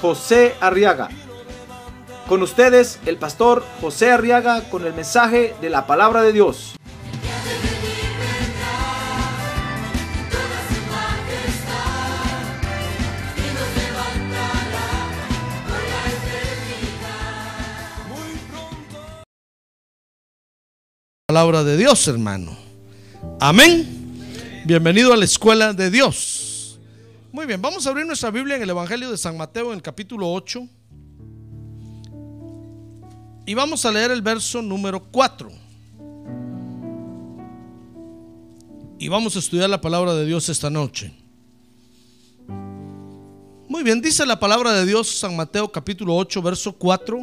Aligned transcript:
José 0.00 0.54
Arriaga. 0.60 1.08
Con 2.28 2.42
ustedes, 2.42 2.98
el 3.06 3.16
pastor 3.16 3.64
José 3.80 4.10
Arriaga 4.10 4.68
con 4.70 4.84
el 4.84 4.94
mensaje 4.94 5.54
de 5.60 5.70
la 5.70 5.86
palabra 5.86 6.22
de 6.22 6.32
Dios. 6.32 6.76
palabra 21.36 21.64
de 21.64 21.76
Dios, 21.76 22.08
hermano. 22.08 22.56
Amén. 23.40 23.84
Bienvenido 24.64 25.12
a 25.12 25.18
la 25.18 25.26
escuela 25.26 25.74
de 25.74 25.90
Dios. 25.90 26.35
Muy 27.36 27.44
bien, 27.44 27.60
vamos 27.60 27.86
a 27.86 27.90
abrir 27.90 28.06
nuestra 28.06 28.30
Biblia 28.30 28.56
en 28.56 28.62
el 28.62 28.70
Evangelio 28.70 29.10
de 29.10 29.18
San 29.18 29.36
Mateo 29.36 29.66
en 29.66 29.74
el 29.74 29.82
capítulo 29.82 30.32
8. 30.32 30.66
Y 33.44 33.52
vamos 33.52 33.84
a 33.84 33.92
leer 33.92 34.10
el 34.10 34.22
verso 34.22 34.62
número 34.62 35.04
4. 35.12 35.50
Y 38.98 39.08
vamos 39.08 39.36
a 39.36 39.40
estudiar 39.40 39.68
la 39.68 39.82
palabra 39.82 40.14
de 40.14 40.24
Dios 40.24 40.48
esta 40.48 40.70
noche. 40.70 41.12
Muy 43.68 43.82
bien, 43.82 44.00
dice 44.00 44.24
la 44.24 44.40
palabra 44.40 44.72
de 44.72 44.86
Dios 44.86 45.18
San 45.18 45.36
Mateo 45.36 45.70
capítulo 45.70 46.16
8, 46.16 46.40
verso 46.40 46.72
4. 46.72 47.20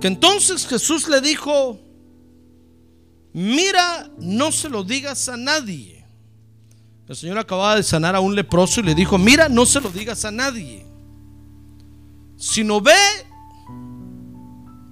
Que 0.00 0.08
entonces 0.08 0.66
Jesús 0.66 1.08
le 1.08 1.20
dijo, 1.20 1.78
mira, 3.32 4.10
no 4.18 4.50
se 4.50 4.68
lo 4.68 4.82
digas 4.82 5.28
a 5.28 5.36
nadie. 5.36 6.01
El 7.08 7.16
Señor 7.16 7.38
acababa 7.38 7.76
de 7.76 7.82
sanar 7.82 8.14
a 8.14 8.20
un 8.20 8.34
leproso 8.34 8.80
y 8.80 8.84
le 8.84 8.94
dijo, 8.94 9.18
mira, 9.18 9.48
no 9.48 9.66
se 9.66 9.80
lo 9.80 9.90
digas 9.90 10.24
a 10.24 10.30
nadie. 10.30 10.86
Sino 12.36 12.80
ve, 12.80 12.94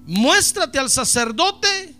muéstrate 0.07 0.79
al 0.79 0.91
sacerdote 0.91 1.95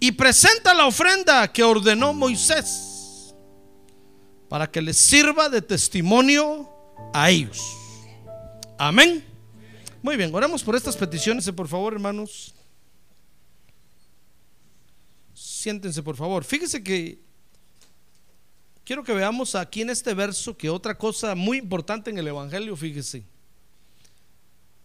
y 0.00 0.12
presenta 0.12 0.74
la 0.74 0.86
ofrenda 0.86 1.52
que 1.52 1.62
ordenó 1.62 2.12
Moisés 2.12 3.34
para 4.48 4.70
que 4.70 4.82
les 4.82 4.96
sirva 4.96 5.48
de 5.48 5.62
testimonio 5.62 6.68
a 7.12 7.30
ellos. 7.30 7.60
Amén. 8.78 9.24
Muy 10.02 10.16
bien, 10.16 10.34
oramos 10.34 10.62
por 10.62 10.74
estas 10.76 10.96
peticiones, 10.96 11.50
por 11.52 11.68
favor, 11.68 11.92
hermanos. 11.92 12.54
Siéntense, 15.32 16.02
por 16.02 16.16
favor. 16.16 16.44
Fíjese 16.44 16.82
que 16.82 17.31
quiero 18.92 19.04
que 19.04 19.14
veamos 19.14 19.54
aquí 19.54 19.80
en 19.80 19.88
este 19.88 20.12
verso 20.12 20.54
que 20.54 20.68
otra 20.68 20.98
cosa 20.98 21.34
muy 21.34 21.56
importante 21.56 22.10
en 22.10 22.18
el 22.18 22.28
Evangelio, 22.28 22.76
fíjese, 22.76 23.24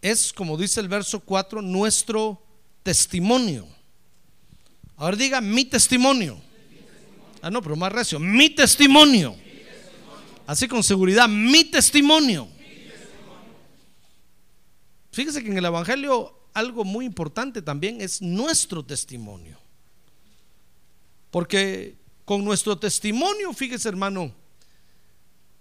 es, 0.01 0.31
como 0.31 0.55
dice 0.55 0.79
el 0.79 0.87
verso 0.87 1.19
4, 1.19 1.61
nuestro 1.61 2.41
testimonio. 2.83 3.67
Ahora 4.95 5.17
diga 5.17 5.41
mi 5.41 5.65
testimonio. 5.65 6.39
Ah, 7.41 7.49
no, 7.49 7.61
pero 7.61 7.75
más 7.75 7.91
recio. 7.91 8.17
Mi 8.17 8.49
testimonio. 8.49 9.35
Así 10.45 10.69
con 10.69 10.83
seguridad, 10.83 11.27
mi 11.27 11.65
testimonio. 11.65 12.47
Fíjese 15.11 15.43
que 15.43 15.49
en 15.49 15.57
el 15.57 15.65
Evangelio 15.65 16.33
algo 16.53 16.85
muy 16.85 17.03
importante 17.03 17.61
también 17.61 17.99
es 17.99 18.21
nuestro 18.21 18.85
testimonio. 18.85 19.59
Porque 21.29 21.96
con 22.27 22.43
nuestro 22.43 22.77
testimonio, 22.77 23.53
fíjese 23.53 23.87
hermano, 23.87 24.35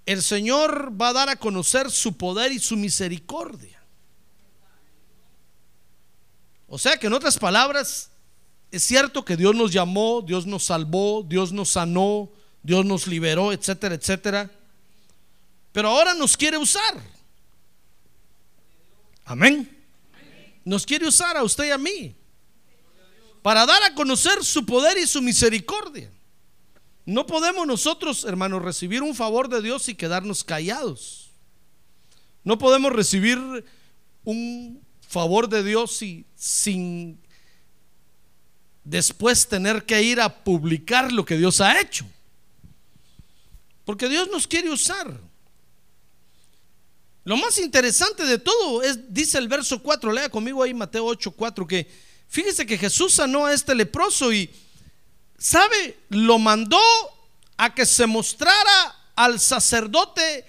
el 0.04 0.21
Señor 0.21 1.00
va 1.00 1.10
a 1.10 1.12
dar 1.12 1.28
a 1.28 1.37
conocer 1.37 1.93
su 1.93 2.16
poder 2.16 2.50
y 2.50 2.59
su 2.59 2.77
misericordia. 2.77 3.81
O 6.66 6.76
sea 6.76 6.97
que 6.97 7.06
en 7.06 7.12
otras 7.12 7.38
palabras, 7.38 8.10
es 8.72 8.82
cierto 8.82 9.25
que 9.25 9.37
Dios 9.37 9.55
nos 9.55 9.72
llamó, 9.72 10.22
Dios 10.26 10.44
nos 10.44 10.65
salvó, 10.65 11.22
Dios 11.22 11.53
nos 11.53 11.69
sanó, 11.69 12.32
Dios 12.65 12.84
nos 12.84 13.06
liberó, 13.06 13.53
etcétera, 13.53 13.94
etcétera. 13.94 14.50
Pero 15.71 15.91
ahora 15.91 16.15
nos 16.15 16.37
quiere 16.37 16.59
usar. 16.59 17.00
Amén. 19.25 19.71
Nos 20.65 20.84
quiere 20.84 21.06
usar 21.06 21.37
a 21.37 21.44
usted 21.44 21.66
y 21.66 21.71
a 21.71 21.78
mí 21.78 22.16
para 23.41 23.65
dar 23.66 23.84
a 23.84 23.94
conocer 23.94 24.43
su 24.43 24.66
poder 24.66 24.99
y 24.99 25.06
su 25.06 25.22
misericordia. 25.22 26.10
No 27.06 27.25
podemos 27.25 27.69
nosotros, 27.69 28.25
hermanos, 28.25 28.62
recibir 28.62 29.03
un 29.03 29.15
favor 29.15 29.49
de 29.49 29.62
Dios 29.62 29.89
y 29.89 29.94
quedarnos 29.94 30.43
callados. 30.43 31.31
No 32.43 32.59
podemos 32.59 32.93
recibir 32.93 33.39
un 34.25 34.84
favor 35.09 35.49
de 35.49 35.62
Dios 35.62 36.03
y 36.03 36.27
sin 36.34 37.21
después 38.83 39.49
tener 39.49 39.84
que 39.84 40.03
ir 40.03 40.21
a 40.21 40.43
publicar 40.44 41.12
lo 41.12 41.25
que 41.25 41.37
Dios 41.37 41.61
ha 41.61 41.81
hecho. 41.81 42.05
Porque 43.84 44.09
Dios 44.09 44.28
nos 44.33 44.49
quiere 44.49 44.69
usar. 44.69 45.21
Lo 47.23 47.37
más 47.37 47.59
interesante 47.59 48.25
de 48.25 48.38
todo 48.38 48.83
es, 48.83 49.12
dice 49.12 49.38
el 49.38 49.47
verso 49.47 49.81
4, 49.81 50.12
lea 50.12 50.28
conmigo 50.28 50.61
ahí 50.61 50.75
Mateo 50.75 51.05
8, 51.05 51.31
4, 51.31 51.67
que 51.67 51.88
fíjese 52.28 52.67
que 52.67 52.78
Jesús 52.78 53.15
sanó 53.15 53.47
a 53.47 53.53
este 53.53 53.77
leproso 53.77 54.33
y, 54.33 54.50
¿sabe? 55.38 55.98
Lo 56.08 56.38
mandó 56.38 56.80
a 57.56 57.74
que 57.74 57.86
se 57.86 58.06
mostrara 58.06 58.97
al 59.14 59.41
sacerdote 59.41 60.44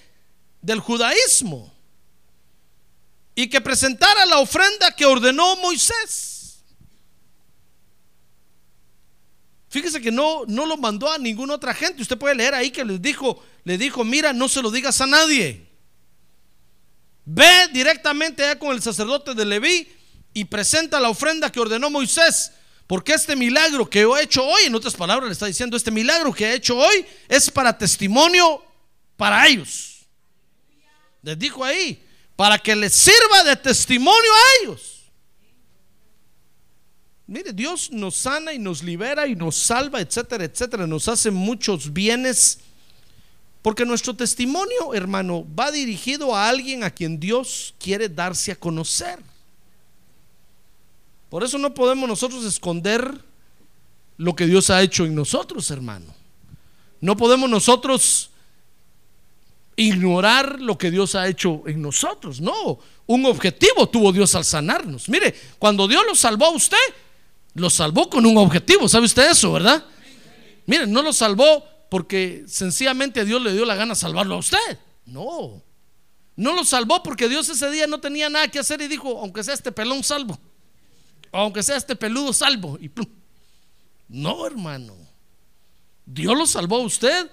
del 0.62 0.80
judaísmo 0.80 1.74
y 3.36 3.50
que 3.50 3.62
presentara 3.62 4.26
la 4.26 4.40
ofrenda 4.40 4.92
que 4.92 5.06
ordenó 5.06 5.56
Moisés. 5.58 6.64
Fíjese 9.70 10.02
que 10.02 10.12
no, 10.12 10.44
no 10.48 10.66
lo 10.66 10.78
mandó 10.78 11.12
a 11.12 11.18
ninguna 11.18 11.56
otra 11.56 11.74
gente. 11.74 12.02
Usted 12.02 12.18
puede 12.18 12.36
leer 12.36 12.56
ahí 12.56 12.72
que 12.72 12.86
les 12.86 13.02
dijo, 13.02 13.44
le 13.64 13.78
dijo, 13.78 14.04
mira, 14.04 14.34
no 14.34 14.48
se 14.48 14.62
lo 14.62 14.72
digas 14.72 15.02
a 15.02 15.08
nadie. 15.08 15.68
Ve 17.26 17.68
directamente 17.74 18.44
allá 18.44 18.58
con 18.58 18.74
el 18.74 18.82
sacerdote 18.82 19.34
de 19.34 19.46
Leví 19.46 19.88
y 20.34 20.46
presenta 20.46 21.00
la 21.00 21.10
ofrenda 21.10 21.52
que 21.52 21.60
ordenó 21.60 21.90
Moisés. 21.90 22.54
Porque 22.88 23.14
este 23.14 23.36
milagro 23.36 23.90
que 23.90 24.02
he 24.02 24.24
hecho 24.24 24.46
hoy, 24.46 24.64
en 24.64 24.74
otras 24.74 24.96
palabras 24.96 25.28
le 25.28 25.34
está 25.34 25.46
diciendo, 25.46 25.76
este 25.76 25.92
milagro 25.92 26.34
que 26.34 26.46
he 26.46 26.56
hecho 26.56 26.78
hoy 26.78 27.06
es 27.28 27.52
para 27.52 27.78
testimonio 27.78 28.64
para 29.18 29.46
ellos. 29.46 30.08
Les 31.22 31.38
dijo 31.38 31.64
ahí, 31.64 32.02
para 32.38 32.58
que 32.58 32.74
les 32.76 32.94
sirva 32.94 33.44
de 33.44 33.58
testimonio 33.58 34.32
a 34.32 34.64
ellos. 34.64 34.98
Mire, 37.26 37.52
Dios 37.52 37.92
nos 37.92 38.16
sana 38.16 38.54
y 38.54 38.60
nos 38.60 38.82
libera 38.82 39.28
y 39.28 39.36
nos 39.36 39.58
salva, 39.58 40.00
etcétera, 40.00 40.46
etcétera. 40.46 40.88
Nos 40.88 41.10
hace 41.10 41.30
muchos 41.30 41.92
bienes. 41.92 42.60
Porque 43.62 43.86
nuestro 43.86 44.16
testimonio, 44.16 44.94
hermano, 44.94 45.46
va 45.54 45.72
dirigido 45.72 46.34
a 46.34 46.48
alguien 46.48 46.86
a 46.86 46.90
quien 46.90 47.20
Dios 47.20 47.76
quiere 47.80 48.08
darse 48.08 48.54
a 48.54 48.56
conocer. 48.56 49.20
Por 51.30 51.44
eso 51.44 51.58
no 51.58 51.74
podemos 51.74 52.08
nosotros 52.08 52.46
esconder 52.46 53.24
lo 54.18 54.36
que 54.36 54.46
Dios 54.46 54.70
ha 54.70 54.82
hecho 54.82 55.06
en 55.06 55.16
nosotros, 55.16 55.70
hermano. 55.72 56.14
No 57.02 57.16
podemos 57.16 57.50
nosotros 57.50 58.32
ignorar 59.76 60.60
lo 60.60 60.78
que 60.78 60.90
Dios 60.90 61.16
ha 61.16 61.28
hecho 61.28 61.64
en 61.68 61.82
nosotros. 61.82 62.42
No, 62.42 62.80
un 63.06 63.26
objetivo 63.26 63.88
tuvo 63.88 64.12
Dios 64.12 64.34
al 64.36 64.44
sanarnos. 64.44 65.08
Mire, 65.08 65.36
cuando 65.60 65.88
Dios 65.88 66.04
lo 66.06 66.16
salvó 66.16 66.46
a 66.46 66.52
usted, 66.52 66.78
lo 67.54 67.70
salvó 67.70 68.10
con 68.10 68.26
un 68.26 68.38
objetivo. 68.38 68.90
¿Sabe 68.90 69.06
usted 69.06 69.30
eso, 69.30 69.54
verdad? 69.54 69.86
Mire, 70.66 70.88
no 70.88 71.02
lo 71.02 71.14
salvó 71.14 71.64
porque 71.90 72.44
sencillamente 72.48 73.24
Dios 73.24 73.42
le 73.42 73.54
dio 73.54 73.66
la 73.66 73.76
gana 73.76 73.96
salvarlo 73.96 74.36
a 74.36 74.40
usted. 74.40 74.80
No. 75.06 75.62
No 76.36 76.54
lo 76.54 76.66
salvó 76.66 77.02
porque 77.04 77.30
Dios 77.30 77.48
ese 77.50 77.70
día 77.72 77.88
no 77.88 78.00
tenía 78.00 78.30
nada 78.30 78.48
que 78.48 78.60
hacer 78.60 78.82
y 78.82 78.88
dijo, 78.88 79.20
aunque 79.20 79.44
sea 79.44 79.54
este 79.54 79.72
pelón 79.72 80.04
salvo, 80.04 80.40
aunque 81.44 81.64
sea 81.64 81.78
este 81.78 81.96
peludo 81.96 82.34
salvo. 82.34 82.78
Y 82.82 82.90
No, 84.08 84.46
hermano. 84.46 84.96
Dios 86.06 86.38
lo 86.38 86.48
salvó 86.48 86.78
a 86.78 86.86
usted 86.86 87.30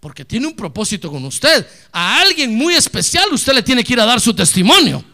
porque 0.00 0.24
tiene 0.24 0.46
un 0.46 0.54
propósito 0.54 1.10
con 1.10 1.24
usted. 1.24 1.66
A 1.92 2.20
alguien 2.20 2.54
muy 2.54 2.74
especial 2.74 3.32
usted 3.32 3.52
le 3.52 3.62
tiene 3.62 3.82
que 3.82 3.92
ir 3.92 4.00
a 4.00 4.06
dar 4.06 4.20
su 4.20 4.34
testimonio. 4.34 5.04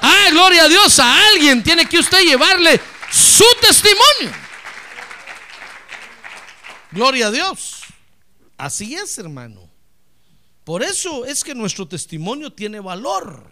Ah, 0.00 0.26
gloria 0.30 0.64
a 0.64 0.68
Dios, 0.68 0.98
a 0.98 1.28
alguien 1.28 1.62
tiene 1.62 1.86
que 1.86 1.98
usted 1.98 2.22
llevarle 2.22 2.80
su 3.10 3.44
testimonio. 3.60 4.36
Gloria 6.92 7.28
a 7.28 7.30
Dios. 7.30 7.80
Así 8.58 8.94
es, 8.94 9.18
hermano. 9.18 9.68
Por 10.64 10.82
eso 10.82 11.24
es 11.24 11.42
que 11.42 11.54
nuestro 11.54 11.88
testimonio 11.88 12.52
tiene 12.52 12.80
valor. 12.80 13.50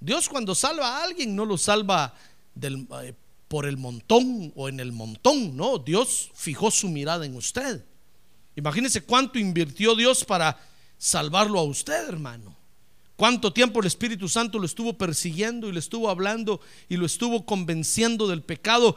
Dios 0.00 0.28
cuando 0.28 0.54
salva 0.54 0.98
a 0.98 1.04
alguien 1.04 1.34
no 1.34 1.44
lo 1.44 1.56
salva 1.56 2.14
eh, 2.60 3.14
por 3.48 3.66
el 3.66 3.76
montón 3.76 4.52
o 4.56 4.68
en 4.68 4.80
el 4.80 4.92
montón, 4.92 5.56
no, 5.56 5.78
Dios 5.78 6.30
fijó 6.34 6.70
su 6.70 6.88
mirada 6.88 7.26
en 7.26 7.36
usted. 7.36 7.84
Imagínese 8.56 9.02
cuánto 9.02 9.38
invirtió 9.38 9.94
Dios 9.94 10.24
para 10.24 10.58
salvarlo 10.98 11.58
a 11.58 11.64
usted, 11.64 12.08
hermano. 12.08 12.56
Cuánto 13.16 13.52
tiempo 13.52 13.80
el 13.80 13.86
Espíritu 13.86 14.28
Santo 14.28 14.58
lo 14.58 14.66
estuvo 14.66 14.92
persiguiendo 14.94 15.68
y 15.68 15.72
le 15.72 15.78
estuvo 15.78 16.10
hablando 16.10 16.60
y 16.88 16.96
lo 16.96 17.06
estuvo 17.06 17.46
convenciendo 17.46 18.28
del 18.28 18.42
pecado. 18.42 18.96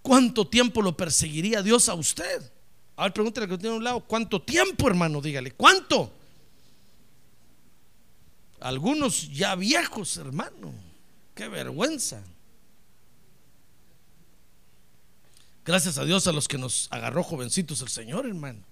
¿Cuánto 0.00 0.46
tiempo 0.46 0.80
lo 0.80 0.96
perseguiría 0.96 1.62
Dios 1.62 1.88
a 1.88 1.94
usted? 1.94 2.50
A 2.96 3.04
ver, 3.04 3.12
pregúntale 3.12 3.46
que 3.46 3.58
tiene 3.58 3.74
a 3.74 3.78
un 3.78 3.84
lado, 3.84 4.00
¿cuánto 4.00 4.40
tiempo, 4.40 4.88
hermano? 4.88 5.20
Dígale, 5.20 5.52
¿cuánto? 5.52 6.12
Algunos 8.60 9.30
ya 9.32 9.54
viejos, 9.54 10.16
hermano. 10.16 10.72
Qué 11.34 11.48
vergüenza. 11.48 12.22
Gracias 15.68 15.98
a 15.98 16.06
Dios 16.06 16.26
a 16.26 16.32
los 16.32 16.48
que 16.48 16.56
nos 16.56 16.88
agarró 16.90 17.22
jovencitos 17.22 17.82
el 17.82 17.90
Señor, 17.90 18.24
hermano. 18.24 18.64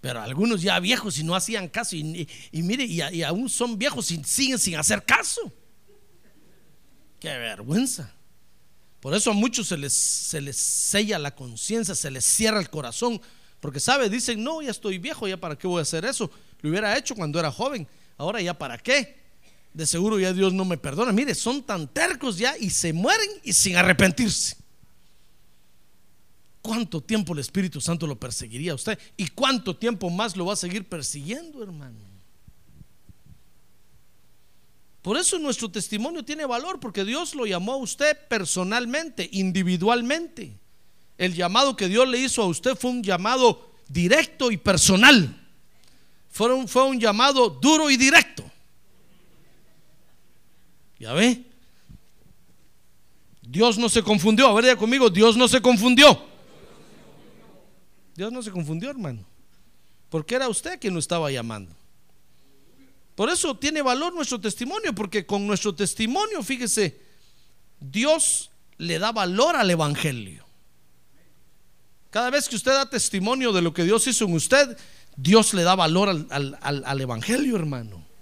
Pero 0.00 0.22
algunos 0.22 0.62
ya 0.62 0.80
viejos 0.80 1.18
y 1.18 1.22
no 1.22 1.34
hacían 1.34 1.68
caso. 1.68 1.96
Y, 1.96 2.26
mire, 2.50 2.84
y, 2.86 3.22
aún 3.22 3.50
son 3.50 3.78
viejos 3.78 4.10
y 4.10 4.24
siguen 4.24 4.58
sin 4.58 4.76
hacer 4.76 5.04
caso. 5.04 5.52
Qué 7.20 7.28
vergüenza. 7.28 8.10
Por 9.00 9.12
eso 9.12 9.32
a 9.32 9.34
muchos 9.34 9.68
se 9.68 9.76
les, 9.76 9.92
se 9.92 10.40
les 10.40 10.56
sella 10.56 11.18
la 11.18 11.34
conciencia, 11.34 11.94
se 11.94 12.10
les 12.10 12.24
cierra 12.24 12.58
el 12.58 12.70
corazón. 12.70 13.20
Porque, 13.60 13.80
¿sabe? 13.80 14.08
Dicen, 14.08 14.42
no, 14.42 14.62
ya 14.62 14.70
estoy 14.70 14.96
viejo, 14.96 15.28
ya 15.28 15.36
para 15.36 15.58
qué 15.58 15.66
voy 15.66 15.80
a 15.80 15.82
hacer 15.82 16.06
eso. 16.06 16.30
Lo 16.62 16.70
hubiera 16.70 16.96
hecho 16.96 17.14
cuando 17.14 17.38
era 17.38 17.52
joven. 17.52 17.86
Ahora 18.16 18.40
ya 18.40 18.56
para 18.56 18.78
qué. 18.78 19.23
De 19.74 19.86
seguro 19.86 20.20
ya 20.20 20.32
Dios 20.32 20.52
no 20.52 20.64
me 20.64 20.78
perdona. 20.78 21.12
Mire, 21.12 21.34
son 21.34 21.62
tan 21.62 21.88
tercos 21.88 22.38
ya 22.38 22.56
y 22.56 22.70
se 22.70 22.92
mueren 22.92 23.28
y 23.42 23.52
sin 23.52 23.76
arrepentirse. 23.76 24.56
¿Cuánto 26.62 27.02
tiempo 27.02 27.34
el 27.34 27.40
Espíritu 27.40 27.80
Santo 27.80 28.06
lo 28.06 28.18
perseguiría 28.18 28.72
a 28.72 28.76
usted? 28.76 28.98
¿Y 29.16 29.28
cuánto 29.28 29.76
tiempo 29.76 30.08
más 30.08 30.36
lo 30.36 30.46
va 30.46 30.54
a 30.54 30.56
seguir 30.56 30.88
persiguiendo, 30.88 31.62
hermano? 31.62 31.98
Por 35.02 35.18
eso 35.18 35.38
nuestro 35.38 35.70
testimonio 35.70 36.24
tiene 36.24 36.46
valor, 36.46 36.80
porque 36.80 37.04
Dios 37.04 37.34
lo 37.34 37.44
llamó 37.44 37.74
a 37.74 37.76
usted 37.76 38.16
personalmente, 38.28 39.28
individualmente. 39.32 40.56
El 41.18 41.34
llamado 41.34 41.76
que 41.76 41.88
Dios 41.88 42.08
le 42.08 42.18
hizo 42.18 42.42
a 42.42 42.46
usted 42.46 42.76
fue 42.76 42.92
un 42.92 43.02
llamado 43.02 43.70
directo 43.88 44.50
y 44.50 44.56
personal. 44.56 45.38
Fue 46.30 46.54
un, 46.54 46.66
fue 46.66 46.84
un 46.84 46.98
llamado 46.98 47.50
duro 47.50 47.90
y 47.90 47.98
directo. 47.98 48.50
¿Ya 51.04 51.12
ve? 51.12 51.44
Dios 53.42 53.76
no 53.76 53.90
se 53.90 54.02
confundió. 54.02 54.48
A 54.48 54.54
ver, 54.54 54.64
ya 54.64 54.76
conmigo, 54.76 55.10
Dios 55.10 55.36
no 55.36 55.46
se 55.48 55.60
confundió. 55.60 56.18
Dios 58.16 58.32
no 58.32 58.42
se 58.42 58.50
confundió, 58.50 58.88
hermano. 58.88 59.22
Porque 60.08 60.34
era 60.34 60.48
usted 60.48 60.80
quien 60.80 60.94
lo 60.94 61.00
estaba 61.00 61.30
llamando. 61.30 61.76
Por 63.14 63.28
eso 63.28 63.54
tiene 63.54 63.82
valor 63.82 64.14
nuestro 64.14 64.40
testimonio, 64.40 64.94
porque 64.94 65.26
con 65.26 65.46
nuestro 65.46 65.74
testimonio, 65.74 66.42
fíjese, 66.42 66.98
Dios 67.78 68.50
le 68.78 68.98
da 68.98 69.12
valor 69.12 69.56
al 69.56 69.70
Evangelio. 69.70 70.46
Cada 72.08 72.30
vez 72.30 72.48
que 72.48 72.56
usted 72.56 72.72
da 72.72 72.88
testimonio 72.88 73.52
de 73.52 73.60
lo 73.60 73.74
que 73.74 73.84
Dios 73.84 74.06
hizo 74.06 74.24
en 74.24 74.32
usted, 74.32 74.78
Dios 75.18 75.52
le 75.52 75.64
da 75.64 75.74
valor 75.74 76.08
al, 76.08 77.00
Evangelio, 77.02 77.56
hermano. 77.56 78.13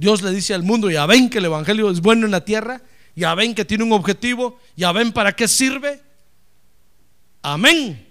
Dios 0.00 0.22
le 0.22 0.30
dice 0.30 0.54
al 0.54 0.62
mundo, 0.62 0.90
ya 0.90 1.04
ven 1.04 1.28
que 1.28 1.36
el 1.36 1.44
Evangelio 1.44 1.90
es 1.90 2.00
bueno 2.00 2.24
en 2.24 2.32
la 2.32 2.42
tierra, 2.42 2.80
ya 3.14 3.34
ven 3.34 3.54
que 3.54 3.66
tiene 3.66 3.84
un 3.84 3.92
objetivo, 3.92 4.58
ya 4.74 4.92
ven 4.92 5.12
para 5.12 5.36
qué 5.36 5.46
sirve. 5.46 6.00
Amén. 7.42 8.08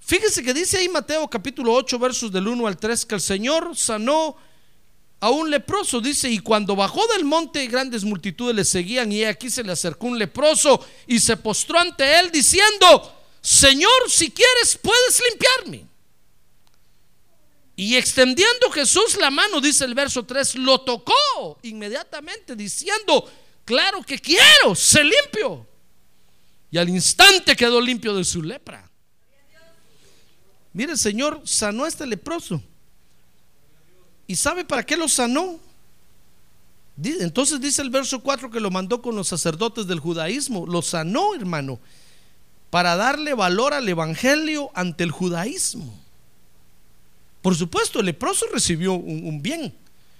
Fíjese 0.00 0.42
que 0.42 0.52
dice 0.52 0.76
ahí 0.76 0.90
Mateo 0.90 1.30
capítulo 1.30 1.72
8 1.72 1.98
versos 1.98 2.30
del 2.30 2.48
1 2.48 2.66
al 2.66 2.76
3 2.76 3.06
que 3.06 3.14
el 3.14 3.22
Señor 3.22 3.74
sanó 3.74 4.36
a 5.20 5.30
un 5.30 5.50
leproso, 5.50 6.02
dice, 6.02 6.28
y 6.28 6.40
cuando 6.40 6.76
bajó 6.76 7.06
del 7.14 7.24
monte 7.24 7.66
grandes 7.68 8.04
multitudes 8.04 8.54
le 8.54 8.66
seguían 8.66 9.10
y 9.10 9.24
aquí 9.24 9.48
se 9.48 9.64
le 9.64 9.72
acercó 9.72 10.08
un 10.08 10.18
leproso 10.18 10.86
y 11.06 11.20
se 11.20 11.38
postró 11.38 11.78
ante 11.78 12.20
él 12.20 12.30
diciendo, 12.30 13.14
Señor, 13.40 14.10
si 14.10 14.30
quieres 14.30 14.78
puedes 14.82 15.22
limpiarme. 15.30 15.87
Y 17.80 17.94
extendiendo 17.94 18.72
Jesús 18.72 19.16
la 19.20 19.30
mano, 19.30 19.60
dice 19.60 19.84
el 19.84 19.94
verso 19.94 20.26
3, 20.26 20.56
lo 20.56 20.80
tocó 20.80 21.60
inmediatamente 21.62 22.56
diciendo, 22.56 23.30
claro 23.64 24.02
que 24.02 24.18
quiero, 24.18 24.74
se 24.74 25.04
limpio. 25.04 25.64
Y 26.72 26.78
al 26.78 26.88
instante 26.88 27.54
quedó 27.54 27.80
limpio 27.80 28.16
de 28.16 28.24
su 28.24 28.42
lepra. 28.42 28.90
Mire, 30.72 30.90
el 30.90 30.98
Señor 30.98 31.40
sanó 31.44 31.84
a 31.84 31.88
este 31.88 32.04
leproso. 32.04 32.60
¿Y 34.26 34.34
sabe 34.34 34.64
para 34.64 34.84
qué 34.84 34.96
lo 34.96 35.06
sanó? 35.06 35.60
Entonces 37.00 37.60
dice 37.60 37.80
el 37.80 37.90
verso 37.90 38.18
4 38.18 38.50
que 38.50 38.58
lo 38.58 38.72
mandó 38.72 39.00
con 39.00 39.14
los 39.14 39.28
sacerdotes 39.28 39.86
del 39.86 40.00
judaísmo. 40.00 40.66
Lo 40.66 40.82
sanó, 40.82 41.32
hermano, 41.32 41.78
para 42.70 42.96
darle 42.96 43.34
valor 43.34 43.72
al 43.72 43.88
evangelio 43.88 44.72
ante 44.74 45.04
el 45.04 45.12
judaísmo. 45.12 46.07
Por 47.48 47.56
supuesto, 47.56 48.00
el 48.00 48.04
leproso 48.04 48.44
recibió 48.52 48.92
un, 48.92 49.40
bien. 49.40 49.74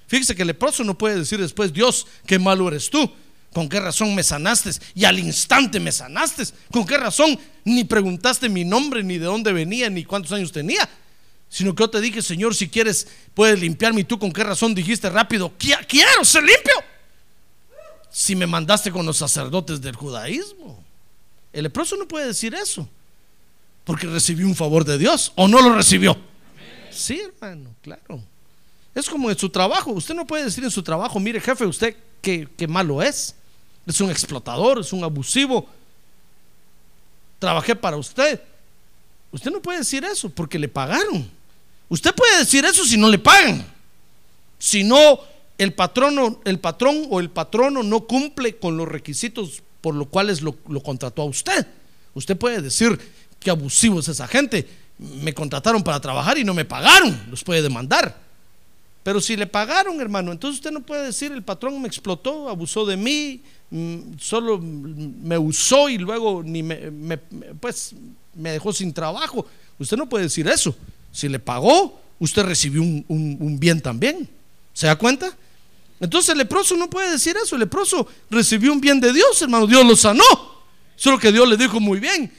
Fíjese 0.06 0.34
que 0.34 0.40
el 0.40 0.48
leproso 0.48 0.82
no 0.82 0.96
puede 0.96 1.18
decir 1.18 1.38
después, 1.38 1.74
Dios, 1.74 2.06
qué 2.24 2.38
malo 2.38 2.66
eres 2.68 2.88
tú. 2.88 3.12
¿Con 3.52 3.68
qué 3.68 3.78
razón 3.78 4.14
me 4.14 4.22
sanaste? 4.22 4.70
Y 4.94 5.04
al 5.04 5.18
instante 5.18 5.78
me 5.78 5.92
sanaste. 5.92 6.44
¿Con 6.72 6.86
qué 6.86 6.96
razón? 6.96 7.38
Ni 7.66 7.84
preguntaste 7.84 8.48
mi 8.48 8.64
nombre, 8.64 9.04
ni 9.04 9.18
de 9.18 9.26
dónde 9.26 9.52
venía, 9.52 9.90
ni 9.90 10.06
cuántos 10.06 10.32
años 10.32 10.50
tenía. 10.52 10.88
Sino 11.50 11.74
que 11.74 11.82
yo 11.82 11.90
te 11.90 12.00
dije, 12.00 12.22
Señor, 12.22 12.54
si 12.54 12.66
quieres, 12.66 13.06
puedes 13.34 13.60
limpiarme. 13.60 14.00
¿Y 14.00 14.04
tú 14.04 14.18
con 14.18 14.32
qué 14.32 14.42
razón 14.42 14.74
dijiste 14.74 15.10
rápido? 15.10 15.52
Quiero 15.58 16.24
ser 16.24 16.44
limpio. 16.44 16.76
Si 18.10 18.34
me 18.34 18.46
mandaste 18.46 18.90
con 18.90 19.04
los 19.04 19.18
sacerdotes 19.18 19.82
del 19.82 19.96
judaísmo. 19.96 20.82
El 21.52 21.64
leproso 21.64 21.94
no 21.98 22.08
puede 22.08 22.28
decir 22.28 22.54
eso. 22.54 22.88
Porque 23.84 24.06
recibió 24.06 24.46
un 24.46 24.56
favor 24.56 24.86
de 24.86 24.96
Dios. 24.96 25.34
¿O 25.36 25.46
no 25.46 25.60
lo 25.60 25.74
recibió? 25.74 26.16
Sí, 26.98 27.20
hermano, 27.20 27.70
claro. 27.82 28.20
Es 28.94 29.08
como 29.08 29.30
en 29.30 29.38
su 29.38 29.48
trabajo. 29.48 29.92
Usted 29.92 30.14
no 30.14 30.26
puede 30.26 30.44
decir 30.44 30.64
en 30.64 30.70
su 30.70 30.82
trabajo, 30.82 31.20
mire, 31.20 31.40
jefe, 31.40 31.64
usted 31.64 31.96
qué, 32.20 32.48
qué 32.56 32.66
malo 32.66 33.02
es 33.02 33.34
es 33.88 34.00
un 34.00 34.10
explotador, 34.10 34.80
es 34.80 34.92
un 34.92 35.02
abusivo. 35.02 35.66
Trabajé 37.38 37.74
para 37.74 37.96
usted. 37.96 38.40
Usted 39.32 39.50
no 39.50 39.62
puede 39.62 39.78
decir 39.78 40.04
eso 40.04 40.28
porque 40.28 40.58
le 40.58 40.68
pagaron. 40.68 41.28
Usted 41.88 42.14
puede 42.14 42.38
decir 42.38 42.64
eso 42.64 42.84
si 42.84 42.96
no 42.96 43.08
le 43.08 43.18
pagan. 43.18 43.64
Si 44.58 44.84
no, 44.84 45.20
el 45.56 45.72
patrono, 45.72 46.40
el 46.44 46.58
patrón 46.58 47.06
o 47.10 47.20
el 47.20 47.30
patrono 47.30 47.82
no 47.82 48.00
cumple 48.00 48.56
con 48.56 48.76
los 48.76 48.86
requisitos 48.86 49.62
por 49.80 49.94
los 49.94 50.08
cuales 50.08 50.42
lo, 50.42 50.56
lo 50.68 50.82
contrató 50.82 51.22
a 51.22 51.26
usted. 51.26 51.66
Usted 52.14 52.36
puede 52.36 52.60
decir 52.60 52.98
que 53.40 53.50
abusivo 53.50 54.00
es 54.00 54.08
esa 54.08 54.26
gente. 54.28 54.68
Me 54.98 55.32
contrataron 55.32 55.82
para 55.82 56.00
trabajar 56.00 56.38
y 56.38 56.44
no 56.44 56.54
me 56.54 56.64
pagaron. 56.64 57.20
Los 57.30 57.44
puede 57.44 57.62
demandar. 57.62 58.16
Pero 59.02 59.20
si 59.20 59.36
le 59.36 59.46
pagaron, 59.46 60.00
hermano, 60.00 60.32
entonces 60.32 60.58
usted 60.58 60.70
no 60.70 60.80
puede 60.80 61.04
decir 61.06 61.32
el 61.32 61.42
patrón 61.42 61.80
me 61.80 61.88
explotó, 61.88 62.48
abusó 62.48 62.84
de 62.84 62.96
mí, 62.96 63.42
Mm, 63.70 64.16
solo 64.18 64.58
me 64.58 65.36
usó 65.36 65.90
y 65.90 65.98
luego 65.98 66.42
ni 66.42 66.62
me, 66.62 66.78
pues 67.60 67.94
me 68.34 68.52
dejó 68.52 68.72
sin 68.72 68.92
trabajo. 68.92 69.46
Usted 69.78 69.96
no 69.96 70.08
puede 70.08 70.24
decir 70.24 70.48
eso. 70.48 70.74
Si 71.12 71.28
le 71.28 71.38
pagó, 71.38 72.00
usted 72.18 72.44
recibió 72.44 72.82
un, 72.82 73.56
bien 73.60 73.80
también. 73.80 74.28
¿Se 74.72 74.86
da 74.86 74.96
cuenta? 74.96 75.36
Entonces 76.00 76.30
el 76.30 76.38
leproso 76.38 76.76
no 76.76 76.88
puede 76.88 77.10
decir 77.10 77.36
eso. 77.42 77.56
El 77.56 77.60
leproso 77.60 78.06
recibió 78.30 78.72
un 78.72 78.80
bien 78.80 79.00
de 79.00 79.12
Dios, 79.12 79.42
hermano. 79.42 79.66
Dios 79.66 79.84
lo 79.84 79.96
sanó. 79.96 80.24
Solo 80.96 81.18
que 81.18 81.30
Dios 81.30 81.48
le 81.48 81.56
dijo 81.56 81.78
muy 81.78 82.00
bien. 82.00 82.32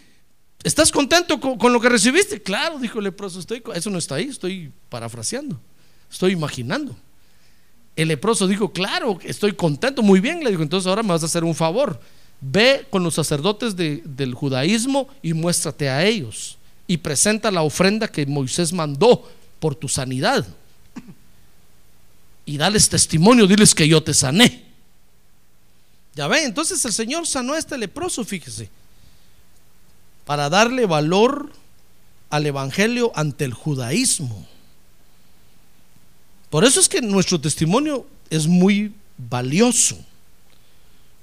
¿Estás 0.63 0.91
contento 0.91 1.39
con, 1.39 1.71
lo 1.71 1.79
que 1.79 1.89
recibiste? 1.89 2.41
Claro, 2.41 2.79
dijo 2.79 2.99
el 2.99 3.05
leproso. 3.05 3.39
Estoy, 3.39 3.63
eso 3.73 3.89
no 3.89 3.97
está 3.97 4.15
ahí, 4.15 4.25
estoy 4.25 4.71
parafraseando. 4.89 5.59
Estoy 6.11 6.33
imaginando. 6.33 6.95
El 7.95 8.09
leproso 8.09 8.47
dijo, 8.47 8.71
claro, 8.71 9.19
estoy 9.23 9.53
contento, 9.53 10.01
muy 10.01 10.19
bien, 10.19 10.43
le 10.43 10.51
dijo, 10.51 10.63
entonces 10.63 10.87
ahora 10.87 11.03
me 11.03 11.09
vas 11.09 11.23
a 11.23 11.27
hacer 11.27 11.43
un 11.43 11.55
favor. 11.55 11.99
Ve 12.41 12.85
con 12.89 13.03
los 13.03 13.15
sacerdotes 13.15 13.75
del 13.75 14.33
judaísmo 14.33 15.09
y 15.21 15.33
muéstrate 15.33 15.89
a 15.89 16.05
ellos 16.05 16.57
y 16.87 16.97
presenta 16.97 17.51
la 17.51 17.61
ofrenda 17.61 18.07
que 18.07 18.25
Moisés 18.25 18.73
mandó 18.73 19.29
por 19.59 19.75
tu 19.75 19.87
sanidad. 19.87 20.47
y 22.45 22.57
dales 22.57 22.89
testimonio, 22.89 23.47
diles 23.47 23.75
que 23.75 23.87
yo 23.87 24.01
te 24.01 24.13
sané. 24.13 24.65
Ya 26.15 26.27
ven, 26.27 26.45
entonces 26.45 26.83
el 26.83 26.93
Señor 26.93 27.27
sanó 27.27 27.53
a 27.53 27.59
este 27.59 27.77
leproso, 27.77 28.25
fíjese, 28.25 28.69
para 30.29 30.47
darle 30.47 30.85
valor 30.85 31.49
al 32.29 32.45
Evangelio 32.45 33.11
ante 33.15 33.45
el 33.45 33.53
judaísmo. 33.55 34.45
Por 36.51 36.63
eso 36.65 36.79
es 36.79 36.87
que 36.87 37.01
nuestro 37.01 37.41
testimonio 37.41 38.05
es 38.29 38.45
muy 38.45 38.93
valioso. 39.17 39.97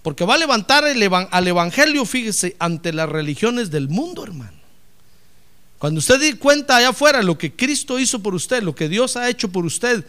Porque 0.03 0.25
va 0.25 0.35
a 0.35 0.39
levantar 0.39 0.83
al 0.83 1.47
Evangelio, 1.47 2.05
fíjese, 2.05 2.57
ante 2.59 2.93
las 2.93 3.09
religiones 3.09 3.71
del 3.71 3.89
mundo, 3.89 4.25
hermano. 4.25 4.59
Cuando 5.79 6.01
usted 6.01 6.21
di 6.21 6.33
cuenta 6.33 6.77
allá 6.79 6.89
afuera 6.89 7.23
lo 7.23 7.39
que 7.39 7.55
Cristo 7.55 8.01
hizo 8.01 8.21
por 8.21 8.35
usted, 8.35 8.61
lo 8.65 8.75
que 8.75 8.89
Dios 8.89 9.17
ha 9.17 9.29
hecho 9.29 9.49
por 9.49 9.65
usted, 9.65 10.05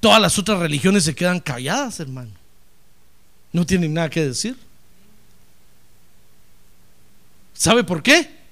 todas 0.00 0.22
las 0.22 0.38
otras 0.38 0.58
religiones 0.58 1.04
se 1.04 1.14
quedan 1.14 1.38
calladas, 1.38 2.00
hermano. 2.00 2.32
No 3.52 3.66
tienen 3.66 3.92
nada 3.92 4.08
que 4.08 4.24
decir. 4.24 4.56
¿Sabe 7.54 7.84
por 7.84 8.02
qué? 8.02 8.44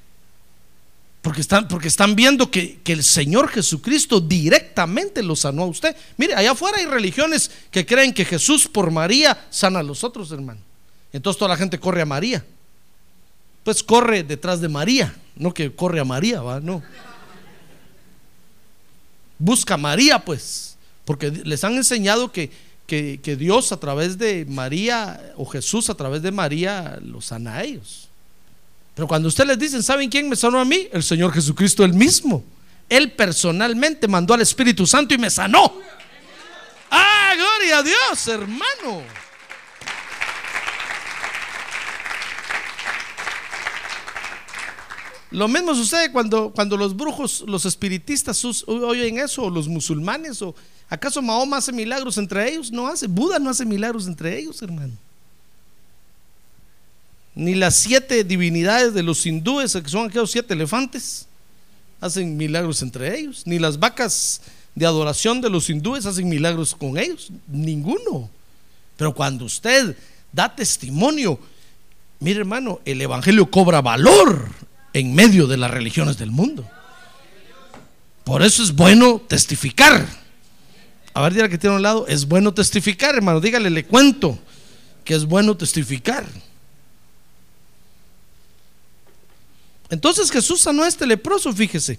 Porque 1.20 1.40
están, 1.40 1.68
porque 1.68 1.88
están 1.88 2.16
viendo 2.16 2.50
que, 2.50 2.80
el 2.84 3.04
Señor 3.04 3.48
Jesucristo 3.48 4.20
directamente 4.20 5.22
lo 5.22 5.36
sanó 5.36 5.62
a 5.62 5.66
usted. 5.66 5.96
Mire, 6.16 6.34
allá 6.34 6.52
afuera 6.52 6.78
hay 6.78 6.86
religiones 6.86 7.50
que 7.70 7.86
creen 7.86 8.12
que 8.12 8.24
Jesús 8.24 8.66
por 8.66 8.90
María 8.90 9.46
sana 9.50 9.80
a 9.80 9.82
los 9.84 10.02
otros, 10.02 10.32
hermano. 10.32 10.60
Entonces 11.12 11.38
toda 11.38 11.50
la 11.50 11.56
gente 11.56 11.78
corre 11.78 12.02
a 12.02 12.06
María. 12.06 12.44
Pues 13.62 13.84
corre 13.84 14.24
detrás 14.24 14.60
de 14.60 14.68
María, 14.68 15.14
no 15.36 15.54
que 15.54 15.72
corre 15.72 16.00
a 16.00 16.04
María, 16.04 16.42
¿va? 16.42 16.58
No. 16.58 16.82
Busca 19.38 19.74
a 19.74 19.76
María, 19.78 20.18
pues, 20.24 20.76
porque 21.04 21.30
les 21.30 21.62
han 21.62 21.74
enseñado 21.74 22.32
que, 22.32 22.50
que, 22.86 23.20
que 23.22 23.36
Dios 23.36 23.70
a 23.70 23.78
través 23.78 24.18
de 24.18 24.44
María 24.46 25.32
o 25.36 25.46
Jesús 25.46 25.90
a 25.90 25.94
través 25.94 26.22
de 26.22 26.32
María 26.32 26.98
los 27.00 27.26
sana 27.26 27.56
a 27.56 27.62
ellos. 27.62 28.08
Pero 28.94 29.08
cuando 29.08 29.28
usted 29.28 29.46
les 29.46 29.58
dicen, 29.58 29.82
¿saben 29.82 30.10
quién 30.10 30.28
me 30.28 30.36
sanó 30.36 30.60
a 30.60 30.64
mí? 30.64 30.88
El 30.92 31.02
Señor 31.02 31.32
Jesucristo 31.32 31.84
el 31.84 31.94
mismo. 31.94 32.44
Él 32.88 33.12
personalmente 33.12 34.06
mandó 34.06 34.34
al 34.34 34.42
Espíritu 34.42 34.86
Santo 34.86 35.14
y 35.14 35.18
me 35.18 35.30
sanó. 35.30 35.72
Ah, 36.90 37.32
gloria 37.34 37.78
a 37.78 37.82
Dios, 37.82 38.28
hermano. 38.28 39.02
Lo 45.30 45.48
mismo 45.48 45.74
sucede 45.74 46.12
cuando, 46.12 46.52
cuando 46.54 46.76
los 46.76 46.94
brujos, 46.94 47.42
los 47.46 47.64
espiritistas 47.64 48.44
oyen 48.66 49.18
eso, 49.18 49.44
o 49.44 49.50
los 49.50 49.66
musulmanes, 49.66 50.42
o 50.42 50.54
acaso 50.90 51.22
Mahoma 51.22 51.56
hace 51.56 51.72
milagros 51.72 52.18
entre 52.18 52.50
ellos, 52.50 52.70
no 52.70 52.86
hace, 52.86 53.06
Buda 53.06 53.38
no 53.38 53.48
hace 53.48 53.64
milagros 53.64 54.06
entre 54.06 54.38
ellos, 54.38 54.60
hermano 54.60 54.92
ni 57.34 57.54
las 57.54 57.76
siete 57.76 58.24
divinidades 58.24 58.94
de 58.94 59.02
los 59.02 59.24
hindúes, 59.26 59.72
que 59.72 59.88
son 59.88 60.06
aquellos 60.06 60.30
siete 60.30 60.54
elefantes, 60.54 61.26
hacen 62.00 62.36
milagros 62.36 62.82
entre 62.82 63.18
ellos, 63.18 63.42
ni 63.46 63.58
las 63.58 63.78
vacas 63.78 64.40
de 64.74 64.86
adoración 64.86 65.40
de 65.40 65.50
los 65.50 65.68
hindúes 65.70 66.06
hacen 66.06 66.28
milagros 66.28 66.74
con 66.74 66.98
ellos, 66.98 67.30
ninguno. 67.46 68.28
Pero 68.96 69.14
cuando 69.14 69.44
usted 69.44 69.96
da 70.32 70.54
testimonio, 70.54 71.38
mire 72.20 72.40
hermano, 72.40 72.80
el 72.84 73.00
Evangelio 73.00 73.50
cobra 73.50 73.80
valor 73.80 74.48
en 74.92 75.14
medio 75.14 75.46
de 75.46 75.56
las 75.56 75.70
religiones 75.70 76.18
del 76.18 76.30
mundo. 76.30 76.68
Por 78.24 78.42
eso 78.42 78.62
es 78.62 78.72
bueno 78.72 79.20
testificar. 79.26 80.06
A 81.14 81.22
ver, 81.22 81.34
dígale 81.34 81.50
que 81.50 81.58
tiene 81.58 81.74
a 81.74 81.76
un 81.76 81.82
lado, 81.82 82.06
es 82.06 82.26
bueno 82.26 82.54
testificar, 82.54 83.14
hermano, 83.14 83.40
dígale, 83.40 83.68
le 83.68 83.84
cuento 83.84 84.38
que 85.04 85.14
es 85.14 85.24
bueno 85.24 85.56
testificar. 85.56 86.24
Entonces 89.92 90.30
Jesús 90.30 90.62
sanó 90.62 90.84
a 90.84 90.88
este 90.88 91.06
leproso, 91.06 91.52
fíjese, 91.52 91.98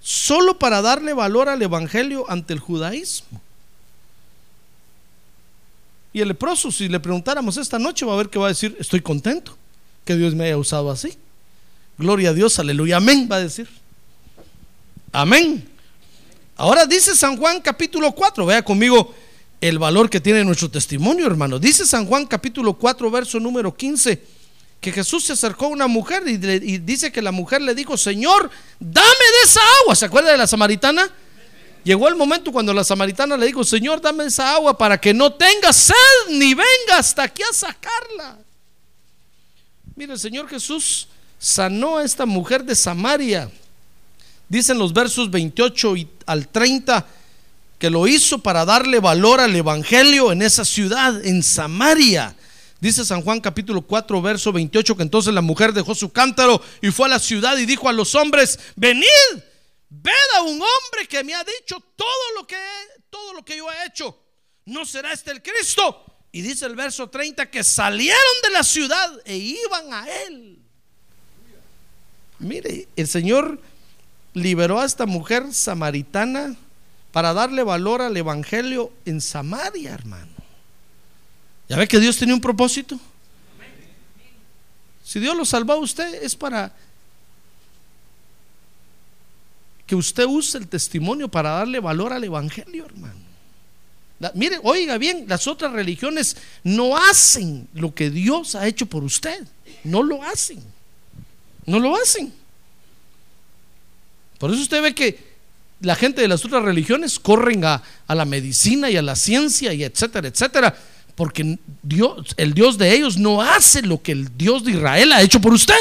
solo 0.00 0.58
para 0.58 0.80
darle 0.80 1.12
valor 1.12 1.50
al 1.50 1.60
Evangelio 1.60 2.24
ante 2.26 2.54
el 2.54 2.58
judaísmo. 2.58 3.42
Y 6.10 6.22
el 6.22 6.28
leproso, 6.28 6.72
si 6.72 6.88
le 6.88 6.98
preguntáramos 6.98 7.58
esta 7.58 7.78
noche, 7.78 8.06
va 8.06 8.14
a 8.14 8.16
ver 8.16 8.30
que 8.30 8.38
va 8.38 8.46
a 8.46 8.48
decir, 8.48 8.74
estoy 8.80 9.02
contento 9.02 9.58
que 10.06 10.16
Dios 10.16 10.34
me 10.34 10.46
haya 10.46 10.56
usado 10.56 10.90
así. 10.90 11.18
Gloria 11.98 12.30
a 12.30 12.32
Dios, 12.32 12.58
aleluya, 12.60 12.96
amén, 12.96 13.28
va 13.30 13.36
a 13.36 13.40
decir. 13.40 13.68
Amén. 15.12 15.68
Ahora 16.56 16.86
dice 16.86 17.14
San 17.14 17.36
Juan 17.36 17.60
capítulo 17.60 18.10
4, 18.12 18.46
vea 18.46 18.64
conmigo 18.64 19.14
el 19.60 19.78
valor 19.78 20.08
que 20.08 20.20
tiene 20.20 20.44
nuestro 20.44 20.70
testimonio, 20.70 21.26
hermano. 21.26 21.58
Dice 21.58 21.84
San 21.84 22.06
Juan 22.06 22.24
capítulo 22.24 22.72
4, 22.72 23.10
verso 23.10 23.38
número 23.38 23.76
15 23.76 24.37
que 24.80 24.92
Jesús 24.92 25.24
se 25.24 25.32
acercó 25.32 25.66
a 25.66 25.68
una 25.68 25.86
mujer 25.88 26.22
y, 26.26 26.36
dice 26.78 27.10
que 27.10 27.20
la 27.20 27.32
mujer 27.32 27.60
le 27.60 27.74
dijo, 27.74 27.96
Señor, 27.96 28.50
dame 28.78 29.06
de 29.06 29.44
esa 29.44 29.60
agua. 29.82 29.94
¿Se 29.96 30.04
acuerda 30.06 30.30
de 30.30 30.36
la 30.36 30.46
samaritana? 30.46 31.10
Llegó 31.82 32.06
el 32.08 32.14
momento 32.14 32.52
cuando 32.52 32.72
la 32.72 32.84
samaritana 32.84 33.36
le 33.36 33.46
dijo, 33.46 33.64
Señor, 33.64 34.00
dame 34.00 34.26
esa 34.26 34.54
agua 34.54 34.76
para 34.76 35.00
que 35.00 35.12
no 35.12 35.32
tenga 35.32 35.72
sed 35.72 35.94
ni 36.30 36.54
venga 36.54 36.98
hasta 36.98 37.24
aquí 37.24 37.42
a 37.42 37.52
sacarla. 37.52 38.38
Mire, 39.96 40.12
el 40.12 40.18
Señor 40.18 40.48
Jesús 40.48 41.08
sanó 41.38 41.98
a 41.98 42.04
esta 42.04 42.24
mujer 42.24 42.62
de 42.62 42.76
Samaria. 42.76 43.50
Dicen 44.48 44.78
los 44.78 44.92
versos 44.92 45.30
28 45.30 45.96
y 45.96 46.08
al 46.26 46.48
30 46.48 47.04
que 47.78 47.90
lo 47.90 48.06
hizo 48.06 48.38
para 48.38 48.64
darle 48.64 49.00
valor 49.00 49.40
al 49.40 49.54
Evangelio 49.54 50.32
en 50.32 50.42
esa 50.42 50.64
ciudad, 50.64 51.24
en 51.24 51.42
Samaria. 51.42 52.34
Dice 52.80 53.04
San 53.04 53.22
Juan 53.22 53.40
capítulo 53.40 53.82
4, 53.82 54.22
verso 54.22 54.52
28, 54.52 54.96
que 54.96 55.02
entonces 55.02 55.34
la 55.34 55.40
mujer 55.40 55.72
dejó 55.72 55.94
su 55.94 56.12
cántaro 56.12 56.62
y 56.80 56.90
fue 56.90 57.06
a 57.06 57.10
la 57.10 57.18
ciudad 57.18 57.56
y 57.58 57.66
dijo 57.66 57.88
a 57.88 57.92
los 57.92 58.14
hombres, 58.14 58.58
venid, 58.76 59.08
ved 59.88 60.12
a 60.36 60.42
un 60.42 60.60
hombre 60.62 61.08
que 61.08 61.24
me 61.24 61.34
ha 61.34 61.42
dicho 61.42 61.82
todo 61.96 62.34
lo 62.36 62.46
que, 62.46 62.56
todo 63.10 63.32
lo 63.32 63.44
que 63.44 63.56
yo 63.56 63.70
he 63.70 63.86
hecho. 63.86 64.16
¿No 64.66 64.84
será 64.84 65.12
este 65.12 65.32
el 65.32 65.42
Cristo? 65.42 66.04
Y 66.30 66.42
dice 66.42 66.66
el 66.66 66.76
verso 66.76 67.08
30 67.08 67.50
que 67.50 67.64
salieron 67.64 68.22
de 68.44 68.50
la 68.50 68.62
ciudad 68.62 69.10
e 69.24 69.36
iban 69.36 69.92
a 69.92 70.06
él. 70.26 70.58
Mire, 72.38 72.86
el 72.94 73.08
Señor 73.08 73.60
liberó 74.34 74.78
a 74.78 74.84
esta 74.84 75.06
mujer 75.06 75.52
samaritana 75.52 76.54
para 77.10 77.32
darle 77.32 77.64
valor 77.64 78.02
al 78.02 78.16
Evangelio 78.16 78.92
en 79.04 79.20
Samaria, 79.20 79.94
hermano. 79.94 80.47
¿Ya 81.68 81.76
ve 81.76 81.86
que 81.86 82.00
Dios 82.00 82.16
tiene 82.16 82.32
un 82.32 82.40
propósito? 82.40 82.98
Si 85.04 85.20
Dios 85.20 85.36
lo 85.36 85.44
salvó 85.44 85.74
a 85.74 85.76
usted 85.76 86.22
es 86.22 86.34
para 86.34 86.72
que 89.86 89.94
usted 89.94 90.24
use 90.26 90.58
el 90.58 90.68
testimonio 90.68 91.28
para 91.28 91.50
darle 91.50 91.80
valor 91.80 92.12
al 92.12 92.22
Evangelio, 92.22 92.84
hermano. 92.84 93.14
mire, 94.34 94.60
oiga 94.62 94.98
bien, 94.98 95.24
las 95.26 95.46
otras 95.46 95.72
religiones 95.72 96.36
no 96.62 96.94
hacen 96.94 97.68
lo 97.72 97.94
que 97.94 98.10
Dios 98.10 98.54
ha 98.54 98.66
hecho 98.66 98.84
por 98.84 99.02
usted. 99.02 99.46
No 99.84 100.02
lo 100.02 100.22
hacen. 100.22 100.62
No 101.64 101.78
lo 101.78 101.96
hacen. 101.96 102.32
Por 104.38 104.50
eso 104.50 104.60
usted 104.60 104.82
ve 104.82 104.94
que 104.94 105.18
la 105.80 105.94
gente 105.94 106.20
de 106.20 106.28
las 106.28 106.44
otras 106.44 106.62
religiones 106.62 107.18
corren 107.18 107.64
a, 107.64 107.82
a 108.06 108.14
la 108.14 108.26
medicina 108.26 108.90
y 108.90 108.96
a 108.96 109.02
la 109.02 109.16
ciencia 109.16 109.72
y 109.72 109.84
etcétera, 109.84 110.28
etcétera 110.28 110.76
porque 111.18 111.58
Dios, 111.82 112.32
el 112.36 112.54
Dios 112.54 112.78
de 112.78 112.94
ellos 112.94 113.18
no 113.18 113.42
hace 113.42 113.82
lo 113.82 114.00
que 114.00 114.12
el 114.12 114.38
Dios 114.38 114.62
de 114.62 114.70
Israel 114.70 115.12
ha 115.12 115.20
hecho 115.20 115.40
por 115.40 115.52
usted. 115.52 115.74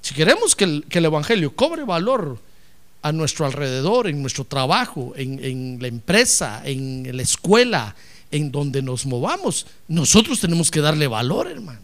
Si 0.00 0.14
queremos 0.14 0.56
que 0.56 0.64
el, 0.64 1.04
Evangelio 1.04 1.54
cobre 1.54 1.84
valor 1.84 2.38
a 3.02 3.12
nuestro 3.12 3.44
alrededor, 3.44 4.08
en 4.08 4.22
nuestro 4.22 4.46
trabajo, 4.46 5.12
en, 5.16 5.76
la 5.82 5.88
empresa, 5.88 6.62
en 6.64 7.14
la 7.14 7.22
escuela, 7.22 7.94
en 8.30 8.50
donde 8.50 8.80
nos 8.80 9.04
movamos, 9.04 9.66
nosotros 9.86 10.40
tenemos 10.40 10.70
que 10.70 10.80
darle 10.80 11.08
valor, 11.08 11.46
hermano. 11.46 11.80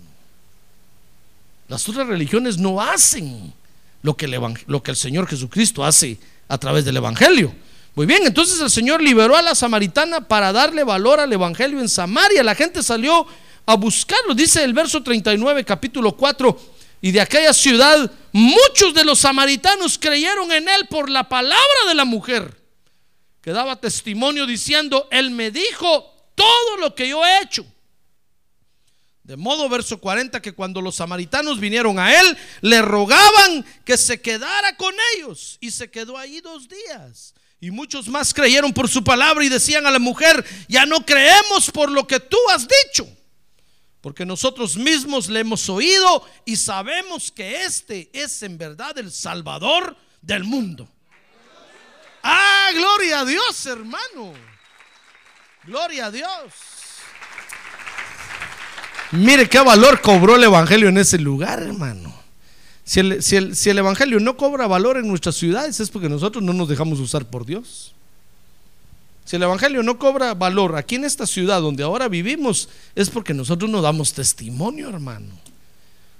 Las 1.68 1.86
otras 1.86 2.06
religiones 2.06 2.56
no 2.56 2.80
hacen 2.80 3.52
lo 4.00 4.16
que 4.16 4.24
el 4.26 4.96
Señor 4.96 5.26
Jesucristo 5.26 5.84
hace 5.84 6.16
a 6.48 6.56
través 6.56 6.86
del 6.86 6.96
Evangelio. 6.96 7.65
Muy 7.96 8.04
bien, 8.04 8.26
entonces 8.26 8.60
el 8.60 8.68
Señor 8.68 9.02
liberó 9.02 9.36
a 9.36 9.42
la 9.42 9.54
samaritana 9.54 10.28
para 10.28 10.52
darle 10.52 10.84
valor 10.84 11.18
al 11.18 11.32
Evangelio 11.32 11.80
en 11.80 11.88
Samaria. 11.88 12.42
La 12.42 12.54
gente 12.54 12.82
salió 12.82 13.26
a 13.64 13.74
buscarlo, 13.74 14.34
dice 14.34 14.62
el 14.62 14.74
verso 14.74 15.02
39, 15.02 15.64
capítulo 15.64 16.14
4. 16.14 16.60
Y 17.00 17.10
de 17.10 17.22
aquella 17.22 17.54
ciudad 17.54 18.12
muchos 18.32 18.92
de 18.92 19.02
los 19.02 19.20
samaritanos 19.20 19.98
creyeron 19.98 20.52
en 20.52 20.68
él 20.68 20.86
por 20.90 21.08
la 21.08 21.26
palabra 21.26 21.86
de 21.88 21.94
la 21.94 22.04
mujer, 22.04 22.54
que 23.40 23.52
daba 23.52 23.80
testimonio 23.80 24.44
diciendo, 24.44 25.08
él 25.10 25.30
me 25.30 25.50
dijo 25.50 26.14
todo 26.34 26.76
lo 26.76 26.94
que 26.94 27.08
yo 27.08 27.24
he 27.24 27.40
hecho. 27.40 27.64
De 29.22 29.36
modo, 29.38 29.70
verso 29.70 29.98
40, 29.98 30.42
que 30.42 30.52
cuando 30.52 30.82
los 30.82 30.96
samaritanos 30.96 31.58
vinieron 31.58 31.98
a 31.98 32.20
él, 32.20 32.36
le 32.60 32.82
rogaban 32.82 33.64
que 33.86 33.96
se 33.96 34.20
quedara 34.20 34.76
con 34.76 34.94
ellos. 35.16 35.56
Y 35.62 35.70
se 35.70 35.90
quedó 35.90 36.18
ahí 36.18 36.42
dos 36.42 36.68
días. 36.68 37.32
Y 37.60 37.70
muchos 37.70 38.08
más 38.08 38.34
creyeron 38.34 38.72
por 38.72 38.88
su 38.88 39.02
palabra 39.02 39.44
y 39.44 39.48
decían 39.48 39.86
a 39.86 39.90
la 39.90 39.98
mujer, 39.98 40.44
ya 40.68 40.84
no 40.84 41.04
creemos 41.06 41.70
por 41.70 41.90
lo 41.90 42.06
que 42.06 42.20
tú 42.20 42.36
has 42.52 42.66
dicho. 42.68 43.08
Porque 44.00 44.26
nosotros 44.26 44.76
mismos 44.76 45.28
le 45.28 45.40
hemos 45.40 45.68
oído 45.68 46.24
y 46.44 46.56
sabemos 46.56 47.32
que 47.32 47.64
este 47.64 48.10
es 48.12 48.42
en 48.42 48.56
verdad 48.58 48.96
el 48.98 49.10
Salvador 49.10 49.96
del 50.20 50.44
mundo. 50.44 50.88
Ah, 52.22 52.70
gloria 52.74 53.20
a 53.20 53.24
Dios, 53.24 53.66
hermano. 53.66 54.32
Gloria 55.64 56.06
a 56.06 56.10
Dios. 56.10 56.52
Mire 59.12 59.48
qué 59.48 59.60
valor 59.60 60.00
cobró 60.00 60.36
el 60.36 60.44
Evangelio 60.44 60.88
en 60.88 60.98
ese 60.98 61.18
lugar, 61.18 61.62
hermano. 61.62 62.15
Si 62.86 63.00
el, 63.00 63.20
si, 63.20 63.34
el, 63.34 63.56
si 63.56 63.68
el, 63.68 63.78
Evangelio 63.78 64.20
no 64.20 64.36
cobra 64.36 64.68
valor 64.68 64.96
en 64.96 65.08
nuestras 65.08 65.34
ciudades 65.34 65.80
es 65.80 65.90
porque 65.90 66.08
nosotros 66.08 66.44
no 66.44 66.52
nos 66.52 66.68
dejamos 66.68 67.00
usar 67.00 67.24
por 67.24 67.44
Dios. 67.44 67.92
Si 69.24 69.34
el 69.34 69.42
Evangelio 69.42 69.82
no 69.82 69.98
cobra 69.98 70.34
valor 70.34 70.76
aquí 70.76 70.94
en 70.94 71.04
esta 71.04 71.26
ciudad 71.26 71.60
donde 71.60 71.82
ahora 71.82 72.06
vivimos 72.06 72.68
es 72.94 73.10
porque 73.10 73.34
nosotros 73.34 73.68
no 73.68 73.82
damos 73.82 74.12
testimonio, 74.12 74.88
hermano. 74.88 75.32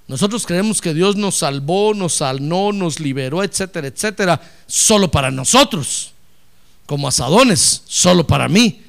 Nosotros 0.09 0.45
creemos 0.45 0.81
que 0.81 0.93
Dios 0.93 1.15
nos 1.15 1.37
salvó, 1.37 1.95
nos 1.95 2.15
sanó, 2.15 2.73
nos 2.73 2.99
liberó, 2.99 3.45
etcétera, 3.45 3.87
etcétera, 3.87 4.41
solo 4.67 5.09
para 5.09 5.31
nosotros. 5.31 6.15
Como 6.85 7.07
asadones, 7.07 7.83
solo 7.87 8.27
para 8.27 8.49
mí. 8.49 8.83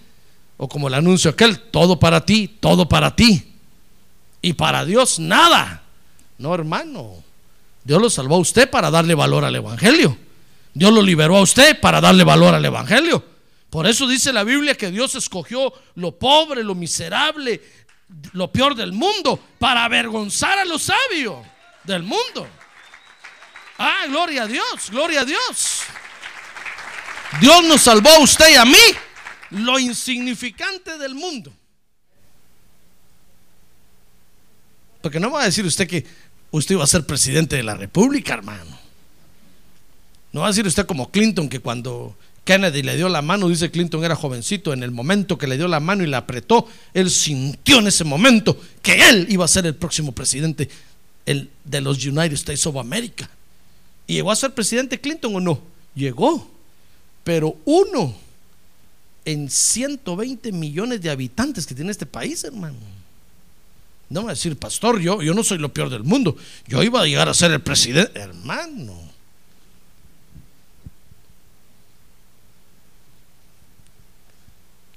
O 0.58 0.68
como 0.68 0.88
el 0.88 0.96
anuncio 0.96 1.30
aquel, 1.30 1.60
todo 1.60 2.00
para 2.00 2.26
ti, 2.26 2.48
todo 2.60 2.90
para 2.90 3.16
ti. 3.16 3.54
Y 4.42 4.54
para 4.54 4.84
Dios 4.84 5.20
nada. 5.20 5.84
No, 6.40 6.56
hermano. 6.56 7.27
Dios 7.88 8.02
lo 8.02 8.10
salvó 8.10 8.36
a 8.36 8.40
usted 8.40 8.70
para 8.70 8.92
darle 8.92 9.16
valor 9.16 9.46
al 9.46 9.56
Evangelio. 9.56 10.18
Dios 10.74 10.92
lo 10.92 11.02
liberó 11.02 11.38
a 11.38 11.42
usted 11.42 11.80
para 11.80 12.02
darle 12.02 12.26
valor 12.26 12.54
al 12.54 12.66
Evangelio. 12.66 13.24
Por 13.70 13.88
eso 13.88 14.06
dice 14.10 14.34
la 14.34 14.44
Biblia 14.44 14.76
que 14.76 14.92
Dios 14.92 15.16
escogió 15.16 15.72
lo 15.96 16.20
pobre, 16.20 16.66
lo 16.66 16.76
miserable, 16.76 17.62
lo 18.34 18.52
peor 18.52 18.76
del 18.76 18.92
mundo 18.92 19.40
para 19.58 19.86
avergonzar 19.86 20.60
a 20.60 20.66
los 20.66 20.84
sabios 20.84 21.48
del 21.86 22.04
mundo. 22.04 22.46
Ah, 23.78 24.04
gloria 24.10 24.44
a 24.44 24.48
Dios, 24.48 24.90
gloria 24.92 25.22
a 25.22 25.26
Dios. 25.26 25.84
Dios 27.40 27.64
nos 27.64 27.84
salvó 27.84 28.10
a 28.10 28.20
usted 28.20 28.50
y 28.52 28.56
a 28.56 28.66
mí, 28.66 28.86
lo 29.52 29.80
insignificante 29.80 30.98
del 30.98 31.16
mundo. 31.16 31.54
Porque 35.02 35.22
no 35.22 35.32
va 35.32 35.44
a 35.44 35.46
decir 35.46 35.66
usted 35.66 35.88
que 35.88 36.06
usted 36.52 36.76
iba 36.76 36.84
a 36.84 36.88
ser 36.88 37.06
presidente 37.06 37.56
de 37.56 37.64
la 37.64 37.76
República, 37.76 38.34
hermano. 38.34 38.78
No 40.32 40.42
va 40.42 40.48
a 40.48 40.50
decir 40.50 40.68
usted 40.68 40.86
como 40.86 41.10
Clinton 41.12 41.50
que 41.50 41.60
cuando 41.60 42.16
Kennedy 42.44 42.82
le 42.82 42.96
dio 42.96 43.10
la 43.10 43.22
mano, 43.22 43.50
dice 43.50 43.72
Clinton 43.72 44.04
era 44.04 44.16
jovencito, 44.16 44.72
en 44.72 44.84
el 44.84 44.92
momento 44.92 45.38
que 45.38 45.48
le 45.48 45.58
dio 45.58 45.68
la 45.68 45.80
mano 45.80 46.04
y 46.04 46.08
la 46.08 46.20
apretó, 46.20 46.68
él 46.94 47.12
sintió 47.12 47.80
en 47.80 47.88
ese 47.88 48.04
momento 48.04 48.60
que 48.82 49.10
él 49.10 49.28
iba 49.30 49.44
a 49.44 49.50
ser 49.50 49.66
el 49.66 49.76
próximo 49.76 50.14
presidente 50.14 50.70
el, 51.26 51.50
de 51.66 51.82
los 51.82 52.06
United 52.06 52.34
States 52.34 52.66
of 52.66 52.78
America. 52.78 53.30
¿Y 54.08 54.14
llegó 54.14 54.32
a 54.32 54.36
ser 54.36 54.54
presidente 54.54 55.00
Clinton 55.00 55.36
o 55.36 55.40
no? 55.42 55.62
Llegó, 55.94 56.50
pero 57.24 57.58
uno 57.66 58.16
en 59.26 59.50
120 59.50 60.54
millones 60.54 61.02
de 61.02 61.10
habitantes 61.10 61.68
que 61.68 61.76
tiene 61.76 61.92
este 61.92 62.06
país, 62.06 62.46
hermano. 62.46 62.78
No 64.10 64.22
me 64.22 64.26
va 64.28 64.32
a 64.32 64.36
decir, 64.36 64.58
pastor, 64.58 65.00
yo, 65.00 65.22
yo 65.22 65.34
no 65.34 65.44
soy 65.44 65.58
lo 65.58 65.74
peor 65.74 65.90
del 65.90 66.04
mundo. 66.04 66.38
Yo 66.66 66.82
iba 66.82 67.02
a 67.02 67.06
llegar 67.06 67.28
a 67.28 67.34
ser 67.34 67.52
el 67.52 67.62
presidente, 67.62 68.20
hermano. 68.20 68.94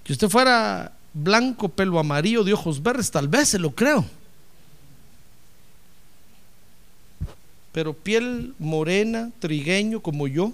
Si 0.04 0.12
usted 0.12 0.28
fuera 0.28 0.92
blanco, 1.12 1.68
pelo 1.68 1.98
amarillo, 1.98 2.44
de 2.44 2.52
ojos 2.52 2.82
verdes, 2.82 3.10
tal 3.10 3.28
vez 3.28 3.48
se 3.48 3.58
lo 3.58 3.72
creo. 3.72 4.04
Pero 7.72 7.94
piel 7.94 8.54
morena, 8.58 9.30
trigueño 9.38 10.00
como 10.00 10.26
yo, 10.26 10.52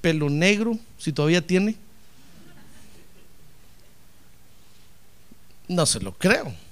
pelo 0.00 0.28
negro, 0.30 0.78
si 0.98 1.12
todavía 1.12 1.44
tiene, 1.44 1.76
no 5.68 5.86
se 5.86 6.00
lo 6.00 6.12
creo. 6.12 6.65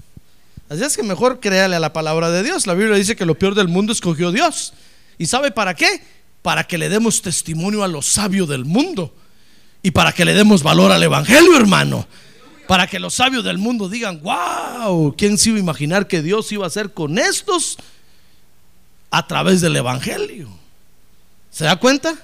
Así 0.68 0.83
es 0.83 0.96
que 0.96 1.03
mejor 1.03 1.40
créale 1.40 1.77
a 1.77 1.81
la 1.81 1.92
palabra 1.92 2.31
de 2.31 2.42
Dios. 2.42 2.66
La 2.66 2.74
Biblia 2.74 2.96
dice 2.96 3.16
que 3.16 3.27
lo 3.27 3.35
peor 3.35 3.55
del 3.55 3.68
mundo 3.68 3.92
escogió 3.92 4.33
Dios. 4.33 4.72
¿Y 5.18 5.27
sabe 5.27 5.50
para 5.50 5.74
qué? 5.74 6.03
Para 6.42 6.64
que 6.64 6.79
le 6.79 6.88
demos 6.88 7.22
testimonio 7.22 7.85
a 7.85 7.88
los 7.88 8.07
sabios 8.07 8.48
del 8.48 8.64
mundo 8.64 9.14
y 9.83 9.90
para 9.90 10.12
que 10.12 10.24
le 10.24 10.33
demos 10.33 10.62
valor 10.62 10.90
al 10.90 11.03
Evangelio, 11.03 11.57
hermano. 11.57 12.07
Para 12.66 12.87
que 12.87 12.98
los 12.98 13.14
sabios 13.14 13.44
del 13.44 13.59
mundo 13.59 13.90
digan, 13.90 14.22
wow, 14.22 15.14
¿quién 15.16 15.37
se 15.37 15.50
iba 15.50 15.59
a 15.59 15.61
imaginar 15.61 16.09
que 16.09 16.22
Dios 16.22 16.50
iba 16.50 16.64
a 16.64 16.68
hacer 16.68 16.94
con 16.94 17.18
estos 17.18 17.77
a 19.11 19.27
través 19.27 19.61
del 19.61 19.77
Evangelio? 19.77 20.48
¿Se 21.50 21.64
da 21.64 21.77
cuenta? 21.77 22.16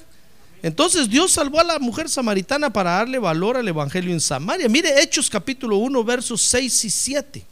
Entonces 0.62 1.08
Dios 1.10 1.32
salvó 1.32 1.60
a 1.60 1.64
la 1.64 1.78
mujer 1.78 2.08
samaritana 2.08 2.72
para 2.72 2.92
darle 2.92 3.18
valor 3.18 3.58
al 3.58 3.68
Evangelio 3.68 4.12
en 4.12 4.20
Samaria. 4.20 4.68
Mire 4.68 5.02
Hechos 5.02 5.28
capítulo 5.28 5.76
1, 5.76 6.02
versos 6.02 6.40
6 6.42 6.84
y 6.86 6.90
7. 6.90 7.46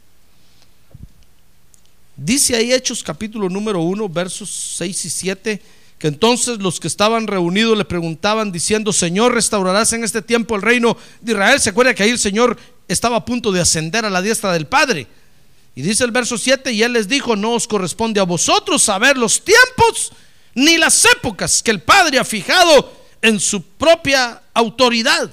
Dice 2.21 2.53
ahí 2.57 2.73
Hechos 2.73 3.01
capítulo 3.01 3.47
número 3.47 3.79
1, 3.81 4.09
versos 4.09 4.49
6 4.77 5.05
y 5.05 5.09
7 5.09 5.61
que 5.97 6.07
entonces 6.07 6.59
los 6.59 6.79
que 6.79 6.87
estaban 6.87 7.27
reunidos 7.27 7.77
le 7.77 7.83
preguntaban 7.83 8.53
diciendo, 8.53 8.93
Señor, 8.93 9.33
¿restaurarás 9.33 9.91
en 9.91 10.05
este 10.05 10.21
tiempo 10.21 10.55
el 10.55 10.61
reino 10.61 10.97
de 11.19 11.33
Israel? 11.33 11.59
¿Se 11.59 11.69
acuerda 11.69 11.93
que 11.93 12.03
ahí 12.03 12.09
el 12.09 12.19
Señor 12.19 12.57
estaba 12.87 13.17
a 13.17 13.25
punto 13.25 13.51
de 13.51 13.59
ascender 13.59 14.05
a 14.05 14.09
la 14.09 14.21
diestra 14.21 14.53
del 14.53 14.65
Padre? 14.65 15.07
Y 15.75 15.81
dice 15.81 16.05
el 16.05 16.11
verso 16.11 16.37
7, 16.37 16.71
y 16.71 16.83
él 16.83 16.93
les 16.93 17.09
dijo, 17.09 17.35
no 17.35 17.51
os 17.51 17.67
corresponde 17.67 18.21
a 18.21 18.23
vosotros 18.23 18.81
saber 18.81 19.17
los 19.17 19.43
tiempos 19.43 20.13
ni 20.55 20.77
las 20.77 21.03
épocas 21.05 21.61
que 21.61 21.71
el 21.71 21.81
Padre 21.81 22.17
ha 22.17 22.23
fijado 22.23 22.93
en 23.21 23.39
su 23.39 23.61
propia 23.61 24.41
autoridad. 24.53 25.29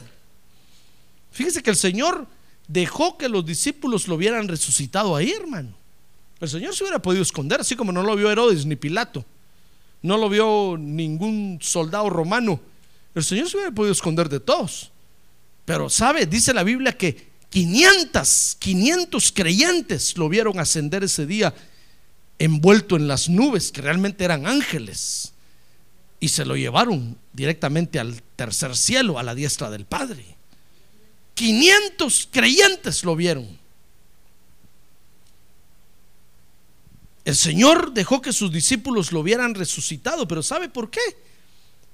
Fíjese 1.31 1.63
que 1.63 1.71
el 1.71 1.77
Señor 1.77 2.27
dejó 2.67 3.17
que 3.17 3.29
los 3.29 3.47
discípulos 3.47 4.09
lo 4.09 4.17
hubieran 4.17 4.49
resucitado 4.49 5.15
ahí, 5.15 5.31
hermano. 5.31 5.86
El 6.41 6.49
Señor 6.49 6.75
se 6.75 6.85
hubiera 6.85 7.01
podido 7.01 7.23
esconder, 7.23 7.61
así 7.61 7.77
como 7.77 7.93
no 7.93 8.03
lo 8.03 8.17
vio 8.17 8.31
Herodes 8.31 8.67
ni 8.67 8.77
Pilato 8.77 9.25
no 10.03 10.17
lo 10.17 10.29
vio 10.29 10.77
ningún 10.79 11.59
soldado 11.61 12.09
romano. 12.11 12.61
El 13.15 13.25
Señor 13.25 13.49
se 13.49 13.57
hubiera 13.57 13.73
podido 13.73 13.93
esconder 13.93 14.29
de 14.29 14.41
todos. 14.41 14.93
Pero 15.65 15.91
sabe, 15.91 16.27
dice 16.27 16.55
la 16.55 16.63
Biblia 16.63 16.97
que 16.97 17.27
500, 17.51 18.57
500 18.59 19.33
creyentes 19.33 20.17
lo 20.17 20.29
vieron 20.29 20.61
ascender 20.61 21.03
ese 21.03 21.27
día 21.27 21.53
envuelto 22.39 22.97
en 22.97 23.09
las 23.09 23.29
nubes, 23.29 23.73
que 23.73 23.83
realmente 23.83 24.25
eran 24.25 24.47
ángeles. 24.47 25.33
Y 26.21 26.29
se 26.29 26.45
lo 26.45 26.57
llevaron 26.57 27.19
directamente 27.33 27.99
al 27.99 28.23
tercer 28.37 28.77
cielo, 28.77 29.19
a 29.19 29.23
la 29.23 29.35
diestra 29.35 29.71
del 29.71 29.87
Padre. 29.87 30.25
500 31.35 32.29
creyentes 32.31 33.03
lo 33.03 33.17
vieron. 33.17 33.59
El 37.27 37.35
Señor 37.35 37.93
dejó 37.93 38.23
que 38.23 38.33
sus 38.33 38.53
discípulos 38.53 39.11
lo 39.11 39.19
hubieran 39.19 39.57
resucitado, 39.57 40.29
pero 40.29 40.45
¿sabe 40.45 40.69
por 40.69 40.91
qué? 40.91 41.01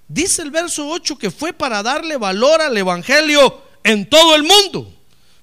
Dice 0.06 0.42
el 0.42 0.50
verso 0.50 0.86
8 0.86 1.16
que 1.16 1.30
fue 1.30 1.54
para 1.54 1.82
darle 1.82 2.18
valor 2.18 2.60
al 2.60 2.76
Evangelio 2.76 3.62
en 3.82 4.10
todo 4.10 4.34
el 4.34 4.42
mundo. 4.42 4.94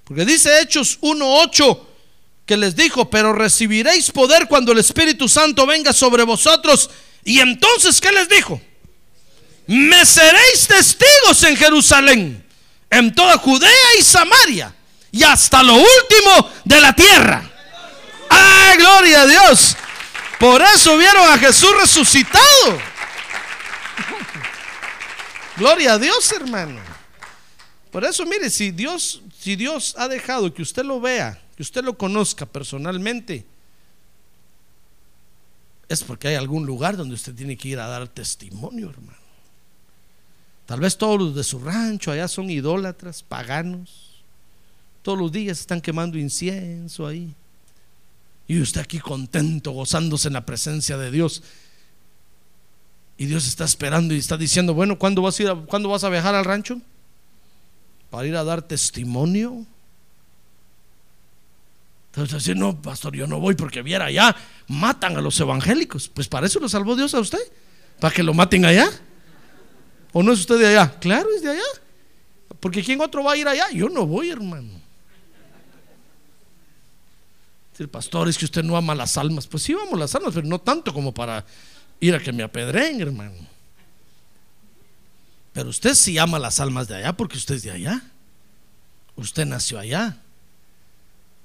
Porque 0.04 0.26
dice 0.26 0.62
Hechos 0.62 1.00
1.8 1.02 1.80
que 2.46 2.56
les 2.56 2.76
dijo, 2.76 3.10
pero 3.10 3.34
recibiréis 3.34 4.12
poder 4.12 4.48
cuando 4.48 4.74
el 4.74 4.78
Espíritu 4.78 5.28
Santo 5.28 5.66
venga 5.66 5.92
sobre 5.92 6.22
vosotros. 6.22 6.92
Y 7.24 7.40
entonces, 7.40 8.00
¿qué 8.00 8.12
les 8.12 8.30
dijo? 8.30 8.62
Me 9.66 10.06
seréis 10.06 10.68
testigos 10.68 11.42
en 11.46 11.58
Jerusalén, 11.58 12.46
en 12.92 13.16
toda 13.16 13.40
Judea 13.40 13.98
y 14.00 14.04
Samaria, 14.04 14.76
y 15.12 15.24
hasta 15.24 15.64
lo 15.64 15.74
último 15.74 16.52
de 16.64 16.80
la 16.80 16.94
tierra. 16.94 17.49
¡Ah, 18.30 18.74
gloria 18.78 19.22
a 19.22 19.28
Dios! 19.28 19.76
Por 20.40 20.62
eso 20.62 20.98
vieron 20.98 21.30
a 21.30 21.38
Jesús 21.38 21.70
resucitado. 21.80 22.80
Gloria 25.58 25.94
a 25.94 25.98
Dios, 26.00 26.32
hermano. 26.32 26.80
Por 27.92 28.06
eso, 28.06 28.26
mire, 28.26 28.50
si 28.50 28.72
Dios, 28.72 29.22
si 29.38 29.58
Dios 29.58 29.96
ha 29.98 30.08
dejado 30.08 30.54
que 30.54 30.62
usted 30.62 30.86
lo 30.86 31.02
vea, 31.02 31.42
que 31.58 31.64
usted 31.64 31.84
lo 31.84 31.98
conozca 31.98 32.46
personalmente, 32.46 33.46
es 35.90 36.04
porque 36.04 36.30
hay 36.30 36.36
algún 36.36 36.66
lugar 36.66 36.96
donde 36.96 37.16
usted 37.16 37.36
tiene 37.36 37.58
que 37.58 37.68
ir 37.68 37.80
a 37.80 37.88
dar 37.88 38.08
testimonio, 38.08 38.92
hermano. 38.92 39.20
Tal 40.66 40.80
vez 40.80 40.98
todos 40.98 41.20
los 41.20 41.36
de 41.36 41.44
su 41.44 41.60
rancho 41.60 42.12
allá 42.12 42.30
son 42.30 42.50
idólatras, 42.50 43.24
paganos. 43.24 44.24
Todos 45.02 45.18
los 45.18 45.32
días 45.32 45.60
están 45.60 45.82
quemando 45.82 46.18
incienso 46.18 47.06
ahí 47.08 47.36
Y 48.50 48.60
usted 48.60 48.82
aquí 48.82 48.98
contento, 49.00 49.72
gozándose 49.72 50.28
en 50.28 50.34
la 50.34 50.44
presencia 50.46 50.98
de 50.98 51.12
Dios. 51.12 51.44
Y 53.16 53.28
Dios 53.28 53.48
está 53.48 53.64
esperando 53.64 54.16
y 54.16 54.18
está 54.18 54.38
diciendo, 54.38 54.74
bueno, 54.74 54.98
¿cuándo 54.98 55.22
vas 55.22 55.40
a, 55.40 55.44
ir 55.44 55.50
a- 55.50 55.56
¿cuándo 55.56 55.88
vas 55.88 56.04
a 56.04 56.10
viajar 56.10 56.34
al 56.34 56.44
rancho? 56.46 56.82
Para 58.10 58.26
ir 58.28 58.36
a 58.36 58.44
dar 58.44 58.64
testimonio. 58.64 59.68
Entonces 62.08 62.34
así, 62.36 62.56
no, 62.56 62.82
pastor, 62.82 63.16
yo 63.16 63.28
no 63.28 63.40
voy 63.40 63.54
porque 63.54 63.84
viera 63.84 64.06
allá, 64.06 64.36
matan 64.68 65.16
a 65.16 65.22
los 65.22 65.40
evangélicos. 65.40 66.10
Pues 66.10 66.28
para 66.28 66.48
eso 66.48 66.60
lo 66.60 66.68
salvó 66.68 66.96
Dios 66.96 67.14
a 67.14 67.20
usted, 67.20 67.38
para 68.00 68.12
que 68.16 68.24
lo 68.24 68.34
maten 68.34 68.66
allá. 68.66 68.90
¿O 70.12 70.24
no 70.24 70.34
es 70.34 70.40
usted 70.40 70.58
de 70.58 70.68
allá? 70.70 70.98
Claro, 71.00 71.30
es 71.36 71.44
de 71.44 71.52
allá. 71.52 71.62
Porque 72.60 72.84
¿quién 72.84 73.00
otro 73.00 73.24
va 73.24 73.34
a 73.34 73.38
ir 73.38 73.48
allá? 73.48 73.70
Yo 73.72 73.90
no 73.90 74.08
voy, 74.08 74.32
hermano. 74.32 74.79
Pastor 77.88 78.28
es 78.28 78.38
que 78.38 78.46
usted 78.46 78.64
no 78.64 78.76
ama 78.76 78.94
las 78.94 79.18
almas. 79.18 79.48
Pues 79.48 79.64
sí, 79.64 79.74
amo 79.74 79.96
las 79.96 80.14
almas, 80.16 80.34
pero 80.34 80.48
no 80.48 80.60
tanto 80.60 80.94
como 80.94 81.14
para 81.14 81.46
ir 82.00 82.14
a 82.16 82.20
que 82.20 82.32
me 82.32 82.44
apedreen, 82.44 83.02
hermano. 83.02 83.36
Pero 85.54 85.70
usted 85.70 85.94
sí 85.96 86.18
ama 86.18 86.40
las 86.40 86.60
almas 86.60 86.88
de 86.88 86.96
allá 86.96 87.14
porque 87.14 87.38
usted 87.38 87.56
es 87.56 87.64
de 87.64 87.72
allá. 87.72 88.02
Usted 89.16 89.46
nació 89.46 89.80
allá. 89.80 90.18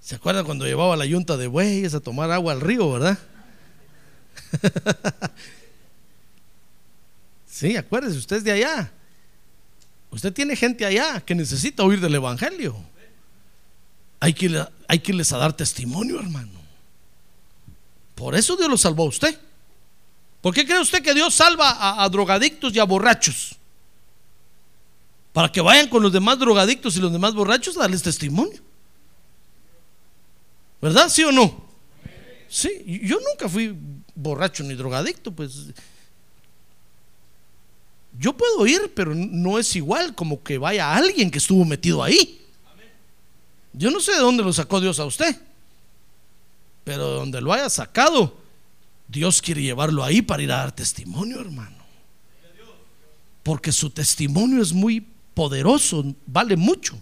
¿Se 0.00 0.14
acuerdan 0.14 0.44
cuando 0.44 0.66
llevaba 0.66 0.96
la 0.96 1.06
yunta 1.06 1.36
de 1.36 1.46
bueyes 1.46 1.94
a 1.94 2.00
tomar 2.00 2.30
agua 2.30 2.52
al 2.52 2.60
río, 2.60 2.92
verdad? 2.92 3.18
sí, 7.46 7.76
acuérdese, 7.76 8.18
usted 8.18 8.36
es 8.36 8.44
de 8.44 8.52
allá. 8.52 8.92
Usted 10.10 10.32
tiene 10.32 10.54
gente 10.56 10.84
allá 10.84 11.20
que 11.20 11.34
necesita 11.34 11.82
oír 11.82 12.00
del 12.00 12.14
Evangelio. 12.14 12.76
Hay 14.24 14.32
que, 14.32 14.64
hay 14.88 14.98
que 15.00 15.12
irles 15.12 15.30
a 15.34 15.36
dar 15.36 15.52
testimonio, 15.52 16.18
hermano. 16.18 16.58
Por 18.14 18.34
eso 18.34 18.56
Dios 18.56 18.70
lo 18.70 18.78
salvó 18.78 19.02
a 19.02 19.08
usted. 19.08 19.38
¿Por 20.40 20.54
qué 20.54 20.64
cree 20.64 20.80
usted 20.80 21.02
que 21.02 21.12
Dios 21.12 21.34
salva 21.34 21.72
a, 21.72 22.02
a 22.02 22.08
drogadictos 22.08 22.74
y 22.74 22.78
a 22.78 22.84
borrachos? 22.84 23.56
Para 25.34 25.52
que 25.52 25.60
vayan 25.60 25.90
con 25.90 26.02
los 26.02 26.10
demás 26.10 26.38
drogadictos 26.38 26.96
y 26.96 27.00
los 27.00 27.12
demás 27.12 27.34
borrachos 27.34 27.76
a 27.76 27.80
darles 27.80 28.02
testimonio. 28.02 28.62
¿Verdad? 30.80 31.10
¿Sí 31.10 31.22
o 31.22 31.30
no? 31.30 31.62
Sí, 32.48 32.70
yo 33.02 33.18
nunca 33.20 33.46
fui 33.46 33.76
borracho 34.14 34.64
ni 34.64 34.72
drogadicto, 34.72 35.32
pues 35.32 35.66
yo 38.18 38.32
puedo 38.34 38.66
ir, 38.66 38.90
pero 38.94 39.14
no 39.14 39.58
es 39.58 39.76
igual 39.76 40.14
como 40.14 40.42
que 40.42 40.56
vaya 40.56 40.94
alguien 40.94 41.30
que 41.30 41.36
estuvo 41.36 41.62
metido 41.66 42.02
ahí. 42.02 42.40
Yo 43.76 43.90
no 43.90 44.00
sé 44.00 44.12
de 44.12 44.18
dónde 44.18 44.42
lo 44.42 44.52
sacó 44.52 44.80
Dios 44.80 44.98
a 45.00 45.04
usted, 45.04 45.36
pero 46.84 47.08
de 47.08 47.14
donde 47.16 47.40
lo 47.40 47.52
haya 47.52 47.68
sacado, 47.68 48.36
Dios 49.08 49.42
quiere 49.42 49.62
llevarlo 49.62 50.02
ahí 50.04 50.22
para 50.22 50.42
ir 50.42 50.52
a 50.52 50.56
dar 50.58 50.72
testimonio, 50.72 51.40
hermano. 51.40 51.76
Porque 53.42 53.72
su 53.72 53.90
testimonio 53.90 54.62
es 54.62 54.72
muy 54.72 55.06
poderoso, 55.34 56.04
vale 56.26 56.56
mucho. 56.56 56.98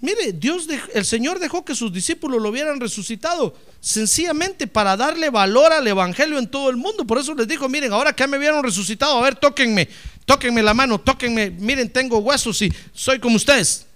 Mire, 0.00 0.32
Dios, 0.34 0.68
dej- 0.68 0.90
el 0.92 1.04
Señor 1.06 1.38
dejó 1.38 1.64
que 1.64 1.74
sus 1.74 1.90
discípulos 1.92 2.42
lo 2.42 2.50
hubieran 2.50 2.78
resucitado 2.78 3.56
sencillamente 3.80 4.66
para 4.66 4.96
darle 4.98 5.30
valor 5.30 5.72
al 5.72 5.86
Evangelio 5.86 6.38
en 6.38 6.46
todo 6.50 6.68
el 6.68 6.76
mundo. 6.76 7.06
Por 7.06 7.18
eso 7.18 7.34
les 7.34 7.48
dijo, 7.48 7.68
miren, 7.70 7.92
ahora 7.92 8.14
que 8.14 8.26
me 8.26 8.36
vieron 8.36 8.62
resucitado, 8.62 9.16
a 9.18 9.22
ver, 9.22 9.36
tóquenme, 9.36 9.88
tóquenme 10.24 10.62
la 10.62 10.74
mano, 10.74 11.00
tóquenme, 11.00 11.50
miren, 11.50 11.90
tengo 11.90 12.18
huesos 12.18 12.60
y 12.62 12.72
soy 12.92 13.18
como 13.18 13.36
ustedes. 13.36 13.86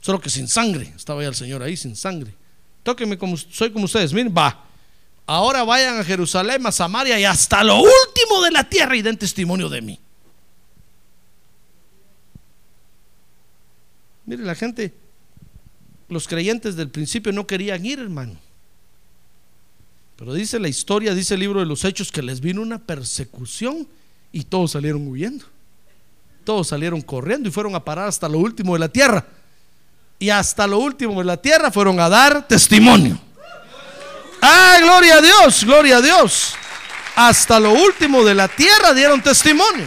Solo 0.00 0.20
que 0.20 0.30
sin 0.30 0.48
sangre, 0.48 0.92
estaba 0.96 1.22
ya 1.22 1.28
el 1.28 1.34
Señor 1.34 1.62
ahí 1.62 1.76
sin 1.76 1.96
sangre. 1.96 2.32
Tóquenme 2.82 3.18
como 3.18 3.36
soy 3.36 3.70
como 3.70 3.84
ustedes, 3.84 4.12
miren, 4.12 4.32
va. 4.36 4.64
Ahora 5.26 5.62
vayan 5.62 5.98
a 5.98 6.04
Jerusalén, 6.04 6.64
a 6.66 6.72
Samaria 6.72 7.20
y 7.20 7.24
hasta 7.24 7.62
lo 7.62 7.76
último 7.76 8.42
de 8.42 8.50
la 8.50 8.64
tierra 8.64 8.96
y 8.96 9.02
den 9.02 9.18
testimonio 9.18 9.68
de 9.68 9.82
mí. 9.82 10.00
Mire, 14.24 14.42
la 14.42 14.54
gente, 14.54 14.94
los 16.08 16.28
creyentes 16.28 16.76
del 16.76 16.90
principio 16.90 17.32
no 17.32 17.46
querían 17.46 17.84
ir, 17.84 17.98
hermano. 17.98 18.38
Pero 20.16 20.34
dice 20.34 20.58
la 20.58 20.68
historia, 20.68 21.14
dice 21.14 21.34
el 21.34 21.40
libro 21.40 21.60
de 21.60 21.66
los 21.66 21.84
hechos, 21.84 22.10
que 22.10 22.22
les 22.22 22.40
vino 22.40 22.60
una 22.60 22.78
persecución 22.78 23.86
y 24.32 24.44
todos 24.44 24.72
salieron 24.72 25.06
huyendo. 25.06 25.44
Todos 26.48 26.68
salieron 26.68 27.02
corriendo 27.02 27.46
y 27.46 27.52
fueron 27.52 27.74
a 27.74 27.84
parar 27.84 28.08
hasta 28.08 28.26
lo 28.26 28.38
último 28.38 28.72
de 28.72 28.78
la 28.78 28.88
tierra. 28.88 29.22
Y 30.18 30.30
hasta 30.30 30.66
lo 30.66 30.78
último 30.78 31.18
de 31.18 31.26
la 31.26 31.36
tierra 31.36 31.70
fueron 31.70 32.00
a 32.00 32.08
dar 32.08 32.48
testimonio. 32.48 33.20
Ah, 34.40 34.78
gloria 34.80 35.16
a 35.16 35.20
Dios, 35.20 35.62
gloria 35.64 35.98
a 35.98 36.00
Dios. 36.00 36.54
Hasta 37.16 37.60
lo 37.60 37.72
último 37.72 38.24
de 38.24 38.34
la 38.34 38.48
tierra 38.48 38.94
dieron 38.94 39.22
testimonio. 39.22 39.84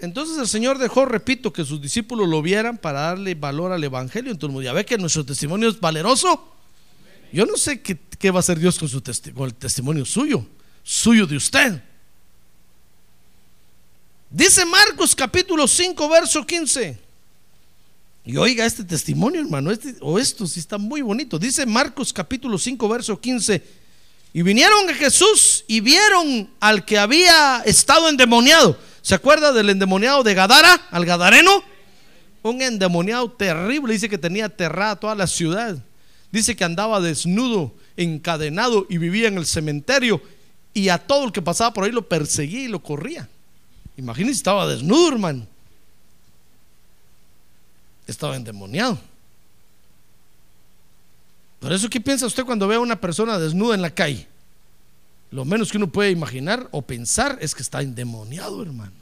Entonces 0.00 0.36
el 0.36 0.48
Señor 0.48 0.76
dejó, 0.76 1.06
repito, 1.06 1.50
que 1.50 1.64
sus 1.64 1.80
discípulos 1.80 2.28
lo 2.28 2.42
vieran 2.42 2.76
para 2.76 3.00
darle 3.00 3.34
valor 3.34 3.72
al 3.72 3.82
Evangelio. 3.82 4.32
Entonces, 4.32 4.64
ya 4.64 4.74
ve 4.74 4.84
que 4.84 4.98
nuestro 4.98 5.24
testimonio 5.24 5.70
es 5.70 5.80
valeroso. 5.80 6.52
Yo 7.32 7.46
no 7.46 7.56
sé 7.56 7.80
qué, 7.80 7.98
qué 8.18 8.30
va 8.30 8.40
a 8.40 8.40
hacer 8.40 8.58
Dios 8.58 8.78
con, 8.78 8.86
su 8.86 9.00
testi- 9.00 9.32
con 9.32 9.46
el 9.46 9.54
testimonio 9.54 10.04
suyo, 10.04 10.44
suyo 10.82 11.26
de 11.26 11.38
usted. 11.38 11.82
Dice 14.34 14.64
Marcos 14.64 15.14
capítulo 15.14 15.68
5, 15.68 16.08
verso 16.08 16.44
15. 16.44 16.98
Y 18.24 18.36
oiga 18.36 18.66
este 18.66 18.82
testimonio, 18.82 19.40
hermano, 19.40 19.70
este, 19.70 19.94
o 20.00 20.18
esto 20.18 20.44
sí 20.48 20.58
está 20.58 20.76
muy 20.76 21.02
bonito. 21.02 21.38
Dice 21.38 21.64
Marcos 21.64 22.12
capítulo 22.12 22.58
5, 22.58 22.88
verso 22.88 23.20
15. 23.20 23.62
Y 24.32 24.42
vinieron 24.42 24.90
a 24.90 24.94
Jesús 24.94 25.64
y 25.68 25.78
vieron 25.78 26.50
al 26.58 26.84
que 26.84 26.98
había 26.98 27.62
estado 27.64 28.08
endemoniado. 28.08 28.76
¿Se 29.02 29.14
acuerda 29.14 29.52
del 29.52 29.70
endemoniado 29.70 30.24
de 30.24 30.34
Gadara, 30.34 30.82
al 30.90 31.06
Gadareno? 31.06 31.62
Un 32.42 32.60
endemoniado 32.60 33.30
terrible, 33.30 33.92
dice 33.92 34.08
que 34.08 34.18
tenía 34.18 34.46
aterrada 34.46 34.96
toda 34.96 35.14
la 35.14 35.28
ciudad. 35.28 35.78
Dice 36.32 36.56
que 36.56 36.64
andaba 36.64 37.00
desnudo, 37.00 37.72
encadenado 37.96 38.84
y 38.90 38.98
vivía 38.98 39.28
en 39.28 39.38
el 39.38 39.46
cementerio. 39.46 40.20
Y 40.72 40.88
a 40.88 40.98
todo 40.98 41.26
el 41.26 41.30
que 41.30 41.40
pasaba 41.40 41.72
por 41.72 41.84
ahí 41.84 41.92
lo 41.92 42.08
perseguía 42.08 42.64
y 42.64 42.68
lo 42.68 42.82
corría. 42.82 43.28
Imagínense, 43.96 44.38
estaba 44.38 44.66
desnudo, 44.66 45.08
hermano. 45.08 45.46
Estaba 48.06 48.36
endemoniado. 48.36 48.98
Por 51.60 51.72
eso, 51.72 51.88
¿qué 51.88 52.00
piensa 52.00 52.26
usted 52.26 52.44
cuando 52.44 52.68
ve 52.68 52.74
a 52.74 52.80
una 52.80 53.00
persona 53.00 53.38
desnuda 53.38 53.74
en 53.74 53.82
la 53.82 53.94
calle? 53.94 54.26
Lo 55.30 55.44
menos 55.44 55.70
que 55.70 55.78
uno 55.78 55.90
puede 55.90 56.10
imaginar 56.10 56.68
o 56.72 56.82
pensar 56.82 57.38
es 57.40 57.54
que 57.54 57.62
está 57.62 57.80
endemoniado, 57.80 58.62
hermano. 58.62 58.92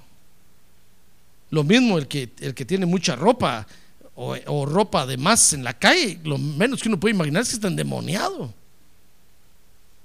Lo 1.50 1.64
mismo 1.64 1.98
el 1.98 2.06
que, 2.06 2.30
el 2.40 2.54
que 2.54 2.64
tiene 2.64 2.86
mucha 2.86 3.16
ropa 3.16 3.66
o, 4.14 4.36
o 4.46 4.64
ropa 4.64 5.04
de 5.06 5.16
más 5.16 5.52
en 5.52 5.64
la 5.64 5.78
calle, 5.78 6.20
lo 6.22 6.38
menos 6.38 6.80
que 6.80 6.88
uno 6.88 7.00
puede 7.00 7.14
imaginar 7.14 7.42
es 7.42 7.48
que 7.48 7.54
está 7.56 7.68
endemoniado. 7.68 8.54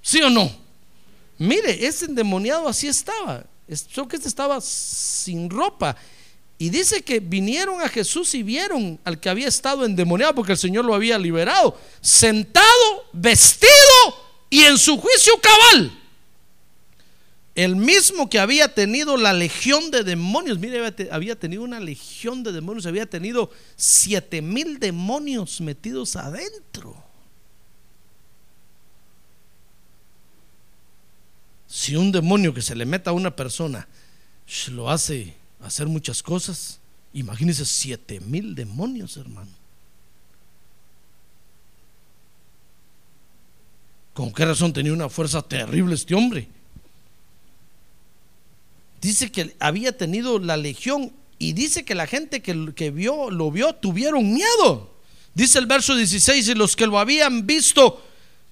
¿Sí 0.02 0.20
o 0.20 0.28
no? 0.28 0.50
Mire, 1.38 1.86
ese 1.86 2.06
endemoniado 2.06 2.68
así 2.68 2.88
estaba. 2.88 3.44
Solo 3.76 4.08
que 4.08 4.16
este 4.16 4.28
estaba 4.28 4.60
sin 4.60 5.50
ropa. 5.50 5.96
Y 6.58 6.70
dice 6.70 7.02
que 7.02 7.20
vinieron 7.20 7.80
a 7.80 7.88
Jesús 7.88 8.34
y 8.34 8.42
vieron 8.42 8.98
al 9.04 9.20
que 9.20 9.28
había 9.28 9.46
estado 9.46 9.84
endemoniado 9.84 10.34
porque 10.34 10.52
el 10.52 10.58
Señor 10.58 10.84
lo 10.84 10.94
había 10.94 11.16
liberado, 11.16 11.78
sentado, 12.00 13.04
vestido 13.12 13.70
y 14.50 14.62
en 14.64 14.76
su 14.76 14.98
juicio 14.98 15.34
cabal. 15.40 15.92
El 17.54 17.76
mismo 17.76 18.30
que 18.30 18.38
había 18.38 18.72
tenido 18.72 19.16
la 19.16 19.32
legión 19.32 19.90
de 19.90 20.04
demonios, 20.04 20.58
mire, 20.58 20.94
había 21.10 21.38
tenido 21.38 21.62
una 21.62 21.80
legión 21.80 22.42
de 22.42 22.52
demonios, 22.52 22.86
había 22.86 23.06
tenido 23.06 23.50
siete 23.76 24.42
mil 24.42 24.78
demonios 24.78 25.60
metidos 25.60 26.16
adentro. 26.16 27.07
Si 31.68 31.94
un 31.94 32.10
demonio 32.10 32.54
que 32.54 32.62
se 32.62 32.74
le 32.74 32.86
meta 32.86 33.10
a 33.10 33.12
una 33.12 33.36
persona 33.36 33.86
lo 34.70 34.90
hace 34.90 35.34
hacer 35.60 35.86
muchas 35.86 36.22
cosas, 36.22 36.78
imagínense 37.12 37.66
siete 37.66 38.20
mil 38.20 38.54
demonios, 38.54 39.18
hermano. 39.18 39.50
¿Con 44.14 44.32
qué 44.32 44.46
razón 44.46 44.72
tenía 44.72 44.92
una 44.92 45.08
fuerza 45.08 45.42
terrible 45.42 45.94
este 45.94 46.14
hombre? 46.14 46.48
Dice 49.00 49.30
que 49.30 49.54
había 49.60 49.96
tenido 49.96 50.38
la 50.38 50.56
legión 50.56 51.12
y 51.38 51.52
dice 51.52 51.84
que 51.84 51.94
la 51.94 52.06
gente 52.06 52.42
que, 52.42 52.72
que 52.74 52.90
vio, 52.90 53.30
lo 53.30 53.52
vio 53.52 53.74
tuvieron 53.74 54.32
miedo. 54.32 54.92
Dice 55.34 55.60
el 55.60 55.66
verso 55.66 55.94
16, 55.94 56.48
y 56.48 56.54
los 56.54 56.74
que 56.74 56.86
lo 56.86 56.98
habían 56.98 57.46
visto 57.46 58.04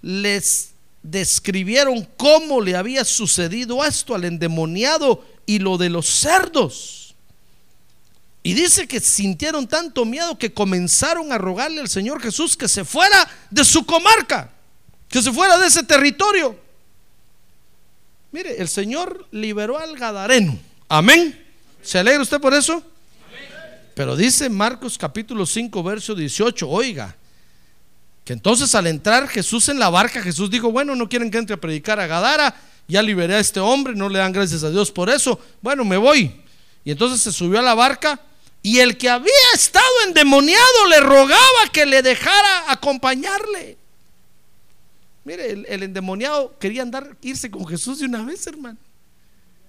les 0.03 0.76
describieron 1.11 2.07
cómo 2.17 2.61
le 2.61 2.77
había 2.77 3.05
sucedido 3.05 3.85
esto 3.85 4.15
al 4.15 4.25
endemoniado 4.25 5.25
y 5.47 5.59
lo 5.59 5.79
de 5.79 5.91
los 5.91 6.07
cerdos. 6.07 7.15
Y 8.43 8.55
dice 8.55 8.87
que 8.87 9.01
sintieron 9.01 9.67
tanto 9.67 10.05
miedo 10.05 10.39
que 10.39 10.53
comenzaron 10.53 11.33
a 11.33 11.39
rogarle 11.39 11.81
al 11.81 11.89
Señor 11.89 12.21
Jesús 12.21 12.57
que 12.57 12.69
se 12.69 12.85
fuera 12.85 13.29
de 13.51 13.65
su 13.65 13.85
comarca, 13.85 14.53
que 15.09 15.23
se 15.23 15.33
fuera 15.33 15.59
de 15.59 15.67
ese 15.67 15.83
territorio. 15.83 16.57
Mire, 18.33 18.61
el 18.61 18.69
Señor 18.69 19.27
liberó 19.31 19.79
al 19.79 19.97
Gadareno. 19.97 20.59
Amén. 20.89 21.45
¿Se 21.83 21.99
alegra 21.99 22.23
usted 22.23 22.41
por 22.41 22.55
eso? 22.55 22.83
Pero 23.95 24.15
dice 24.15 24.49
Marcos 24.49 24.99
capítulo 24.99 25.47
5, 25.47 25.83
verso 25.83 26.15
18, 26.15 26.69
oiga, 26.69 27.17
que 28.27 28.33
entonces 28.33 28.75
al 28.75 28.89
entrar 28.89 29.29
Jesús 29.29 29.69
en 29.69 29.79
la 29.79 29.89
barca, 29.89 30.21
Jesús 30.21 30.51
dijo, 30.51 30.73
bueno, 30.73 30.97
no 30.97 31.09
quieren 31.09 31.31
que 31.31 31.39
entre 31.39 31.55
a 31.55 31.61
predicar 31.61 32.01
a 32.01 32.09
Gadara, 32.09 32.57
ya 32.89 33.01
liberé 33.01 33.37
a 33.37 33.39
este 33.39 33.61
hombre, 33.61 33.95
no 33.95 34.09
le 34.09 34.19
dan 34.19 34.33
gracias 34.33 34.65
a 34.65 34.71
Dios 34.71 34.91
por 34.91 35.09
eso, 35.09 35.39
bueno, 35.63 35.85
me 35.85 35.97
voy. 35.97 36.43
Y 36.85 36.91
entonces 36.91 37.21
se 37.21 37.31
subió 37.31 37.61
a 37.61 37.63
la 37.63 37.75
barca 37.75 38.21
y 38.63 38.81
el 38.81 38.99
que 38.99 39.09
había 39.09 39.31
estado 39.55 39.87
endemoniado 40.09 40.89
le 40.91 40.99
rogaba 40.99 41.71
que 41.73 41.87
le 41.87 42.03
dejara 42.03 42.73
acompañarle. 42.73 43.79
Mire, 45.23 45.51
el, 45.53 45.83
endemoniado 45.85 46.59
quería 46.59 46.83
andar, 46.83 47.17
irse 47.23 47.49
con 47.49 47.65
Jesús 47.65 48.01
de 48.01 48.07
una 48.07 48.25
vez, 48.25 48.45
hermano. 48.49 48.79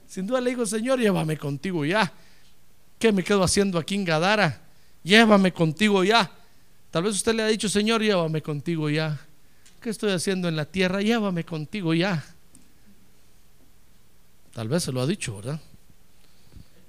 Sin 0.08 0.26
duda 0.26 0.42
le 0.42 0.50
dijo, 0.50 0.66
Señor, 0.66 1.00
llévame 1.00 1.38
contigo 1.38 1.86
ya. 1.86 2.12
¿Qué 2.98 3.12
me 3.12 3.24
quedo 3.24 3.44
haciendo 3.44 3.78
aquí 3.78 3.94
en 3.94 4.04
Gadara? 4.04 4.62
Llévame 5.04 5.54
contigo 5.54 6.04
ya. 6.04 6.32
Tal 6.98 7.04
vez 7.04 7.14
usted 7.14 7.36
le 7.36 7.44
ha 7.44 7.48
dicho, 7.48 7.70
Señor, 7.70 8.02
llévame 8.02 8.42
contigo 8.42 8.90
ya. 8.90 9.22
¿Qué 9.80 9.92
estoy 9.92 10.14
haciendo 10.14 10.48
en 10.48 10.56
la 10.56 10.66
tierra? 10.66 11.00
Llévame 11.00 11.44
contigo 11.44 11.94
ya. 11.94 12.26
Tal 14.52 14.68
vez 14.68 14.82
se 14.82 14.92
lo 14.92 15.04
ha 15.04 15.06
dicho, 15.06 15.36
¿verdad? 15.36 15.62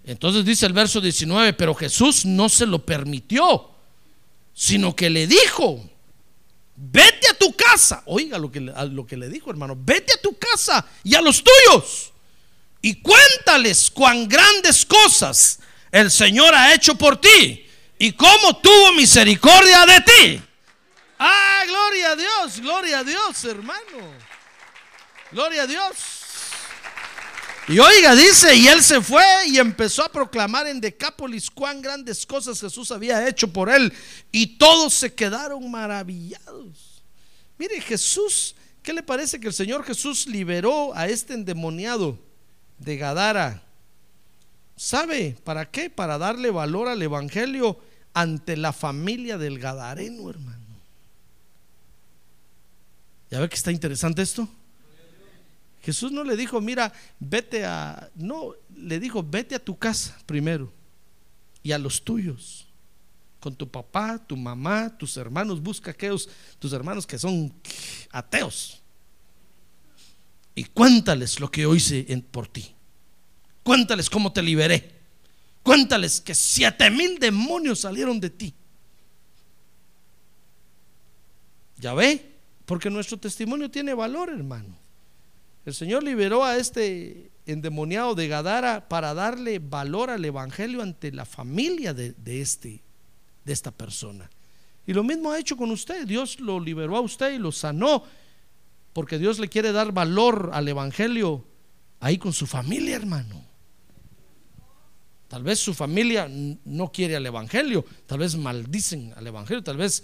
Entonces 0.04 0.46
dice 0.46 0.64
el 0.64 0.72
verso 0.72 1.02
19, 1.02 1.52
pero 1.52 1.74
Jesús 1.74 2.24
no 2.24 2.48
se 2.48 2.64
lo 2.64 2.86
permitió, 2.86 3.68
sino 4.54 4.96
que 4.96 5.10
le 5.10 5.26
dijo, 5.26 5.86
vete 6.74 7.28
a 7.28 7.34
tu 7.34 7.52
casa. 7.52 8.02
Oiga 8.06 8.38
lo 8.38 8.50
que, 8.50 8.60
lo 8.60 9.06
que 9.06 9.18
le 9.18 9.28
dijo, 9.28 9.50
hermano, 9.50 9.76
vete 9.78 10.14
a 10.14 10.22
tu 10.22 10.38
casa 10.38 10.86
y 11.04 11.16
a 11.16 11.20
los 11.20 11.44
tuyos 11.44 12.14
y 12.80 12.94
cuéntales 13.02 13.90
cuán 13.90 14.26
grandes 14.26 14.86
cosas 14.86 15.60
el 15.92 16.10
Señor 16.10 16.54
ha 16.54 16.72
hecho 16.72 16.94
por 16.94 17.20
ti 17.20 17.66
y 17.98 18.12
cómo 18.12 18.56
tuvo 18.60 18.92
misericordia 18.92 19.84
de 19.86 20.00
ti. 20.00 20.42
Ah, 21.18 21.62
gloria 21.66 22.12
a 22.12 22.16
Dios, 22.16 22.60
gloria 22.60 22.98
a 23.00 23.04
Dios, 23.04 23.44
hermano. 23.44 24.14
Gloria 25.32 25.64
a 25.64 25.66
Dios. 25.66 25.96
Y 27.66 27.78
oiga, 27.80 28.14
dice, 28.14 28.54
y 28.54 28.66
él 28.66 28.82
se 28.82 29.02
fue 29.02 29.22
y 29.48 29.58
empezó 29.58 30.02
a 30.02 30.10
proclamar 30.10 30.66
en 30.68 30.80
Decápolis 30.80 31.50
cuán 31.50 31.82
grandes 31.82 32.24
cosas 32.24 32.60
Jesús 32.60 32.90
había 32.90 33.28
hecho 33.28 33.52
por 33.52 33.68
él. 33.68 33.92
Y 34.32 34.58
todos 34.58 34.94
se 34.94 35.12
quedaron 35.12 35.70
maravillados. 35.70 37.02
Mire, 37.58 37.80
Jesús, 37.80 38.54
¿qué 38.82 38.94
le 38.94 39.02
parece 39.02 39.38
que 39.38 39.48
el 39.48 39.52
Señor 39.52 39.84
Jesús 39.84 40.26
liberó 40.26 40.94
a 40.94 41.08
este 41.08 41.34
endemoniado 41.34 42.18
de 42.78 42.96
Gadara? 42.96 43.62
¿Sabe 44.76 45.36
para 45.44 45.70
qué? 45.70 45.90
Para 45.90 46.16
darle 46.16 46.50
valor 46.50 46.88
al 46.88 47.02
Evangelio 47.02 47.78
ante 48.14 48.56
la 48.56 48.72
familia 48.72 49.38
del 49.38 49.58
Gadareno, 49.58 50.30
hermano. 50.30 50.66
¿Ya 53.30 53.40
ve 53.40 53.48
que 53.48 53.56
está 53.56 53.70
interesante 53.70 54.22
esto? 54.22 54.48
Jesús 55.82 56.12
no 56.12 56.24
le 56.24 56.36
dijo, 56.36 56.60
mira, 56.60 56.92
vete 57.18 57.64
a... 57.64 58.10
No, 58.14 58.54
le 58.76 58.98
dijo, 58.98 59.22
vete 59.22 59.54
a 59.54 59.64
tu 59.64 59.78
casa 59.78 60.18
primero 60.26 60.72
y 61.62 61.72
a 61.72 61.78
los 61.78 62.02
tuyos. 62.02 62.66
Con 63.40 63.54
tu 63.54 63.70
papá, 63.70 64.18
tu 64.18 64.36
mamá, 64.36 64.96
tus 64.98 65.16
hermanos, 65.16 65.62
busca 65.62 65.92
aquellos, 65.92 66.28
tus 66.58 66.72
hermanos 66.72 67.06
que 67.06 67.18
son 67.18 67.52
ateos. 68.10 68.82
Y 70.54 70.64
cuéntales 70.64 71.38
lo 71.38 71.50
que 71.50 71.62
yo 71.62 71.74
hice 71.74 72.04
por 72.30 72.48
ti. 72.48 72.74
Cuéntales 73.62 74.10
cómo 74.10 74.32
te 74.32 74.42
liberé. 74.42 74.97
Cuéntales 75.68 76.20
que 76.20 76.34
siete 76.34 76.90
mil 76.90 77.18
demonios 77.18 77.80
salieron 77.80 78.18
de 78.18 78.30
ti. 78.30 78.54
Ya 81.76 81.92
ve, 81.92 82.24
porque 82.64 82.88
nuestro 82.88 83.18
testimonio 83.18 83.70
tiene 83.70 83.92
valor, 83.92 84.30
hermano. 84.30 84.74
El 85.66 85.74
Señor 85.74 86.02
liberó 86.02 86.42
a 86.42 86.56
este 86.56 87.30
endemoniado 87.44 88.14
de 88.14 88.28
Gadara 88.28 88.88
para 88.88 89.12
darle 89.12 89.58
valor 89.58 90.08
al 90.08 90.24
Evangelio 90.24 90.80
ante 90.80 91.12
la 91.12 91.26
familia 91.26 91.92
de, 91.92 92.14
este, 92.26 92.80
de 93.44 93.52
esta 93.52 93.70
persona. 93.70 94.30
Y 94.86 94.94
lo 94.94 95.04
mismo 95.04 95.30
ha 95.30 95.38
hecho 95.38 95.58
con 95.58 95.70
usted. 95.70 96.06
Dios 96.06 96.40
lo 96.40 96.60
liberó 96.60 96.96
a 96.96 97.00
usted 97.00 97.32
y 97.34 97.38
lo 97.38 97.52
sanó, 97.52 98.04
porque 98.94 99.18
Dios 99.18 99.38
le 99.38 99.48
quiere 99.48 99.72
dar 99.72 99.92
valor 99.92 100.50
al 100.54 100.66
Evangelio 100.66 101.44
ahí 102.00 102.16
con 102.16 102.32
su 102.32 102.46
familia, 102.46 102.96
hermano. 102.96 103.47
Tal 105.28 105.42
vez 105.42 105.58
su 105.60 105.74
familia 105.74 106.26
no 106.64 106.90
quiere 106.90 107.14
al 107.14 107.26
Evangelio, 107.26 107.84
tal 108.06 108.18
vez 108.18 108.34
maldicen 108.34 109.12
al 109.14 109.26
Evangelio, 109.26 109.62
tal 109.62 109.76
vez 109.76 110.02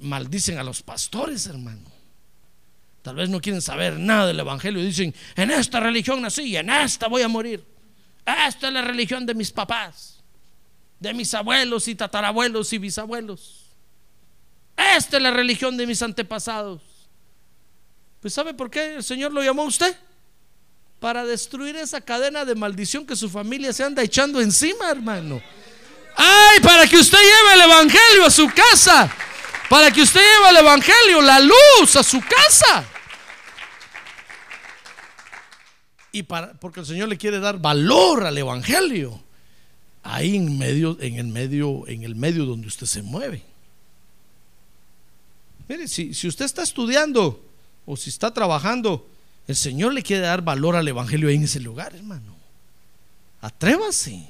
maldicen 0.00 0.58
a 0.58 0.64
los 0.64 0.82
pastores, 0.82 1.46
hermano. 1.46 1.94
Tal 3.02 3.14
vez 3.14 3.28
no 3.28 3.40
quieren 3.40 3.62
saber 3.62 3.98
nada 3.98 4.26
del 4.26 4.40
Evangelio 4.40 4.82
y 4.82 4.86
dicen, 4.86 5.14
en 5.36 5.50
esta 5.52 5.78
religión 5.78 6.20
nací 6.20 6.56
en 6.56 6.68
esta 6.68 7.06
voy 7.06 7.22
a 7.22 7.28
morir. 7.28 7.64
Esta 8.26 8.68
es 8.68 8.72
la 8.72 8.82
religión 8.82 9.24
de 9.24 9.34
mis 9.34 9.52
papás, 9.52 10.20
de 10.98 11.14
mis 11.14 11.32
abuelos 11.34 11.86
y 11.86 11.94
tatarabuelos 11.94 12.72
y 12.72 12.78
bisabuelos. 12.78 13.66
Esta 14.76 15.18
es 15.18 15.22
la 15.22 15.30
religión 15.30 15.76
de 15.76 15.86
mis 15.86 16.02
antepasados. 16.02 16.80
Pues 18.20 18.34
¿sabe 18.34 18.54
por 18.54 18.70
qué 18.70 18.96
el 18.96 19.04
Señor 19.04 19.32
lo 19.32 19.44
llamó 19.44 19.62
a 19.62 19.66
usted? 19.66 19.94
Para 21.04 21.22
destruir 21.26 21.76
esa 21.76 22.00
cadena 22.00 22.46
de 22.46 22.54
maldición 22.54 23.04
que 23.04 23.14
su 23.14 23.28
familia 23.28 23.74
se 23.74 23.84
anda 23.84 24.02
echando 24.02 24.40
encima, 24.40 24.90
hermano. 24.90 25.38
Ay, 26.16 26.60
para 26.60 26.86
que 26.86 26.96
usted 26.96 27.18
lleve 27.18 27.54
el 27.56 27.60
Evangelio 27.60 28.24
a 28.24 28.30
su 28.30 28.48
casa. 28.48 29.14
Para 29.68 29.90
que 29.90 30.00
usted 30.00 30.22
lleve 30.22 30.48
el 30.48 30.56
Evangelio, 30.64 31.20
la 31.20 31.40
luz 31.40 31.96
a 31.96 32.02
su 32.02 32.18
casa. 32.22 32.86
Y 36.10 36.22
para, 36.22 36.54
porque 36.54 36.80
el 36.80 36.86
Señor 36.86 37.10
le 37.10 37.18
quiere 37.18 37.38
dar 37.38 37.58
valor 37.58 38.24
al 38.24 38.38
Evangelio. 38.38 39.22
Ahí 40.02 40.36
en 40.36 40.56
medio, 40.56 40.96
en 41.02 41.18
el 41.18 41.26
medio, 41.26 41.86
en 41.86 42.04
el 42.04 42.14
medio 42.14 42.46
donde 42.46 42.66
usted 42.66 42.86
se 42.86 43.02
mueve. 43.02 43.44
Mire, 45.68 45.86
si, 45.86 46.14
si 46.14 46.28
usted 46.28 46.46
está 46.46 46.62
estudiando 46.62 47.44
o 47.84 47.94
si 47.94 48.08
está 48.08 48.32
trabajando, 48.32 49.06
el 49.46 49.56
Señor 49.56 49.92
le 49.92 50.02
quiere 50.02 50.22
dar 50.22 50.42
valor 50.42 50.76
al 50.76 50.88
Evangelio 50.88 51.28
ahí 51.28 51.36
en 51.36 51.44
ese 51.44 51.60
lugar, 51.60 51.94
hermano. 51.94 52.34
Atrévase. 53.40 54.26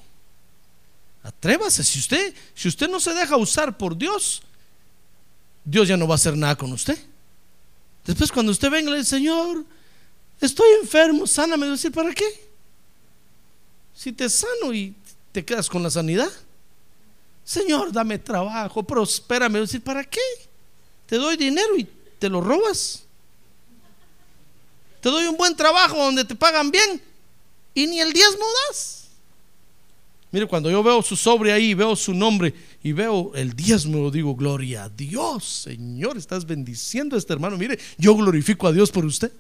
Atrévase. 1.23 1.85
Si 1.85 2.01
usted, 2.01 2.35
si 2.55 2.69
usted 2.69 2.89
no 2.89 2.99
se 2.99 3.15
deja 3.15 3.37
usar 3.37 3.79
por 3.79 3.97
Dios, 3.97 4.43
Dios 5.65 5.87
ya 5.87 5.97
no 5.97 6.09
va 6.09 6.15
a 6.15 6.17
hacer 6.17 6.37
nada 6.37 6.57
con 6.57 6.73
usted. 6.73 6.99
Después 8.05 8.33
cuando 8.33 8.51
usted 8.53 8.71
venga 8.71 8.91
le 8.91 8.99
dice, 8.99 9.11
Señor, 9.17 9.65
estoy 10.41 10.67
enfermo, 10.83 11.27
sáname. 11.27 11.67
Decir, 11.67 11.93
¿para 11.93 12.13
qué? 12.13 12.25
Si 13.95 14.13
te 14.13 14.29
sano 14.29 14.75
y 14.75 14.95
te 15.31 15.45
quedas 15.45 15.69
con 15.69 15.83
la 15.83 15.91
sanidad. 15.91 16.31
Señor, 17.45 17.93
dame 17.93 18.19
trabajo, 18.19 18.83
prospérame. 18.83 19.61
Decir, 19.61 19.81
¿para 19.81 20.03
qué? 20.03 20.21
Te 21.07 21.17
doy 21.17 21.37
dinero 21.37 21.77
y 21.77 21.89
te 22.19 22.29
lo 22.29 22.41
robas. 22.41 23.04
Te 25.05 25.11
doy 25.11 25.27
un 25.27 25.37
buen 25.37 25.55
trabajo 25.55 25.99
donde 25.99 26.25
te 26.25 26.35
pagan 26.35 26.71
bien 26.71 26.99
y 27.75 27.87
ni 27.87 28.01
el 28.01 28.11
diezmo 28.11 28.43
das. 28.71 29.09
Mire, 30.31 30.47
cuando 30.47 30.71
yo 30.71 30.83
veo 30.83 31.03
su 31.03 31.15
sobre 31.15 31.53
ahí, 31.53 31.75
veo 31.75 31.95
su 31.95 32.15
nombre 32.15 32.55
y 32.83 32.93
veo 32.93 33.31
el 33.35 33.55
diezmo, 33.55 34.11
digo, 34.11 34.35
gloria 34.35 34.85
a 34.85 34.89
Dios, 34.89 35.45
Señor, 35.45 36.17
estás 36.17 36.47
bendiciendo 36.47 37.17
a 37.17 37.19
este 37.19 37.35
hermano. 37.35 37.59
Mire, 37.59 37.79
yo 37.99 38.17
glorifico 38.17 38.67
a 38.67 38.73
Dios 38.73 38.91
por 38.91 39.05
usted. 39.05 39.31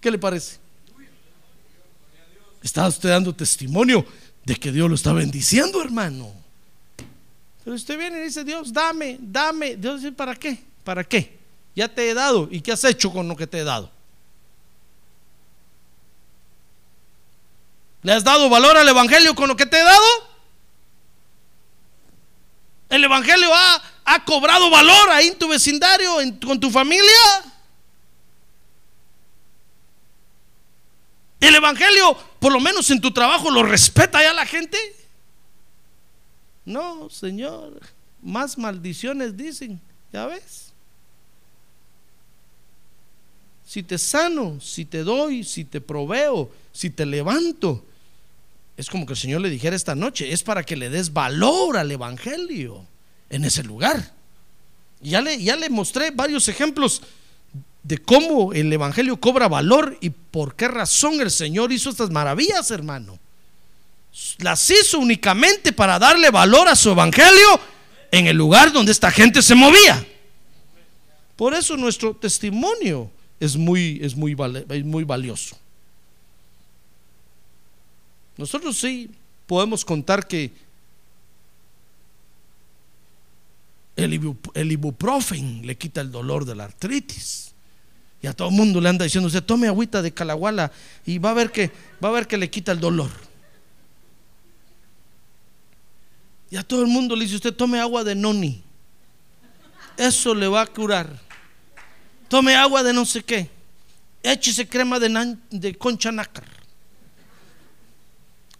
¿Qué 0.00 0.10
le 0.10 0.16
parece? 0.16 0.56
Está 2.62 2.88
usted 2.88 3.10
dando 3.10 3.34
testimonio 3.34 4.06
de 4.46 4.56
que 4.56 4.72
Dios 4.72 4.88
lo 4.88 4.94
está 4.94 5.12
bendiciendo, 5.12 5.82
hermano. 5.82 6.32
Pero 7.62 7.76
usted 7.76 7.98
viene 7.98 8.18
y 8.18 8.22
dice, 8.22 8.44
Dios, 8.44 8.72
dame, 8.72 9.18
dame. 9.20 9.76
Dios 9.76 10.00
dice, 10.00 10.12
¿para 10.12 10.34
qué? 10.34 10.58
¿Para 10.82 11.04
qué? 11.04 11.38
Ya 11.76 11.86
te 11.86 12.08
he 12.08 12.14
dado. 12.14 12.48
¿Y 12.50 12.62
qué 12.62 12.72
has 12.72 12.82
hecho 12.84 13.12
con 13.12 13.28
lo 13.28 13.36
que 13.36 13.46
te 13.46 13.58
he 13.58 13.64
dado? 13.64 13.91
¿Le 18.02 18.12
has 18.12 18.24
dado 18.24 18.48
valor 18.48 18.76
al 18.76 18.88
Evangelio 18.88 19.34
con 19.34 19.48
lo 19.48 19.56
que 19.56 19.66
te 19.66 19.78
he 19.78 19.84
dado? 19.84 20.06
¿El 22.88 23.04
Evangelio 23.04 23.48
ha, 23.54 23.82
ha 24.04 24.24
cobrado 24.24 24.68
valor 24.70 25.10
ahí 25.10 25.28
en 25.28 25.38
tu 25.38 25.48
vecindario, 25.48 26.16
con 26.44 26.58
tu 26.58 26.70
familia? 26.70 27.04
¿El 31.40 31.54
Evangelio, 31.54 32.16
por 32.38 32.52
lo 32.52 32.60
menos 32.60 32.90
en 32.90 33.00
tu 33.00 33.12
trabajo, 33.12 33.50
lo 33.50 33.62
respeta 33.62 34.22
ya 34.22 34.32
la 34.32 34.46
gente? 34.46 34.78
No, 36.64 37.08
Señor, 37.08 37.80
más 38.20 38.58
maldiciones 38.58 39.36
dicen, 39.36 39.80
ya 40.12 40.26
ves. 40.26 40.72
Si 43.66 43.82
te 43.82 43.96
sano, 43.96 44.60
si 44.60 44.84
te 44.84 45.02
doy, 45.02 45.44
si 45.44 45.64
te 45.64 45.80
proveo, 45.80 46.50
si 46.72 46.90
te 46.90 47.06
levanto, 47.06 47.84
es 48.76 48.88
como 48.88 49.06
que 49.06 49.12
el 49.12 49.18
Señor 49.18 49.40
le 49.40 49.50
dijera 49.50 49.76
esta 49.76 49.94
noche, 49.94 50.32
es 50.32 50.42
para 50.42 50.64
que 50.64 50.76
le 50.76 50.88
des 50.88 51.12
valor 51.12 51.76
al 51.76 51.90
Evangelio 51.90 52.86
en 53.28 53.44
ese 53.44 53.62
lugar. 53.62 54.12
Ya 55.00 55.20
le, 55.20 55.42
ya 55.42 55.56
le 55.56 55.68
mostré 55.68 56.10
varios 56.10 56.48
ejemplos 56.48 57.02
de 57.82 57.98
cómo 57.98 58.52
el 58.52 58.72
Evangelio 58.72 59.18
cobra 59.18 59.48
valor 59.48 59.98
y 60.00 60.10
por 60.10 60.54
qué 60.54 60.68
razón 60.68 61.20
el 61.20 61.30
Señor 61.30 61.72
hizo 61.72 61.90
estas 61.90 62.10
maravillas, 62.10 62.70
hermano. 62.70 63.18
Las 64.38 64.70
hizo 64.70 64.98
únicamente 64.98 65.72
para 65.72 65.98
darle 65.98 66.30
valor 66.30 66.68
a 66.68 66.76
su 66.76 66.90
Evangelio 66.90 67.60
en 68.10 68.26
el 68.26 68.36
lugar 68.36 68.72
donde 68.72 68.92
esta 68.92 69.10
gente 69.10 69.42
se 69.42 69.54
movía. 69.54 70.06
Por 71.36 71.54
eso 71.54 71.76
nuestro 71.76 72.14
testimonio 72.14 73.10
es 73.40 73.56
muy, 73.56 73.98
es 74.02 74.14
muy, 74.14 74.36
es 74.68 74.84
muy 74.84 75.04
valioso. 75.04 75.58
Nosotros 78.36 78.78
sí 78.78 79.10
podemos 79.46 79.84
contar 79.84 80.26
que 80.26 80.52
el, 83.96 84.72
ibuprofen 84.72 85.66
le 85.66 85.76
quita 85.76 86.00
el 86.00 86.10
dolor 86.10 86.44
de 86.44 86.54
la 86.54 86.64
artritis. 86.64 87.52
Y 88.22 88.26
a 88.26 88.32
todo 88.32 88.48
el 88.48 88.54
mundo 88.54 88.80
le 88.80 88.88
anda 88.88 89.04
diciendo, 89.04 89.26
usted 89.26 89.42
tome 89.42 89.66
agüita 89.66 90.00
de 90.00 90.12
calaguala 90.14 90.70
y 91.04 91.18
va 91.18 91.30
a 91.30 91.34
ver 91.34 91.50
que 91.50 91.70
va 92.02 92.08
a 92.08 92.12
ver 92.12 92.26
que 92.26 92.38
le 92.38 92.48
quita 92.48 92.72
el 92.72 92.80
dolor. 92.80 93.10
Y 96.50 96.56
a 96.56 96.62
todo 96.62 96.82
el 96.82 96.88
mundo 96.88 97.16
le 97.16 97.24
dice, 97.24 97.36
usted 97.36 97.54
tome 97.54 97.80
agua 97.80 98.04
de 98.04 98.14
noni. 98.14 98.62
Eso 99.96 100.34
le 100.34 100.46
va 100.46 100.62
a 100.62 100.66
curar. 100.66 101.20
Tome 102.28 102.54
agua 102.54 102.82
de 102.82 102.92
no 102.92 103.04
sé 103.04 103.22
qué. 103.24 103.50
Échese 104.22 104.68
crema 104.68 104.98
de 105.00 105.74
concha 105.76 106.12
nácar. 106.12 106.61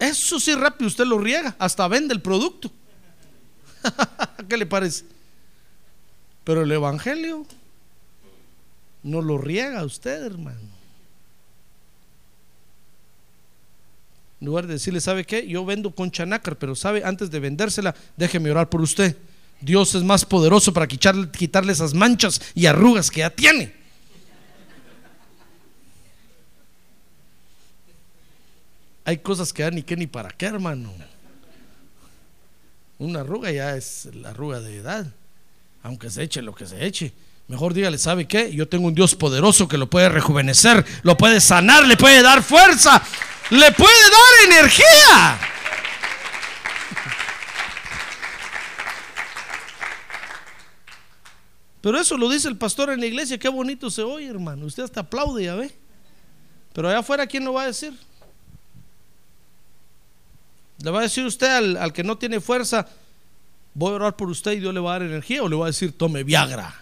Eso 0.02 0.40
sí 0.40 0.52
rápido 0.56 0.88
usted 0.88 1.04
lo 1.04 1.16
riega, 1.16 1.54
hasta 1.60 1.86
vende 1.86 2.12
el 2.12 2.20
producto. 2.20 2.72
¿Qué 4.48 4.56
le 4.56 4.66
parece? 4.66 5.04
Pero 6.42 6.62
el 6.62 6.72
Evangelio 6.72 7.46
no 9.04 9.22
lo 9.22 9.38
riega 9.38 9.84
usted, 9.84 10.24
hermano. 10.24 10.58
En 14.40 14.46
lugar 14.48 14.66
de 14.66 14.72
decirle, 14.72 15.00
¿sabe 15.00 15.24
qué? 15.24 15.46
Yo 15.46 15.64
vendo 15.64 15.94
concha 15.94 16.26
nácar, 16.26 16.58
pero 16.58 16.74
sabe, 16.74 17.04
antes 17.04 17.30
de 17.30 17.38
vendérsela, 17.38 17.94
déjeme 18.16 18.50
orar 18.50 18.68
por 18.68 18.80
usted. 18.80 19.16
Dios 19.60 19.94
es 19.94 20.02
más 20.02 20.24
poderoso 20.24 20.72
para 20.72 20.88
quitarle 20.88 21.72
esas 21.72 21.94
manchas 21.94 22.40
y 22.56 22.66
arrugas 22.66 23.08
que 23.08 23.20
ya 23.20 23.30
tiene. 23.30 23.81
Hay 29.04 29.18
cosas 29.18 29.52
que 29.52 29.62
ya 29.62 29.70
ni 29.70 29.82
qué 29.82 29.96
ni 29.96 30.06
para 30.06 30.30
qué, 30.30 30.46
hermano. 30.46 30.92
Una 32.98 33.20
arruga 33.20 33.50
ya 33.50 33.76
es 33.76 34.08
la 34.14 34.30
arruga 34.30 34.60
de 34.60 34.76
edad, 34.76 35.06
aunque 35.82 36.08
se 36.08 36.22
eche 36.22 36.40
lo 36.40 36.54
que 36.54 36.66
se 36.66 36.84
eche. 36.84 37.12
Mejor 37.48 37.74
dígale, 37.74 37.98
¿sabe 37.98 38.28
qué? 38.28 38.54
Yo 38.54 38.68
tengo 38.68 38.86
un 38.86 38.94
Dios 38.94 39.16
poderoso 39.16 39.66
que 39.66 39.76
lo 39.76 39.90
puede 39.90 40.08
rejuvenecer, 40.08 40.84
lo 41.02 41.16
puede 41.16 41.40
sanar, 41.40 41.84
le 41.84 41.96
puede 41.96 42.22
dar 42.22 42.42
fuerza, 42.42 43.02
le 43.50 43.72
puede 43.72 44.10
dar 44.10 44.52
energía. 44.52 45.40
Pero 51.80 52.00
eso 52.00 52.16
lo 52.16 52.30
dice 52.30 52.46
el 52.46 52.56
pastor 52.56 52.90
en 52.90 53.00
la 53.00 53.06
iglesia, 53.06 53.36
qué 53.36 53.48
bonito 53.48 53.90
se 53.90 54.02
oye, 54.02 54.28
hermano. 54.28 54.66
Usted 54.66 54.84
hasta 54.84 55.00
aplaude, 55.00 55.44
ya 55.44 55.56
ve. 55.56 55.74
Pero 56.72 56.88
allá 56.88 57.00
afuera, 57.00 57.26
¿quién 57.26 57.44
lo 57.44 57.52
va 57.52 57.64
a 57.64 57.66
decir? 57.66 57.92
¿Le 60.82 60.90
va 60.90 60.98
a 60.98 61.02
decir 61.02 61.24
usted 61.24 61.76
al, 61.76 61.92
que 61.92 62.02
no 62.02 62.18
tiene 62.18 62.40
fuerza, 62.40 62.88
voy 63.72 63.92
a 63.92 63.94
orar 63.94 64.16
por 64.16 64.28
usted 64.28 64.52
y 64.52 64.60
Dios 64.60 64.74
le 64.74 64.80
va 64.80 64.90
a 64.90 64.98
dar 64.98 65.08
energía? 65.08 65.42
¿O 65.42 65.48
le 65.48 65.54
va 65.54 65.66
a 65.66 65.68
decir, 65.68 65.96
tome 65.96 66.24
Viagra? 66.24 66.74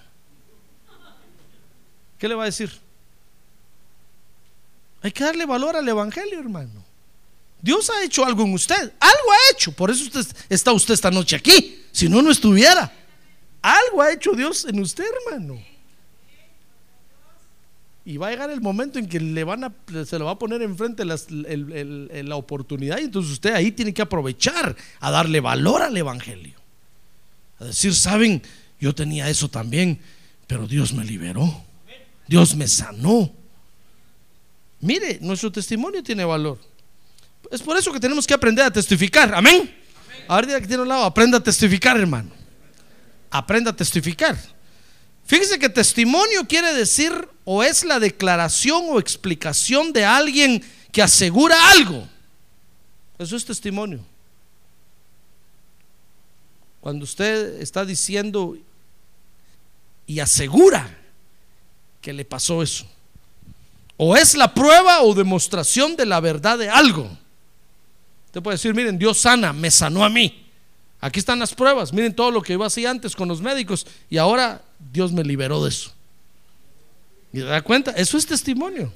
¿Qué 2.18 2.26
le 2.26 2.34
va 2.34 2.44
a 2.44 2.46
decir? 2.46 2.70
Hay 5.02 5.12
que 5.12 5.24
darle 5.24 5.44
valor 5.44 5.76
al 5.76 5.86
Evangelio, 5.86 6.40
hermano. 6.40 6.84
Dios 7.60 7.90
ha 7.90 8.02
hecho 8.02 8.24
algo 8.24 8.44
en 8.44 8.54
usted. 8.54 8.92
Algo 8.98 9.32
ha 9.32 9.52
hecho. 9.52 9.72
Por 9.72 9.90
eso 9.90 10.04
usted, 10.04 10.26
está 10.48 10.72
usted 10.72 10.94
esta 10.94 11.10
noche 11.10 11.36
aquí. 11.36 11.84
Si 11.92 12.08
no, 12.08 12.22
no 12.22 12.30
estuviera. 12.30 12.90
Algo 13.60 14.00
ha 14.00 14.12
hecho 14.12 14.32
Dios 14.32 14.64
en 14.64 14.80
usted, 14.80 15.04
hermano. 15.04 15.62
Y 18.04 18.16
va 18.16 18.28
a 18.28 18.30
llegar 18.30 18.50
el 18.50 18.60
momento 18.60 18.98
en 18.98 19.06
que 19.06 19.20
le 19.20 19.44
van 19.44 19.64
a, 19.64 19.72
se 20.06 20.18
le 20.18 20.24
va 20.24 20.32
a 20.32 20.38
poner 20.38 20.62
enfrente 20.62 21.04
la 21.04 22.36
oportunidad 22.36 22.98
y 22.98 23.04
entonces 23.04 23.32
usted 23.32 23.54
ahí 23.54 23.72
tiene 23.72 23.92
que 23.92 24.02
aprovechar 24.02 24.74
a 25.00 25.10
darle 25.10 25.40
valor 25.40 25.82
al 25.82 25.96
Evangelio. 25.96 26.58
A 27.58 27.66
decir, 27.66 27.94
saben, 27.94 28.42
yo 28.80 28.94
tenía 28.94 29.28
eso 29.28 29.48
también, 29.48 30.00
pero 30.46 30.66
Dios 30.66 30.94
me 30.94 31.04
liberó. 31.04 31.64
Dios 32.26 32.54
me 32.56 32.66
sanó. 32.66 33.30
Mire, 34.80 35.18
nuestro 35.20 35.52
testimonio 35.52 36.02
tiene 36.02 36.24
valor. 36.24 36.58
Es 37.50 37.60
por 37.60 37.76
eso 37.76 37.92
que 37.92 38.00
tenemos 38.00 38.26
que 38.26 38.34
aprender 38.34 38.64
a 38.64 38.70
testificar. 38.70 39.34
Amén. 39.34 39.76
Ahora 40.26 40.60
que 40.60 40.66
tiene 40.66 40.82
un 40.82 40.88
lado, 40.88 41.04
aprenda 41.04 41.38
a 41.38 41.42
testificar, 41.42 41.98
hermano. 41.98 42.30
Aprenda 43.30 43.72
a 43.72 43.76
testificar. 43.76 44.38
Fíjese 45.26 45.58
que 45.58 45.68
testimonio 45.68 46.46
quiere 46.48 46.72
decir 46.72 47.12
o 47.44 47.62
es 47.62 47.84
la 47.84 47.98
declaración 47.98 48.84
o 48.90 48.98
explicación 48.98 49.92
de 49.92 50.04
alguien 50.04 50.64
que 50.92 51.02
asegura 51.02 51.56
algo. 51.70 52.06
Eso 53.18 53.36
es 53.36 53.44
testimonio. 53.44 54.00
Cuando 56.80 57.04
usted 57.04 57.60
está 57.60 57.84
diciendo 57.84 58.56
y 60.06 60.20
asegura 60.20 60.98
que 62.00 62.12
le 62.12 62.24
pasó 62.24 62.62
eso. 62.62 62.86
O 63.96 64.16
es 64.16 64.34
la 64.34 64.54
prueba 64.54 65.02
o 65.02 65.14
demostración 65.14 65.94
de 65.94 66.06
la 66.06 66.20
verdad 66.20 66.58
de 66.58 66.70
algo. 66.70 67.10
Usted 68.26 68.42
puede 68.42 68.54
decir, 68.54 68.74
miren, 68.74 68.98
Dios 68.98 69.18
sana, 69.18 69.52
me 69.52 69.70
sanó 69.70 70.04
a 70.04 70.08
mí. 70.08 70.46
Aquí 71.00 71.20
están 71.20 71.38
las 71.38 71.54
pruebas. 71.54 71.92
Miren 71.92 72.14
todo 72.14 72.30
lo 72.30 72.42
que 72.42 72.54
iba 72.54 72.66
así 72.66 72.86
antes 72.86 73.14
con 73.14 73.28
los 73.28 73.42
médicos 73.42 73.86
y 74.08 74.16
ahora 74.16 74.62
Dios 74.92 75.12
me 75.12 75.22
liberó 75.22 75.62
de 75.62 75.68
eso. 75.68 75.92
¿Y 77.32 77.40
da 77.40 77.62
cuenta? 77.62 77.92
Eso 77.92 78.18
es 78.18 78.26
testimonio. 78.26 78.92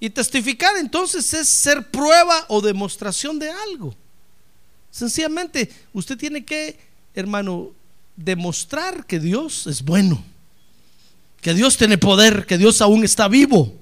Y 0.00 0.10
testificar 0.10 0.76
entonces 0.76 1.32
es 1.34 1.48
ser 1.48 1.90
prueba 1.90 2.44
o 2.48 2.60
demostración 2.60 3.38
de 3.38 3.50
algo. 3.50 3.94
Sencillamente, 4.90 5.70
usted 5.92 6.16
tiene 6.16 6.44
que, 6.44 6.78
hermano, 7.14 7.72
demostrar 8.16 9.06
que 9.06 9.20
Dios 9.20 9.66
es 9.66 9.82
bueno, 9.82 10.22
que 11.40 11.54
Dios 11.54 11.76
tiene 11.76 11.98
poder, 11.98 12.46
que 12.46 12.58
Dios 12.58 12.80
aún 12.80 13.04
está 13.04 13.28
vivo, 13.28 13.72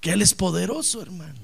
que 0.00 0.12
Él 0.12 0.22
es 0.22 0.34
poderoso, 0.34 1.02
hermano. 1.02 1.43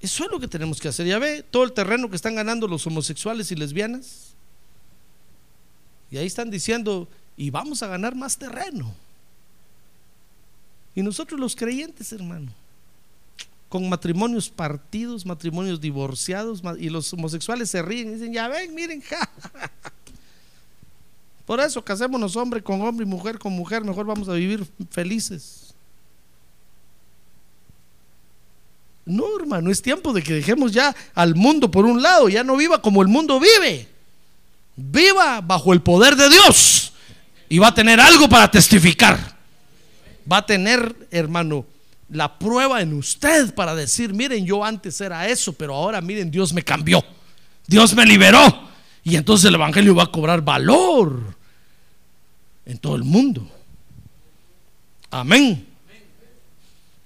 Eso 0.00 0.24
es 0.24 0.30
lo 0.30 0.40
que 0.40 0.48
tenemos 0.48 0.80
que 0.80 0.88
hacer. 0.88 1.06
Ya 1.06 1.18
ve 1.18 1.42
todo 1.42 1.64
el 1.64 1.72
terreno 1.72 2.08
que 2.08 2.16
están 2.16 2.34
ganando 2.34 2.66
los 2.66 2.86
homosexuales 2.86 3.52
y 3.52 3.56
lesbianas. 3.56 4.34
Y 6.10 6.16
ahí 6.16 6.26
están 6.26 6.50
diciendo, 6.50 7.06
y 7.36 7.50
vamos 7.50 7.82
a 7.82 7.86
ganar 7.86 8.14
más 8.14 8.36
terreno. 8.36 8.94
Y 10.94 11.02
nosotros 11.02 11.38
los 11.38 11.54
creyentes, 11.54 12.12
hermano, 12.12 12.52
con 13.68 13.88
matrimonios 13.88 14.48
partidos, 14.48 15.24
matrimonios 15.24 15.80
divorciados, 15.80 16.62
y 16.78 16.88
los 16.88 17.12
homosexuales 17.12 17.70
se 17.70 17.82
ríen 17.82 18.08
y 18.08 18.14
dicen, 18.14 18.32
ya 18.32 18.48
ven, 18.48 18.74
miren, 18.74 19.02
Por 21.46 21.60
eso 21.60 21.84
casémonos 21.84 22.36
hombre 22.36 22.62
con 22.62 22.80
hombre 22.82 23.04
y 23.04 23.08
mujer 23.08 23.38
con 23.38 23.52
mujer, 23.52 23.84
mejor 23.84 24.06
vamos 24.06 24.28
a 24.28 24.34
vivir 24.34 24.66
felices. 24.90 25.59
No, 29.04 29.24
hermano, 29.38 29.70
es 29.70 29.82
tiempo 29.82 30.12
de 30.12 30.22
que 30.22 30.34
dejemos 30.34 30.72
ya 30.72 30.94
al 31.14 31.34
mundo 31.34 31.70
por 31.70 31.84
un 31.84 32.02
lado, 32.02 32.28
ya 32.28 32.44
no 32.44 32.56
viva 32.56 32.80
como 32.80 33.02
el 33.02 33.08
mundo 33.08 33.40
vive. 33.40 33.88
Viva 34.76 35.40
bajo 35.40 35.72
el 35.72 35.82
poder 35.82 36.16
de 36.16 36.28
Dios 36.28 36.92
y 37.48 37.58
va 37.58 37.68
a 37.68 37.74
tener 37.74 38.00
algo 38.00 38.28
para 38.28 38.50
testificar. 38.50 39.36
Va 40.30 40.38
a 40.38 40.46
tener, 40.46 40.94
hermano, 41.10 41.66
la 42.08 42.38
prueba 42.38 42.80
en 42.80 42.94
usted 42.94 43.54
para 43.54 43.74
decir, 43.74 44.14
miren, 44.14 44.46
yo 44.46 44.64
antes 44.64 45.00
era 45.00 45.28
eso, 45.28 45.52
pero 45.52 45.74
ahora 45.74 46.00
miren, 46.00 46.30
Dios 46.30 46.52
me 46.52 46.62
cambió. 46.62 47.04
Dios 47.66 47.94
me 47.94 48.06
liberó. 48.06 48.68
Y 49.02 49.16
entonces 49.16 49.48
el 49.48 49.54
Evangelio 49.54 49.94
va 49.94 50.04
a 50.04 50.12
cobrar 50.12 50.42
valor 50.42 51.34
en 52.66 52.78
todo 52.78 52.96
el 52.96 53.04
mundo. 53.04 53.48
Amén. 55.10 55.69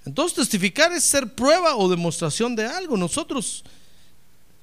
Entonces 0.04 0.36
testificar 0.36 0.92
es 0.92 1.04
ser 1.04 1.34
prueba 1.34 1.76
o 1.76 1.88
demostración 1.88 2.54
de 2.54 2.66
algo. 2.66 2.96
Nosotros 2.96 3.64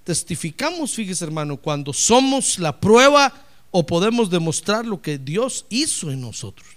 testificamos, 0.04 0.94
fíjese 0.94 1.26
hermano, 1.26 1.58
cuando 1.58 1.94
somos 1.94 2.60
la 2.60 2.80
prueba 2.80 3.34
o 3.72 3.86
podemos 3.86 4.30
demostrar 4.30 4.86
lo 4.86 5.02
que 5.02 5.18
Dios 5.18 5.66
hizo 5.70 6.12
en 6.12 6.22
nosotros. 6.22 6.68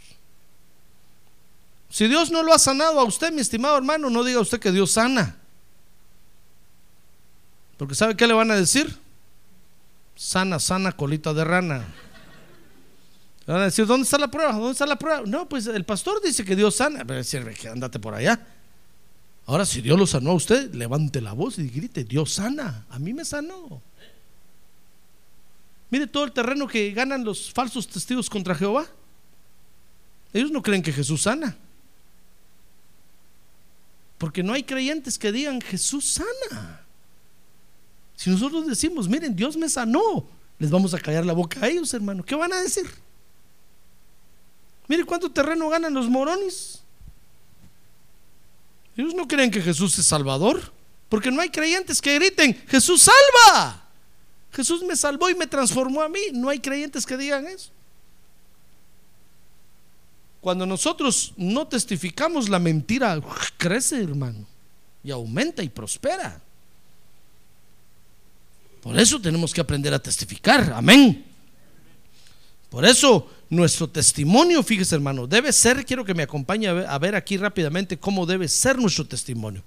Si 1.91 2.09
Dios 2.09 2.31
no 2.31 2.43
lo 2.43 2.53
ha 2.53 2.59
sanado 2.59 2.99
a 2.99 3.05
usted, 3.05 3.33
mi 3.33 3.41
estimado 3.41 3.77
hermano, 3.77 4.11
no 4.11 4.25
diga 4.25 4.41
usted 4.41 4.59
que 4.59 4.73
Dios 4.73 4.93
sana. 4.93 5.37
Porque 7.77 7.95
¿sabe 7.95 8.17
qué 8.17 8.27
le 8.27 8.35
van 8.35 8.51
a 8.51 8.57
decir? 8.57 8.99
Sana, 10.17 10.59
sana, 10.59 10.93
colita 10.93 11.35
de 11.35 11.45
rana. 11.45 11.85
Van 13.47 13.61
a 13.61 13.65
decir, 13.65 13.87
¿dónde 13.87 14.05
está 14.05 14.19
la 14.19 14.31
prueba? 14.31 14.53
¿Dónde 14.53 14.73
está 14.73 14.87
la 14.87 14.97
prueba? 14.97 15.23
No, 15.27 15.49
pues 15.49 15.67
el 15.67 15.85
pastor 15.85 16.23
dice 16.23 16.45
que 16.45 16.57
Dios 16.57 16.77
sana. 16.77 17.05
Pero 17.05 17.23
andate 17.73 17.99
por 17.99 18.15
allá. 18.15 18.41
Ahora, 19.47 19.67
si 19.67 19.83
Dios 19.83 19.99
lo 19.99 20.07
sanó 20.07 20.31
a 20.31 20.35
usted, 20.35 20.73
levante 20.75 21.21
la 21.21 21.35
voz 21.35 21.59
y 21.59 21.69
grite, 21.69 22.05
Dios 22.05 22.33
sana. 22.33 22.87
A 22.89 22.99
mí 22.99 23.13
me 23.13 23.25
sanó. 23.25 23.83
Mire 25.91 26.07
todo 26.07 26.25
el 26.25 26.33
terreno 26.33 26.67
que 26.67 26.91
ganan 26.93 27.23
los 27.25 27.53
falsos 27.53 27.87
testigos 27.87 28.31
contra 28.31 28.55
Jehová. 28.55 28.87
Ellos 30.33 30.51
no 30.51 30.63
creen 30.63 30.83
que 30.83 30.93
Jesús 30.93 31.23
sana. 31.23 31.57
Porque 34.17 34.43
no 34.43 34.55
hay 34.55 34.63
creyentes 34.63 35.19
que 35.19 35.31
digan 35.31 35.61
Jesús 35.61 36.15
sana. 36.15 36.81
Si 38.17 38.31
nosotros 38.31 38.67
decimos, 38.67 39.09
miren, 39.09 39.37
Dios 39.37 39.57
me 39.57 39.69
sanó, 39.69 40.27
les 40.59 40.71
vamos 40.71 40.95
a 40.95 40.99
callar 40.99 41.27
la 41.27 41.35
boca 41.35 41.61
a 41.61 41.69
ellos, 41.69 41.93
hermano. 41.93 42.25
¿Qué 42.25 42.35
van 42.35 42.53
a 42.53 42.61
decir? 42.61 42.87
Mire 44.95 45.07
cuánto 45.07 45.29
terreno 45.29 45.69
ganan 45.69 45.93
los 45.93 46.09
morones. 46.09 46.81
Ellos 48.97 49.13
no 49.13 49.27
creen 49.27 49.51
que 49.51 49.61
Jesús 49.61 49.99
es 49.99 50.07
Salvador, 50.07 50.73
porque 51.09 51.33
no 51.33 51.41
hay 51.41 51.51
creyentes 51.51 52.01
que 52.01 52.15
griten, 52.15 52.55
Jesús 52.69 53.03
salva. 53.03 53.89
Jesús 54.53 54.85
me 54.85 54.95
salvó 54.95 55.29
y 55.29 55.35
me 55.35 55.49
transformó 55.49 56.01
a 56.01 56.09
mí. 56.09 56.21
No 56.33 56.49
hay 56.49 56.61
creyentes 56.61 57.05
que 57.05 57.17
digan 57.17 57.45
eso. 57.49 57.71
Cuando 60.41 60.65
nosotros 60.65 61.33
no 61.37 61.67
testificamos, 61.67 62.49
la 62.49 62.61
mentira 62.61 63.21
crece, 63.57 64.01
hermano, 64.01 64.47
y 65.03 65.11
aumenta 65.11 65.65
y 65.65 65.69
prospera. 65.71 66.41
Por 68.81 68.97
eso 68.97 69.21
tenemos 69.21 69.53
que 69.53 69.61
aprender 69.61 69.93
a 69.93 69.99
testificar. 69.99 70.73
Amén. 70.73 71.25
Por 72.71 72.85
eso 72.85 73.29
nuestro 73.51 73.89
testimonio, 73.89 74.63
fíjese 74.63 74.95
hermano, 74.95 75.27
debe 75.27 75.53
ser, 75.53 75.85
quiero 75.85 76.05
que 76.05 76.15
me 76.15 76.23
acompañe 76.23 76.69
a 76.69 76.99
ver, 76.99 77.15
aquí 77.15 77.37
rápidamente 77.37 77.99
cómo 77.99 78.27
debe 78.27 78.49
ser 78.49 78.79
nuestro 78.79 79.07
testimonio. 79.07 79.63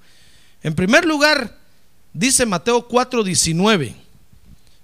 En 0.64 0.76
primer 0.76 1.06
lugar, 1.06 1.58
dice 2.14 2.46
Mateo 2.46 2.88
4:19, 2.88 3.94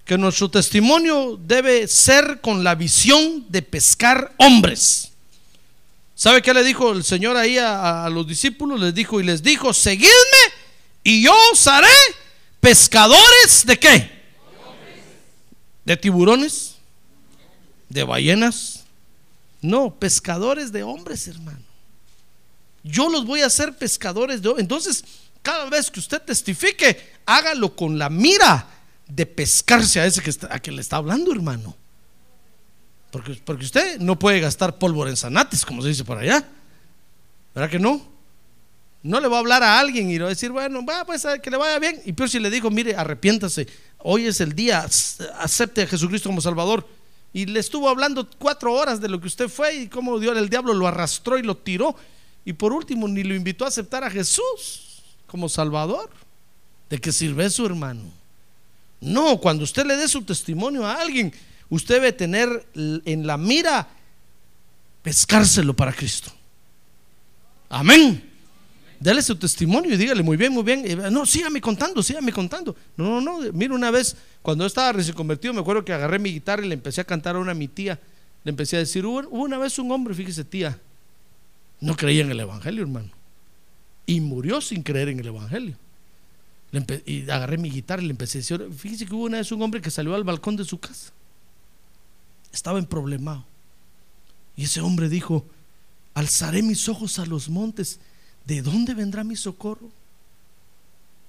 que 0.05 0.17
nuestro 0.17 0.49
testimonio 0.49 1.39
debe 1.41 1.87
ser 1.87 2.41
con 2.41 2.63
la 2.63 2.75
visión 2.75 3.45
de 3.49 3.61
pescar 3.61 4.33
hombres. 4.37 5.11
¿Sabe 6.15 6.41
qué 6.41 6.53
le 6.53 6.63
dijo 6.63 6.91
el 6.91 7.03
Señor 7.03 7.35
ahí 7.37 7.57
a, 7.57 8.07
los 8.09 8.27
discípulos? 8.27 8.79
Les 8.79 8.93
dijo 8.93 9.19
y 9.19 9.23
les 9.23 9.41
dijo, 9.41 9.73
seguidme 9.73 10.13
y 11.03 11.23
yo 11.23 11.33
os 11.51 11.67
haré 11.67 11.87
pescadores 12.59 13.65
de 13.65 13.79
qué? 13.79 14.23
¿De 15.83 15.97
tiburones? 15.97 16.75
¿De 17.89 18.03
ballenas? 18.03 18.82
No, 19.64 19.97
pescadores 19.97 20.72
de 20.74 20.84
hombres, 20.84 21.28
hermano. 21.28 21.64
Yo 22.84 23.09
los 23.09 23.26
voy 23.26 23.41
a 23.41 23.45
hacer 23.45 23.78
pescadores 23.78 24.41
de 24.41 24.49
hombres. 24.49 24.64
Entonces, 24.64 25.05
cada 25.41 25.70
vez 25.70 25.89
que 25.89 26.01
usted 26.01 26.22
testifique, 26.22 27.14
hágalo 27.26 27.74
con 27.74 27.97
la 27.97 28.09
mira 28.09 28.68
de 29.07 29.26
pescarse 29.26 30.01
a 30.01 30.05
ese 30.05 30.22
que, 30.22 30.30
está, 30.30 30.53
a 30.53 30.59
que 30.59 30.72
le 30.72 30.82
está 30.82 30.97
hablando, 30.97 31.32
hermano. 31.32 31.76
Porque, 33.09 33.39
porque 33.45 33.64
usted 33.64 33.99
no 33.99 34.20
puede 34.20 34.41
gastar 34.41 34.78
pólvora 34.78 35.09
en 35.09 35.16
zanates, 35.16 35.66
como 35.66 35.82
se 35.82 35.88
dice 35.88 36.03
por 36.03 36.18
allá. 36.18 36.45
¿Verdad 37.55 37.70
que 37.70 37.80
no? 37.80 38.05
No 39.01 39.22
le 39.22 39.30
va 39.30 39.38
a 39.38 39.39
hablar 39.39 39.64
a 39.64 39.80
alguien 39.80 40.09
y 40.09 40.16
le 40.16 40.24
va 40.24 40.28
a 40.28 40.30
decir, 40.30 40.51
bueno, 40.51 40.86
va, 40.86 41.05
pues 41.05 41.26
que 41.41 41.49
le 41.49 41.55
vaya 41.55 41.80
bien. 41.80 42.01
Y 42.03 42.11
peor 42.11 42.30
si 42.30 42.39
le 42.39 42.49
digo, 42.49 42.70
mire, 42.70 42.97
arrepiéntase, 42.97 43.68
hoy 43.99 44.26
es 44.28 44.41
el 44.41 44.53
día, 44.53 44.86
acepte 45.39 45.84
a 45.84 45.88
Jesucristo 45.88 46.28
como 46.28 46.41
Salvador. 46.41 46.86
Y 47.34 47.47
le 47.47 47.59
estuvo 47.59 47.89
hablando 47.89 48.29
cuatro 48.38 48.73
horas 48.73 49.01
de 49.01 49.09
lo 49.09 49.19
que 49.19 49.27
usted 49.27 49.49
fue 49.49 49.75
y 49.75 49.88
cómo 49.88 50.19
Dios, 50.19 50.38
el 50.38 50.49
diablo 50.49 50.73
lo 50.73 50.88
arrastró 50.88 51.38
y 51.38 51.43
lo 51.43 51.57
tiró. 51.57 51.95
Y 52.45 52.53
por 52.53 52.71
último, 52.71 53.07
ni 53.07 53.23
lo 53.23 53.34
invitó 53.34 53.65
a 53.65 53.69
aceptar 53.69 54.03
a 54.03 54.11
Jesús 54.11 55.01
como 55.25 55.49
Salvador. 55.49 56.11
¿De 56.89 56.99
qué 56.99 57.11
sirve 57.11 57.49
su 57.49 57.65
hermano? 57.65 58.03
No, 59.01 59.38
cuando 59.38 59.63
usted 59.63 59.86
le 59.86 59.95
dé 59.95 60.07
su 60.07 60.21
testimonio 60.21 60.86
a 60.86 61.01
alguien, 61.01 61.34
usted 61.69 61.95
debe 61.95 62.13
tener 62.13 62.67
en 62.75 63.25
la 63.25 63.38
mira 63.38 63.88
pescárselo 65.01 65.73
para 65.73 65.91
Cristo. 65.91 66.31
Amén. 67.69 68.32
Dale 69.04 69.22
su 69.22 69.36
testimonio 69.36 69.93
y 69.93 69.97
dígale 69.97 70.24
muy 70.24 70.38
bien, 70.38 70.54
muy 70.54 70.64
bien. 70.64 70.86
No, 71.12 71.26
sígame 71.26 71.60
contando, 71.60 72.01
sígame 72.01 72.32
contando. 72.32 72.74
No, 72.95 73.20
no, 73.20 73.41
no. 73.41 73.51
Mira, 73.51 73.76
una 73.76 73.91
vez, 73.91 74.16
cuando 74.41 74.64
yo 74.64 74.68
estaba 74.68 74.93
recién 74.93 75.14
convertido, 75.14 75.54
me 75.54 75.60
acuerdo 75.60 75.84
que 75.84 75.91
agarré 75.91 76.20
mi 76.20 76.32
guitarra 76.32 76.64
y 76.64 76.70
le 76.70 76.76
empecé 76.76 77.01
a 77.01 77.04
cantar 77.04 77.36
a 77.36 77.39
una 77.39 77.54
mi 77.54 77.68
tía. 77.68 77.99
Le 78.45 78.51
empecé 78.51 78.78
a 78.78 78.80
decir, 78.80 79.06
hubo, 79.06 79.28
una 79.28 79.58
vez 79.58 79.78
un 79.78 79.91
hombre, 79.91 80.14
fíjese, 80.14 80.45
tía, 80.45 80.80
no 81.82 81.97
creía 81.97 82.24
en 82.24 82.32
el 82.32 82.39
Evangelio, 82.39 82.82
hermano. 82.82 83.10
Y 84.06 84.22
murió 84.22 84.62
sin 84.62 84.82
creer 84.84 85.10
en 85.10 85.20
el 85.20 85.28
Evangelio. 85.28 85.76
y 87.06 87.30
agarré 87.30 87.58
mi 87.58 87.70
guitarra 87.70 88.01
y 88.01 88.06
le 88.06 88.12
empecé 88.12 88.38
a 88.38 88.39
decir, 88.39 88.70
fíjese 88.74 89.06
que 89.06 89.14
hubo 89.14 89.26
una 89.26 89.39
vez 89.39 89.51
un 89.51 89.62
hombre 89.64 89.82
que 89.82 89.91
salió 89.91 90.16
al 90.16 90.24
balcón 90.24 90.56
de 90.56 90.64
su 90.64 90.80
casa. 90.80 91.12
Estaba 92.54 92.80
en 92.80 92.86
problemado. 92.86 93.45
Y 94.56 94.64
ese 94.64 94.80
hombre 94.80 95.10
dijo, 95.10 95.45
alzaré 96.14 96.62
mis 96.62 96.88
ojos 96.88 97.20
a 97.20 97.26
los 97.26 97.49
montes 97.49 97.99
¿de 98.45 98.61
dónde 98.61 98.93
vendrá 98.93 99.23
mi 99.23 99.35
socorro? 99.35 99.89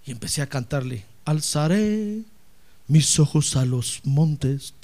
Y 0.07 0.11
empecé 0.11 0.43
a 0.43 0.49
cantarle, 0.49 1.05
alzaré 1.25 2.23
mis 2.89 3.19
ojos 3.19 3.57
a 3.57 3.65
los 3.65 4.01
montes. 4.05 4.75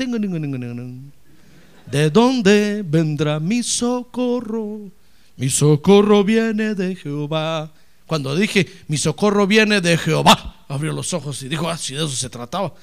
¿De 1.90 2.10
dónde 2.10 2.84
vendrá 2.86 3.40
mi 3.40 3.62
socorro? 3.62 4.90
Mi 5.36 5.50
socorro 5.50 6.24
viene 6.24 6.74
de 6.74 6.96
Jehová. 6.96 7.72
Cuando 8.06 8.34
dije, 8.34 8.66
mi 8.88 8.96
socorro 8.96 9.46
viene 9.46 9.80
de 9.80 9.96
Jehová, 9.96 10.64
abrió 10.68 10.92
los 10.92 11.14
ojos 11.14 11.42
y 11.42 11.48
dijo, 11.48 11.68
ah, 11.68 11.78
si 11.78 11.94
de 11.94 12.04
eso 12.04 12.14
se 12.14 12.28
trataba. 12.28 12.74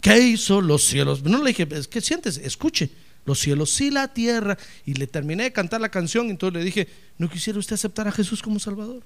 ¿Qué 0.00 0.18
hizo 0.18 0.60
los 0.60 0.82
cielos? 0.84 1.22
No 1.22 1.42
le 1.42 1.50
dije, 1.50 1.68
¿qué 1.68 2.00
sientes? 2.00 2.38
Escuche, 2.38 2.90
los 3.24 3.38
cielos 3.38 3.80
y 3.80 3.90
la 3.90 4.08
tierra. 4.08 4.56
Y 4.84 4.94
le 4.94 5.06
terminé 5.06 5.44
de 5.44 5.52
cantar 5.52 5.80
la 5.80 5.88
canción, 5.88 6.30
entonces 6.30 6.58
le 6.58 6.64
dije, 6.64 6.88
¿no 7.18 7.28
quisiera 7.28 7.58
usted 7.58 7.74
aceptar 7.74 8.08
a 8.08 8.12
Jesús 8.12 8.42
como 8.42 8.58
Salvador? 8.58 9.02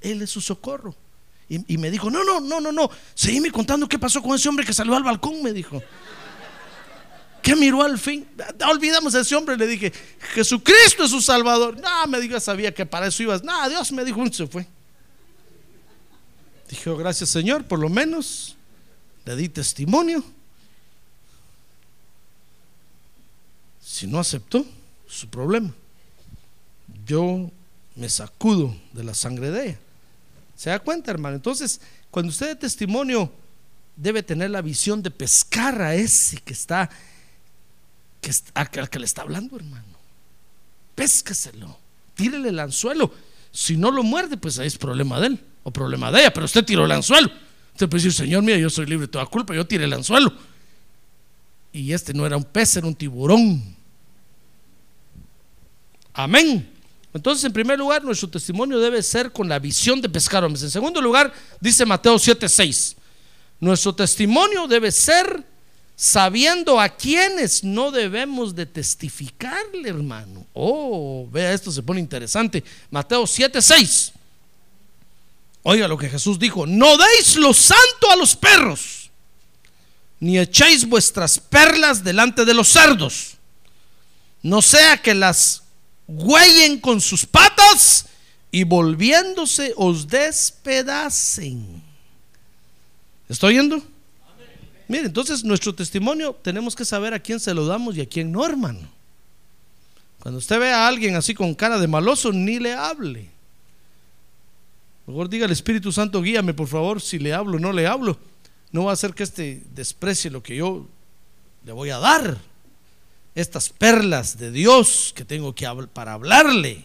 Él 0.00 0.22
es 0.22 0.30
su 0.30 0.40
socorro. 0.40 0.94
Y, 1.48 1.76
me 1.76 1.90
dijo, 1.90 2.10
no, 2.10 2.24
no, 2.24 2.40
no, 2.40 2.60
no, 2.60 2.72
no. 2.72 2.90
Seguime 3.14 3.50
contando 3.50 3.86
qué 3.86 3.98
pasó 3.98 4.22
con 4.22 4.34
ese 4.34 4.48
hombre 4.48 4.64
que 4.64 4.72
salió 4.72 4.94
al 4.94 5.02
balcón, 5.02 5.42
me 5.42 5.52
dijo. 5.52 5.82
¿Qué 7.42 7.54
miró 7.56 7.82
al 7.82 7.98
fin? 7.98 8.26
Olvidamos 8.70 9.14
a 9.14 9.20
ese 9.20 9.34
hombre, 9.34 9.58
le 9.58 9.66
dije, 9.66 9.92
Jesucristo 10.32 11.04
es 11.04 11.10
su 11.10 11.20
Salvador. 11.20 11.78
No, 11.78 12.06
me 12.06 12.20
dijo, 12.20 12.40
sabía 12.40 12.72
que 12.72 12.86
para 12.86 13.08
eso 13.08 13.22
ibas. 13.22 13.42
No, 13.42 13.68
Dios 13.68 13.92
me 13.92 14.02
dijo, 14.02 14.24
se 14.32 14.46
fue. 14.46 14.66
Dije, 16.70 16.88
oh, 16.88 16.96
gracias 16.96 17.28
Señor, 17.28 17.64
por 17.64 17.78
lo 17.78 17.90
menos 17.90 18.56
le 19.26 19.36
di 19.36 19.50
testimonio. 19.50 20.24
Si 24.02 24.08
no 24.08 24.18
aceptó, 24.18 24.66
su 25.06 25.28
problema. 25.28 25.72
Yo 27.06 27.52
me 27.94 28.08
sacudo 28.08 28.76
de 28.92 29.04
la 29.04 29.14
sangre 29.14 29.52
de 29.52 29.64
ella. 29.64 29.78
¿Se 30.56 30.70
da 30.70 30.80
cuenta, 30.80 31.12
hermano? 31.12 31.36
Entonces, 31.36 31.80
cuando 32.10 32.30
usted 32.30 32.48
de 32.48 32.56
testimonio, 32.56 33.32
debe 33.94 34.24
tener 34.24 34.50
la 34.50 34.60
visión 34.60 35.04
de 35.04 35.12
pescar 35.12 35.80
a 35.80 35.94
ese 35.94 36.38
que 36.38 36.52
está, 36.52 36.90
que 38.20 38.32
al 38.54 38.90
que 38.90 38.98
le 38.98 39.04
está 39.04 39.22
hablando, 39.22 39.54
hermano. 39.54 39.96
Péscaselo, 40.96 41.78
tírele 42.16 42.48
el 42.48 42.58
anzuelo. 42.58 43.14
Si 43.52 43.76
no 43.76 43.92
lo 43.92 44.02
muerde, 44.02 44.36
pues 44.36 44.58
ahí 44.58 44.66
es 44.66 44.78
problema 44.78 45.20
de 45.20 45.28
él 45.28 45.44
o 45.62 45.70
problema 45.70 46.10
de 46.10 46.22
ella, 46.22 46.32
pero 46.32 46.46
usted 46.46 46.64
tiró 46.64 46.86
el 46.86 46.90
anzuelo. 46.90 47.30
Usted 47.70 47.88
puede 47.88 48.02
decir, 48.02 48.12
Señor, 48.24 48.42
mira, 48.42 48.58
yo 48.58 48.68
soy 48.68 48.86
libre 48.86 49.06
de 49.06 49.12
toda 49.12 49.26
culpa, 49.26 49.54
yo 49.54 49.64
tiré 49.64 49.84
el 49.84 49.92
anzuelo. 49.92 50.32
Y 51.72 51.92
este 51.92 52.12
no 52.12 52.26
era 52.26 52.36
un 52.36 52.42
pez, 52.42 52.76
era 52.76 52.88
un 52.88 52.96
tiburón. 52.96 53.80
Amén. 56.14 56.68
Entonces, 57.14 57.44
en 57.44 57.52
primer 57.52 57.78
lugar, 57.78 58.02
nuestro 58.04 58.28
testimonio 58.28 58.78
debe 58.78 59.02
ser 59.02 59.32
con 59.32 59.48
la 59.48 59.58
visión 59.58 60.00
de 60.00 60.08
pescar 60.08 60.44
hombres. 60.44 60.62
En 60.62 60.70
segundo 60.70 61.00
lugar, 61.00 61.32
dice 61.60 61.84
Mateo 61.84 62.18
7:6, 62.18 62.96
nuestro 63.60 63.94
testimonio 63.94 64.66
debe 64.66 64.90
ser 64.90 65.44
sabiendo 65.94 66.80
a 66.80 66.88
quienes 66.88 67.62
no 67.62 67.90
debemos 67.90 68.54
de 68.54 68.66
testificarle, 68.66 69.88
hermano. 69.88 70.46
Oh, 70.54 71.28
vea, 71.30 71.52
esto 71.52 71.70
se 71.70 71.82
pone 71.82 72.00
interesante. 72.00 72.64
Mateo 72.90 73.24
7:6. 73.24 74.12
Oiga 75.64 75.86
lo 75.86 75.96
que 75.96 76.08
Jesús 76.08 76.38
dijo, 76.38 76.66
no 76.66 76.96
deis 76.96 77.36
lo 77.36 77.54
santo 77.54 78.10
a 78.10 78.16
los 78.16 78.34
perros, 78.34 79.10
ni 80.18 80.38
echéis 80.38 80.88
vuestras 80.88 81.38
perlas 81.38 82.02
delante 82.02 82.44
de 82.44 82.54
los 82.54 82.68
cerdos, 82.68 83.34
no 84.42 84.60
sea 84.60 85.00
que 85.00 85.14
las 85.14 85.61
huellen 86.06 86.80
con 86.80 87.00
sus 87.00 87.26
patas 87.26 88.06
y 88.50 88.64
volviéndose 88.64 89.72
os 89.76 90.06
despedacen. 90.06 91.82
¿Está 93.28 93.46
oyendo? 93.46 93.82
Mire, 94.88 95.06
entonces 95.06 95.42
nuestro 95.42 95.74
testimonio 95.74 96.36
tenemos 96.42 96.76
que 96.76 96.84
saber 96.84 97.14
a 97.14 97.18
quién 97.18 97.40
se 97.40 97.54
lo 97.54 97.66
damos 97.66 97.96
y 97.96 98.02
a 98.02 98.08
quién 98.08 98.30
no, 98.30 98.44
hermano. 98.44 98.86
Cuando 100.18 100.38
usted 100.38 100.60
ve 100.60 100.70
a 100.70 100.86
alguien 100.86 101.16
así 101.16 101.34
con 101.34 101.54
cara 101.54 101.78
de 101.78 101.88
maloso, 101.88 102.30
ni 102.30 102.58
le 102.58 102.74
hable. 102.74 103.30
Mejor 105.06 105.28
diga 105.28 105.46
el 105.46 105.52
Espíritu 105.52 105.90
Santo, 105.90 106.22
guíame 106.22 106.54
por 106.54 106.68
favor, 106.68 107.00
si 107.00 107.18
le 107.18 107.32
hablo 107.32 107.56
o 107.56 107.60
no 107.60 107.72
le 107.72 107.86
hablo. 107.86 108.18
No 108.70 108.84
va 108.84 108.90
a 108.90 108.94
hacer 108.94 109.14
que 109.14 109.22
este 109.22 109.62
desprecie 109.74 110.30
lo 110.30 110.42
que 110.42 110.56
yo 110.56 110.86
le 111.64 111.72
voy 111.72 111.90
a 111.90 111.98
dar. 111.98 112.38
Estas 113.34 113.70
perlas 113.70 114.38
de 114.38 114.50
Dios 114.50 115.12
que 115.14 115.24
tengo 115.24 115.54
que 115.54 115.66
para 115.92 116.12
hablarle. 116.12 116.84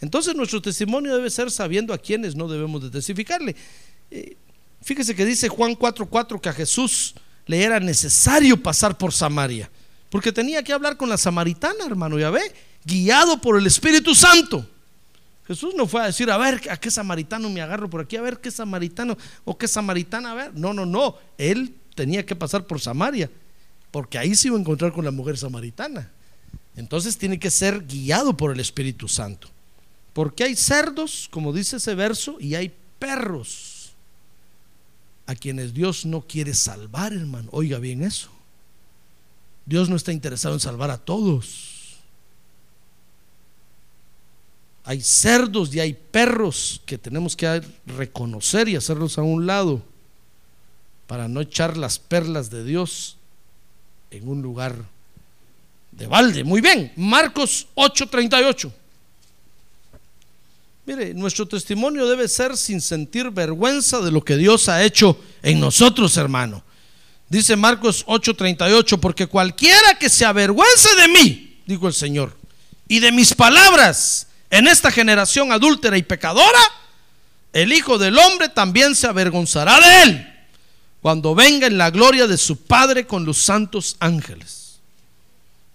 Entonces 0.00 0.34
nuestro 0.34 0.60
testimonio 0.60 1.14
debe 1.14 1.30
ser 1.30 1.50
sabiendo 1.50 1.94
a 1.94 1.98
quienes 1.98 2.34
no 2.34 2.48
debemos 2.48 2.82
de 2.82 2.90
testificarle. 2.90 3.56
Eh, 4.10 4.36
fíjese 4.80 5.14
que 5.14 5.24
dice 5.24 5.48
Juan 5.48 5.74
4:4 5.74 6.40
que 6.40 6.48
a 6.48 6.52
Jesús 6.52 7.14
le 7.46 7.62
era 7.62 7.80
necesario 7.80 8.60
pasar 8.62 8.96
por 8.96 9.12
Samaria, 9.12 9.70
porque 10.10 10.32
tenía 10.32 10.62
que 10.62 10.72
hablar 10.72 10.96
con 10.96 11.08
la 11.08 11.16
samaritana, 11.16 11.86
hermano, 11.86 12.18
ya 12.18 12.30
ve, 12.30 12.42
guiado 12.84 13.40
por 13.40 13.58
el 13.58 13.66
Espíritu 13.66 14.14
Santo. 14.14 14.66
Jesús 15.46 15.74
no 15.76 15.86
fue 15.86 16.02
a 16.02 16.06
decir, 16.06 16.30
a 16.30 16.38
ver, 16.38 16.62
a 16.70 16.76
qué 16.76 16.90
samaritano 16.90 17.50
me 17.50 17.60
agarro 17.60 17.90
por 17.90 18.00
aquí, 18.00 18.16
a 18.16 18.22
ver 18.22 18.40
qué 18.40 18.50
samaritano 18.50 19.16
o 19.44 19.58
qué 19.58 19.66
samaritana, 19.66 20.32
a 20.32 20.34
ver. 20.34 20.54
No, 20.54 20.72
no, 20.72 20.86
no. 20.86 21.16
Él 21.36 21.74
tenía 21.94 22.24
que 22.24 22.36
pasar 22.36 22.66
por 22.66 22.80
Samaria, 22.80 23.30
porque 23.92 24.18
ahí 24.18 24.34
se 24.34 24.48
iba 24.48 24.56
a 24.56 24.60
encontrar 24.60 24.92
con 24.92 25.04
la 25.04 25.12
mujer 25.12 25.38
samaritana. 25.38 26.10
Entonces 26.74 27.18
tiene 27.18 27.38
que 27.38 27.50
ser 27.50 27.86
guiado 27.86 28.36
por 28.36 28.50
el 28.50 28.58
Espíritu 28.58 29.06
Santo. 29.06 29.48
Porque 30.14 30.44
hay 30.44 30.56
cerdos, 30.56 31.28
como 31.30 31.52
dice 31.52 31.76
ese 31.76 31.94
verso, 31.94 32.38
y 32.40 32.54
hay 32.54 32.74
perros 32.98 33.92
a 35.26 35.34
quienes 35.34 35.74
Dios 35.74 36.04
no 36.06 36.22
quiere 36.22 36.54
salvar, 36.54 37.12
hermano. 37.12 37.48
Oiga 37.52 37.78
bien 37.78 38.02
eso. 38.02 38.30
Dios 39.66 39.88
no 39.88 39.96
está 39.96 40.10
interesado 40.10 40.54
en 40.54 40.60
salvar 40.60 40.90
a 40.90 40.98
todos. 40.98 41.98
Hay 44.84 45.00
cerdos 45.02 45.72
y 45.74 45.80
hay 45.80 45.92
perros 45.92 46.80
que 46.86 46.98
tenemos 46.98 47.36
que 47.36 47.62
reconocer 47.86 48.68
y 48.68 48.76
hacerlos 48.76 49.18
a 49.18 49.22
un 49.22 49.46
lado 49.46 49.82
para 51.06 51.28
no 51.28 51.40
echar 51.40 51.76
las 51.76 51.98
perlas 51.98 52.50
de 52.50 52.64
Dios 52.64 53.18
en 54.12 54.28
un 54.28 54.42
lugar 54.42 54.76
de 55.90 56.06
balde. 56.06 56.44
Muy 56.44 56.60
bien, 56.60 56.92
Marcos 56.96 57.66
8:38. 57.74 58.72
Mire, 60.84 61.14
nuestro 61.14 61.46
testimonio 61.46 62.06
debe 62.06 62.28
ser 62.28 62.56
sin 62.56 62.80
sentir 62.80 63.30
vergüenza 63.30 64.00
de 64.00 64.10
lo 64.10 64.22
que 64.22 64.36
Dios 64.36 64.68
ha 64.68 64.82
hecho 64.82 65.18
en 65.42 65.60
nosotros, 65.60 66.16
hermano. 66.16 66.62
Dice 67.28 67.56
Marcos 67.56 68.04
8:38, 68.06 68.98
porque 69.00 69.26
cualquiera 69.26 69.98
que 69.98 70.10
se 70.10 70.24
avergüence 70.24 70.94
de 70.96 71.08
mí, 71.08 71.62
dijo 71.66 71.88
el 71.88 71.94
Señor, 71.94 72.36
y 72.88 72.98
de 72.98 73.12
mis 73.12 73.32
palabras, 73.34 74.26
en 74.50 74.66
esta 74.66 74.90
generación 74.90 75.52
adúltera 75.52 75.96
y 75.96 76.02
pecadora, 76.02 76.60
el 77.54 77.72
Hijo 77.72 77.96
del 77.96 78.18
Hombre 78.18 78.48
también 78.50 78.94
se 78.94 79.06
avergonzará 79.06 79.80
de 79.80 80.02
él 80.02 80.31
cuando 81.02 81.34
venga 81.34 81.66
en 81.66 81.76
la 81.76 81.90
gloria 81.90 82.28
de 82.28 82.38
su 82.38 82.56
Padre 82.56 83.06
con 83.08 83.24
los 83.24 83.38
santos 83.38 83.96
ángeles. 83.98 84.78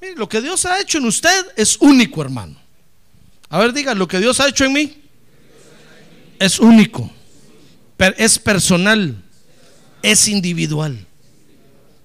Mire, 0.01 0.15
lo 0.15 0.29
que 0.29 0.41
Dios 0.41 0.65
ha 0.65 0.79
hecho 0.79 0.99
en 0.99 1.05
usted 1.05 1.47
es 1.57 1.77
único, 1.81 2.21
hermano. 2.21 2.55
A 3.49 3.59
ver, 3.59 3.73
diga, 3.73 3.93
lo 3.93 4.07
que 4.07 4.19
Dios 4.19 4.39
ha 4.39 4.47
hecho 4.47 4.63
en 4.63 4.73
mí 4.73 5.03
es 6.39 6.59
único, 6.59 7.11
es 8.17 8.39
personal, 8.39 9.21
es 10.01 10.29
individual. 10.29 11.05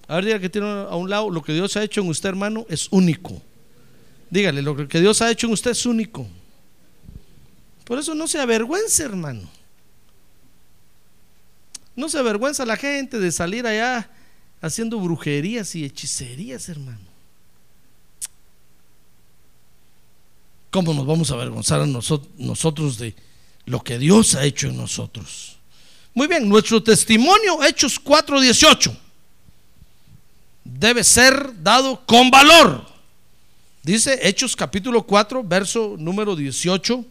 A 0.09 0.17
ver, 0.17 0.25
diga 0.25 0.41
que 0.41 0.51
tiene 0.51 0.67
a 0.69 0.97
un 0.97 1.09
lado, 1.09 1.31
lo 1.31 1.43
que 1.43 1.53
Dios 1.53 1.77
ha 1.77 1.85
hecho 1.85 2.01
en 2.01 2.09
usted, 2.09 2.29
hermano, 2.29 2.67
es 2.69 2.89
único. 2.91 3.41
Dígale, 4.31 4.63
lo 4.63 4.89
que 4.89 5.01
Dios 5.01 5.23
ha 5.23 5.31
hecho 5.31 5.47
en 5.47 5.53
usted 5.53 5.71
es 5.71 5.87
único. 5.87 6.27
Por 7.85 8.01
eso 8.01 8.15
no 8.17 8.27
se 8.27 8.41
avergüence, 8.41 9.05
hermano. 9.05 9.49
No 11.95 12.09
se 12.09 12.19
avergüenza 12.19 12.65
la 12.65 12.77
gente 12.77 13.19
de 13.19 13.31
salir 13.31 13.67
allá 13.67 14.11
haciendo 14.61 14.99
brujerías 14.99 15.75
y 15.75 15.85
hechicerías, 15.85 16.69
hermano. 16.69 17.13
¿Cómo 20.71 20.95
nos 20.95 21.07
vamos 21.07 21.31
a 21.31 21.35
avergonzar 21.35 21.83
a 21.83 21.87
nosotros 21.87 22.99
de 22.99 23.15
lo 23.67 23.81
que 23.81 23.99
Dios 23.99 24.35
ha 24.35 24.45
hecho 24.45 24.69
en 24.69 24.77
nosotros? 24.79 25.59
Muy 26.15 26.27
bien, 26.27 26.49
nuestro 26.49 26.83
testimonio, 26.83 27.63
Hechos 27.63 27.99
4:18, 28.03 28.97
debe 30.65 31.05
ser 31.05 31.63
dado 31.63 32.05
con 32.07 32.31
valor. 32.31 32.87
Dice 33.83 34.19
Hechos 34.23 34.57
capítulo 34.57 35.03
4, 35.03 35.43
verso 35.45 35.97
número 35.99 36.37
18 36.37 37.05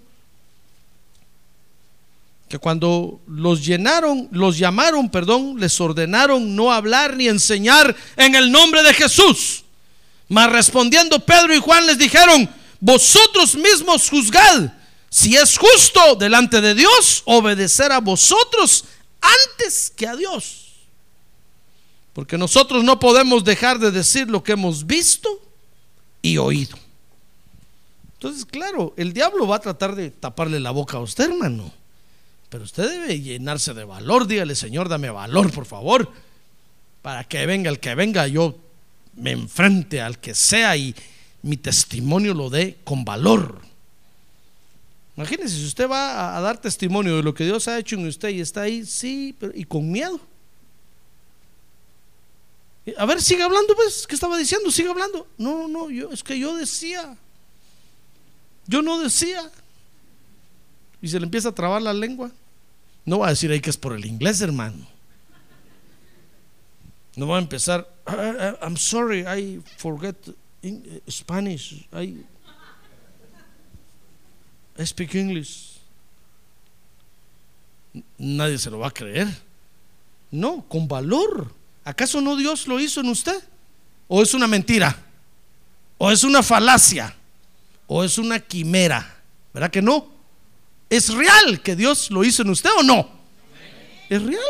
que 2.52 2.60
cuando 2.60 3.22
los 3.28 3.66
llenaron, 3.66 4.28
los 4.30 4.58
llamaron, 4.58 5.10
perdón, 5.10 5.56
les 5.58 5.80
ordenaron 5.80 6.54
no 6.54 6.74
hablar 6.74 7.16
ni 7.16 7.30
enseñar 7.30 7.95
en 8.18 8.36
el 8.36 8.52
nombre 8.52 8.84
de 8.84 8.93
Jesús. 8.93 9.64
Mas 10.28 10.52
respondiendo 10.52 11.26
Pedro 11.26 11.56
y 11.56 11.62
Juan 11.62 11.86
les 11.86 11.97
dijeron, 11.97 12.49
vosotros 12.82 13.56
mismos 13.56 14.10
juzgad 14.10 14.74
si 15.10 15.38
es 15.38 15.58
justo 15.58 16.18
delante 16.18 16.60
de 16.60 16.76
Dios 16.76 17.22
obedecer 17.24 17.93
a 17.93 18.02
vosotros 18.02 18.84
antes 19.22 19.89
que 19.95 20.08
a 20.08 20.18
Dios. 20.18 20.74
Porque 22.12 22.38
nosotros 22.38 22.84
no 22.84 22.99
podemos 22.99 23.45
dejar 23.45 23.80
de 23.80 23.91
decir 23.91 24.30
lo 24.30 24.43
que 24.43 24.52
hemos 24.52 24.86
visto 24.86 25.30
y 26.22 26.38
oído. 26.38 26.78
Entonces, 28.16 28.43
claro, 28.43 28.93
el 28.97 29.14
diablo 29.14 29.47
va 29.47 29.56
a 29.56 29.62
tratar 29.62 29.95
de 29.95 30.12
taparle 30.12 30.60
la 30.60 30.72
boca 30.72 30.97
a 30.97 30.99
usted, 30.99 31.30
hermano. 31.30 31.80
Pero 32.52 32.66
usted 32.66 32.89
debe 32.89 33.22
llenarse 33.22 33.74
de 33.74 33.86
valor. 33.86 34.28
Dígale, 34.28 34.56
Señor, 34.56 34.89
dame 34.89 35.10
valor, 35.10 35.54
por 35.54 35.66
favor. 35.66 36.12
Para 37.02 37.24
que 37.24 37.45
venga 37.45 37.70
el 37.70 37.80
que 37.80 37.95
venga, 37.95 38.28
yo 38.28 38.58
me 39.16 39.32
enfrente 39.32 40.02
al 40.02 40.20
que 40.20 40.36
sea 40.36 40.76
y 40.76 40.93
mi 41.43 41.56
testimonio 41.56 42.34
lo 42.34 42.49
dé 42.49 42.78
con 42.84 43.06
valor. 43.06 43.62
Imagínese, 45.16 45.56
si 45.56 45.66
usted 45.66 45.89
va 45.89 46.36
a 46.36 46.41
dar 46.41 46.58
testimonio 46.58 47.16
de 47.16 47.24
lo 47.24 47.34
que 47.34 47.45
Dios 47.45 47.70
ha 47.70 47.80
hecho 47.80 47.95
en 47.95 48.06
usted 48.06 48.28
y 48.28 48.41
está 48.41 48.64
ahí, 48.64 48.86
sí, 48.86 49.34
pero, 49.39 49.54
y 49.56 49.64
con 49.64 49.89
miedo. 49.89 50.20
A 52.97 53.06
ver, 53.06 53.22
sigue 53.22 53.43
hablando, 53.43 53.74
pues, 53.78 54.06
¿qué 54.06 54.16
estaba 54.16 54.38
diciendo? 54.38 54.70
Sigue 54.72 54.89
hablando. 54.89 55.26
No, 55.38 55.70
no, 55.70 55.89
yo, 55.89 56.12
es 56.12 56.22
que 56.22 56.38
yo 56.38 56.54
decía. 56.58 57.16
Yo 58.68 58.82
no 58.82 58.99
decía. 58.99 59.49
Y 61.02 61.08
se 61.08 61.18
le 61.18 61.26
empieza 61.28 61.47
a 61.47 61.56
trabar 61.56 61.82
la 61.82 61.93
lengua. 61.93 62.30
No 63.06 63.20
va 63.20 63.28
a 63.28 63.30
decir 63.32 63.52
ahí 63.52 63.60
que 63.60 63.70
es 63.70 63.78
por 63.78 63.93
el 63.93 64.06
inglés, 64.06 64.41
hermano. 64.41 64.88
No 67.16 67.28
va 67.28 67.38
a 67.38 67.41
empezar, 67.41 67.88
ah, 68.06 68.16
ah, 68.18 68.34
ah, 68.39 68.66
I'm 68.66 68.78
sorry, 68.78 69.26
I 69.26 69.62
forget 69.78 70.16
eh, 70.64 71.02
Spanish. 71.10 71.86
I, 71.93 72.26
speak 74.86 75.16
English. 75.16 75.80
Nadie 78.18 78.58
se 78.58 78.70
lo 78.70 78.80
va 78.80 78.88
a 78.88 78.91
creer. 78.91 79.28
No, 80.32 80.64
con 80.70 80.88
valor. 80.88 81.54
¿Acaso 81.84 82.22
no 82.22 82.38
Dios 82.38 82.68
lo 82.68 82.80
hizo 82.80 83.02
en 83.02 83.10
usted? 83.10 83.43
¿O 84.08 84.22
es 84.22 84.34
una 84.34 84.47
mentira? 84.47 84.95
¿O 85.97 86.10
es 86.12 86.24
una 86.24 86.41
falacia? 86.41 87.14
¿O 87.88 88.04
es 88.04 88.18
una 88.18 88.39
quimera? 88.39 89.22
¿Verdad 89.54 89.70
que 89.70 89.82
no? 89.82 90.08
¿Es 90.91 91.07
real 91.13 91.61
que 91.61 91.73
Dios 91.77 92.11
lo 92.11 92.21
hizo 92.21 92.41
en 92.41 92.49
usted 92.49 92.69
o 92.77 92.83
no? 92.83 93.09
Es 94.09 94.21
real. 94.21 94.41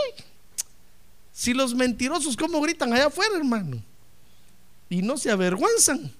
Si 1.32 1.54
los 1.54 1.76
mentirosos, 1.76 2.36
¿cómo 2.36 2.60
gritan 2.62 2.92
allá 2.92 3.06
afuera, 3.06 3.38
hermano? 3.38 3.80
Y 4.90 5.04
no 5.04 5.20
se 5.20 5.30
avergüenzan. 5.30 6.12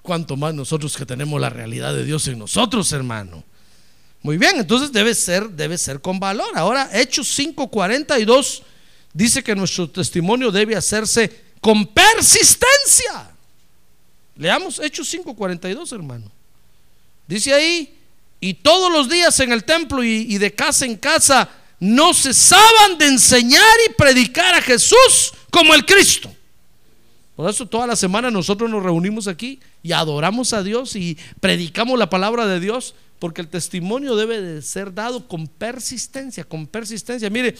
Cuanto 0.00 0.38
más 0.38 0.54
nosotros 0.54 0.96
que 0.96 1.04
tenemos 1.04 1.38
la 1.38 1.50
realidad 1.50 1.92
de 1.92 2.06
Dios 2.06 2.26
en 2.28 2.38
nosotros, 2.38 2.90
hermano. 2.92 3.44
Muy 4.22 4.38
bien, 4.38 4.56
entonces 4.56 4.90
debe 4.90 5.14
ser, 5.14 5.50
debe 5.50 5.76
ser 5.76 6.00
con 6.00 6.18
valor. 6.18 6.48
Ahora, 6.56 6.88
Hechos 6.90 7.28
5:42 7.38 8.62
dice 9.12 9.44
que 9.44 9.54
nuestro 9.54 9.90
testimonio 9.90 10.50
debe 10.50 10.74
hacerse 10.76 11.44
con 11.60 11.86
persistencia. 11.86 13.32
Leamos 14.34 14.78
Hechos 14.78 15.12
5:42, 15.12 15.92
hermano. 15.92 16.32
Dice 17.26 17.52
ahí, 17.52 17.97
Y 18.40 18.54
todos 18.54 18.92
los 18.92 19.08
días 19.08 19.38
en 19.40 19.52
el 19.52 19.64
templo 19.64 20.02
y, 20.04 20.38
de 20.38 20.54
casa 20.54 20.86
en 20.86 20.96
casa 20.96 21.48
no 21.80 22.14
cesaban 22.14 22.98
de 22.98 23.06
enseñar 23.06 23.62
y 23.88 23.94
predicar 23.94 24.54
a 24.54 24.62
Jesús 24.62 25.32
como 25.50 25.74
el 25.74 25.84
Cristo. 25.84 26.32
Por 27.34 27.48
eso 27.48 27.66
toda 27.66 27.86
la 27.86 27.96
semana 27.96 28.30
nosotros 28.30 28.68
nos 28.68 28.82
reunimos 28.82 29.28
aquí 29.28 29.60
y 29.82 29.92
adoramos 29.92 30.52
a 30.52 30.62
Dios 30.62 30.96
y 30.96 31.16
predicamos 31.40 31.98
la 31.98 32.10
palabra 32.10 32.46
de 32.46 32.58
Dios, 32.58 32.94
porque 33.20 33.40
el 33.40 33.48
testimonio 33.48 34.16
debe 34.16 34.40
de 34.40 34.62
ser 34.62 34.92
dado 34.92 35.28
con 35.28 35.46
persistencia, 35.46 36.44
con 36.44 36.66
persistencia. 36.66 37.30
Mire, 37.30 37.54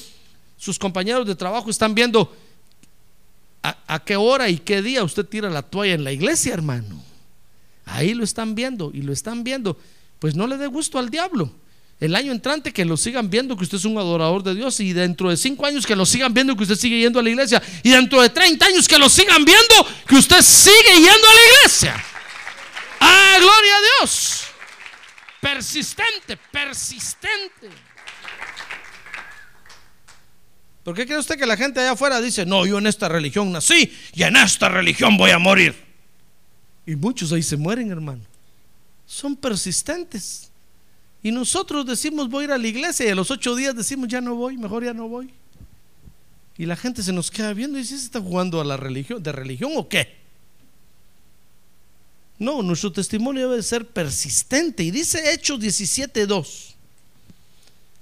sus 0.56 0.78
compañeros 0.78 1.26
de 1.26 1.36
trabajo 1.36 1.70
están 1.70 1.94
viendo 1.94 2.34
a 3.62 4.02
qué 4.04 4.16
hora 4.16 4.48
y 4.48 4.58
qué 4.58 4.82
día 4.82 5.04
usted 5.04 5.26
tira 5.26 5.50
la 5.50 5.62
toalla 5.62 5.94
en 5.94 6.04
la 6.04 6.12
iglesia, 6.12 6.54
hermano. 6.54 7.02
Ahí 7.84 8.14
lo 8.14 8.24
están 8.24 8.54
viendo 8.54 8.90
y 8.92 9.02
lo 9.02 9.12
están 9.12 9.44
viendo. 9.44 9.76
Pues 10.18 10.34
no 10.34 10.46
le 10.46 10.56
dé 10.56 10.66
gusto 10.66 10.98
al 10.98 11.10
diablo. 11.10 11.52
El 12.00 12.14
año 12.14 12.30
entrante 12.30 12.72
que 12.72 12.84
lo 12.84 12.96
sigan 12.96 13.28
viendo 13.28 13.56
que 13.56 13.64
usted 13.64 13.78
es 13.78 13.84
un 13.84 13.98
adorador 13.98 14.44
de 14.44 14.54
Dios 14.54 14.78
y 14.78 14.92
dentro 14.92 15.30
de 15.30 15.36
cinco 15.36 15.66
años 15.66 15.84
que 15.84 15.96
lo 15.96 16.06
sigan 16.06 16.32
viendo 16.32 16.56
que 16.56 16.62
usted 16.62 16.76
sigue 16.76 17.00
yendo 17.00 17.18
a 17.18 17.22
la 17.22 17.30
iglesia 17.30 17.60
y 17.82 17.90
dentro 17.90 18.22
de 18.22 18.28
30 18.28 18.66
años 18.66 18.86
que 18.86 18.98
lo 18.98 19.08
sigan 19.08 19.44
viendo 19.44 19.74
que 20.06 20.14
usted 20.14 20.40
sigue 20.40 20.94
yendo 20.94 21.08
a 21.08 21.34
la 21.34 21.58
iglesia. 21.58 22.04
¡Ah, 23.00 23.36
gloria 23.40 23.76
a 23.76 23.80
Dios! 24.00 24.44
Persistente, 25.40 26.36
persistente. 26.52 27.68
¿Por 30.84 30.94
qué 30.94 31.04
cree 31.04 31.18
usted 31.18 31.36
que 31.36 31.46
la 31.46 31.56
gente 31.56 31.80
allá 31.80 31.92
afuera 31.92 32.20
dice, 32.20 32.46
no, 32.46 32.64
yo 32.64 32.78
en 32.78 32.86
esta 32.86 33.08
religión 33.08 33.50
nací 33.50 33.92
y 34.14 34.22
en 34.22 34.36
esta 34.36 34.68
religión 34.68 35.16
voy 35.16 35.32
a 35.32 35.38
morir? 35.38 35.74
Y 36.86 36.94
muchos 36.96 37.32
ahí 37.32 37.42
se 37.42 37.56
mueren, 37.56 37.90
hermano. 37.90 38.22
Son 39.08 39.34
persistentes. 39.34 40.50
Y 41.22 41.32
nosotros 41.32 41.86
decimos 41.86 42.28
voy 42.28 42.42
a 42.42 42.44
ir 42.44 42.52
a 42.52 42.58
la 42.58 42.68
iglesia 42.68 43.06
y 43.06 43.08
a 43.08 43.14
los 43.14 43.30
ocho 43.30 43.56
días 43.56 43.74
decimos 43.74 44.06
ya 44.06 44.20
no 44.20 44.36
voy, 44.36 44.56
mejor 44.58 44.84
ya 44.84 44.92
no 44.92 45.08
voy. 45.08 45.32
Y 46.58 46.66
la 46.66 46.76
gente 46.76 47.02
se 47.02 47.12
nos 47.12 47.30
queda 47.30 47.54
viendo 47.54 47.78
y 47.78 47.82
dice, 47.82 47.98
¿se 47.98 48.04
está 48.04 48.20
jugando 48.20 48.60
a 48.60 48.64
la 48.64 48.76
religión, 48.76 49.22
de 49.22 49.32
religión 49.32 49.72
o 49.76 49.88
qué? 49.88 50.18
No, 52.38 52.62
nuestro 52.62 52.92
testimonio 52.92 53.48
debe 53.48 53.62
ser 53.62 53.86
persistente. 53.88 54.82
Y 54.82 54.90
dice 54.90 55.32
Hechos 55.32 55.58
17.2, 55.58 56.74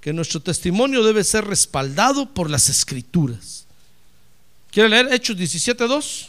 que 0.01 0.11
nuestro 0.11 0.41
testimonio 0.41 1.03
debe 1.03 1.23
ser 1.23 1.45
respaldado 1.45 2.33
por 2.33 2.49
las 2.49 2.67
escrituras. 2.69 3.65
¿Quiere 4.71 4.89
leer 4.89 5.13
Hechos 5.13 5.37
17.2? 5.37 6.27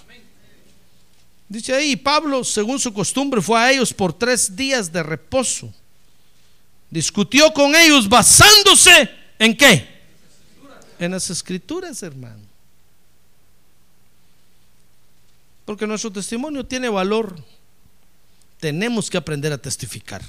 Dice 1.49 1.74
ahí, 1.74 1.96
Pablo, 1.96 2.44
según 2.44 2.78
su 2.78 2.92
costumbre, 2.92 3.40
fue 3.40 3.59
a 3.59 3.72
ellos 3.72 3.92
por 3.92 4.12
tres 4.12 4.55
días 4.55 4.92
de 4.92 5.03
reposo 5.03 5.72
discutió 6.90 7.53
con 7.53 7.74
ellos 7.74 8.09
basándose 8.09 9.11
en 9.38 9.57
qué? 9.57 9.99
En 10.99 11.12
las 11.12 11.30
escrituras, 11.30 12.03
hermano. 12.03 12.42
Porque 15.64 15.86
nuestro 15.86 16.11
testimonio 16.11 16.64
tiene 16.64 16.88
valor. 16.88 17.36
Tenemos 18.59 19.09
que 19.11 19.16
aprender 19.16 19.53
a 19.53 19.59
testificar. 19.59 20.22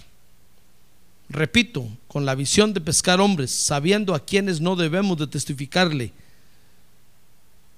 Repito, 1.30 1.88
con 2.08 2.26
la 2.26 2.36
visión 2.36 2.74
de 2.74 2.82
pescar 2.82 3.22
hombres, 3.22 3.52
sabiendo 3.52 4.14
a 4.14 4.24
quienes 4.24 4.60
no 4.60 4.76
debemos 4.76 5.18
de 5.18 5.28
testificarle, 5.28 6.12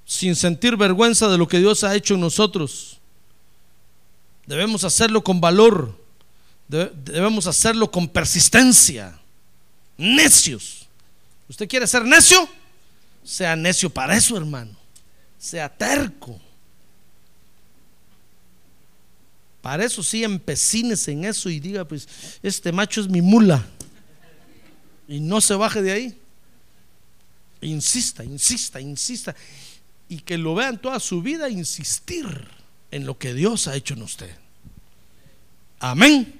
sin 0.05 0.35
sentir 0.35 0.75
vergüenza 0.75 1.29
de 1.29 1.37
lo 1.37 1.47
que 1.47 1.59
Dios 1.59 1.83
ha 1.83 1.95
hecho 1.95 2.15
en 2.15 2.21
nosotros. 2.21 2.97
Debemos 4.51 4.83
hacerlo 4.83 5.23
con 5.23 5.39
valor, 5.39 5.97
debemos 6.67 7.47
hacerlo 7.47 7.89
con 7.89 8.09
persistencia. 8.09 9.17
Necios. 9.97 10.89
¿Usted 11.47 11.69
quiere 11.69 11.87
ser 11.87 12.03
necio? 12.03 12.49
Sea 13.23 13.55
necio 13.55 13.89
para 13.89 14.13
eso, 14.13 14.35
hermano. 14.35 14.75
Sea 15.39 15.69
terco. 15.69 16.37
Para 19.61 19.85
eso 19.85 20.03
sí 20.03 20.21
empecines 20.21 21.07
en 21.07 21.23
eso 21.23 21.49
y 21.49 21.61
diga, 21.61 21.85
pues, 21.85 22.09
este 22.43 22.73
macho 22.73 22.99
es 22.99 23.07
mi 23.07 23.21
mula. 23.21 23.65
Y 25.07 25.21
no 25.21 25.39
se 25.39 25.55
baje 25.55 25.81
de 25.81 25.93
ahí. 25.93 26.21
Insista, 27.61 28.25
insista, 28.25 28.81
insista. 28.81 29.33
Y 30.09 30.19
que 30.19 30.37
lo 30.37 30.55
vean 30.55 30.77
toda 30.77 30.99
su 30.99 31.21
vida 31.21 31.49
insistir 31.49 32.49
en 32.91 33.05
lo 33.05 33.17
que 33.17 33.33
Dios 33.33 33.69
ha 33.69 33.77
hecho 33.77 33.93
en 33.93 34.01
usted. 34.01 34.40
Amén. 35.81 36.39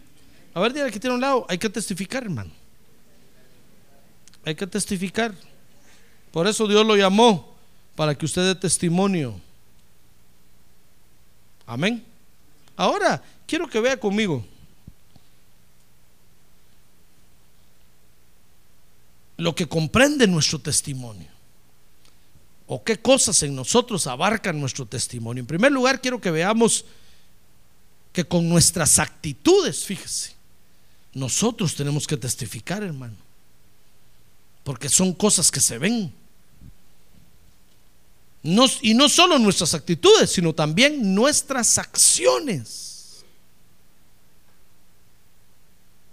A 0.54 0.60
ver, 0.60 0.72
dígale 0.72 0.92
que 0.92 1.00
tiene 1.00 1.16
un 1.16 1.22
lado. 1.22 1.48
Hay 1.50 1.58
que 1.58 1.70
testificar, 1.70 2.24
hermano. 2.24 2.52
Hay 4.46 4.54
que 4.54 4.68
testificar. 4.68 5.34
Por 6.32 6.46
eso 6.46 6.68
Dios 6.68 6.86
lo 6.86 6.96
llamó, 6.96 7.56
para 7.96 8.16
que 8.16 8.26
usted 8.26 8.44
dé 8.44 8.56
testimonio. 8.56 9.42
Amén. 11.66 12.06
Ahora, 12.76 13.22
quiero 13.48 13.68
que 13.68 13.80
vea 13.80 14.00
conmigo. 14.00 14.46
Lo 19.38 19.56
que 19.56 19.68
comprende 19.68 20.28
nuestro 20.28 20.60
testimonio. 20.60 21.30
O 22.68 22.84
qué 22.84 23.00
cosas 23.02 23.42
en 23.42 23.56
nosotros 23.56 24.06
abarcan 24.06 24.60
nuestro 24.60 24.86
testimonio. 24.86 25.42
En 25.42 25.48
primer 25.48 25.72
lugar, 25.72 26.00
quiero 26.00 26.22
que 26.22 26.30
veamos 26.30 26.86
que 28.14 28.26
con 28.26 28.48
nuestras 28.50 29.00
actitudes, 29.00 29.86
fíjese, 29.86 30.34
nosotros 31.14 31.76
tenemos 31.76 32.08
que 32.08 32.18
testificar, 32.18 32.84
hermano. 32.84 33.16
Porque 34.64 34.90
son 34.90 35.14
cosas 35.14 35.50
que 35.50 35.60
se 35.60 35.78
ven. 35.78 36.14
y 38.82 38.94
no 38.94 39.10
solo 39.10 39.38
nuestras 39.40 39.74
actitudes, 39.74 40.32
sino 40.32 40.54
también 40.54 41.14
nuestras 41.14 41.78
acciones. 41.78 42.92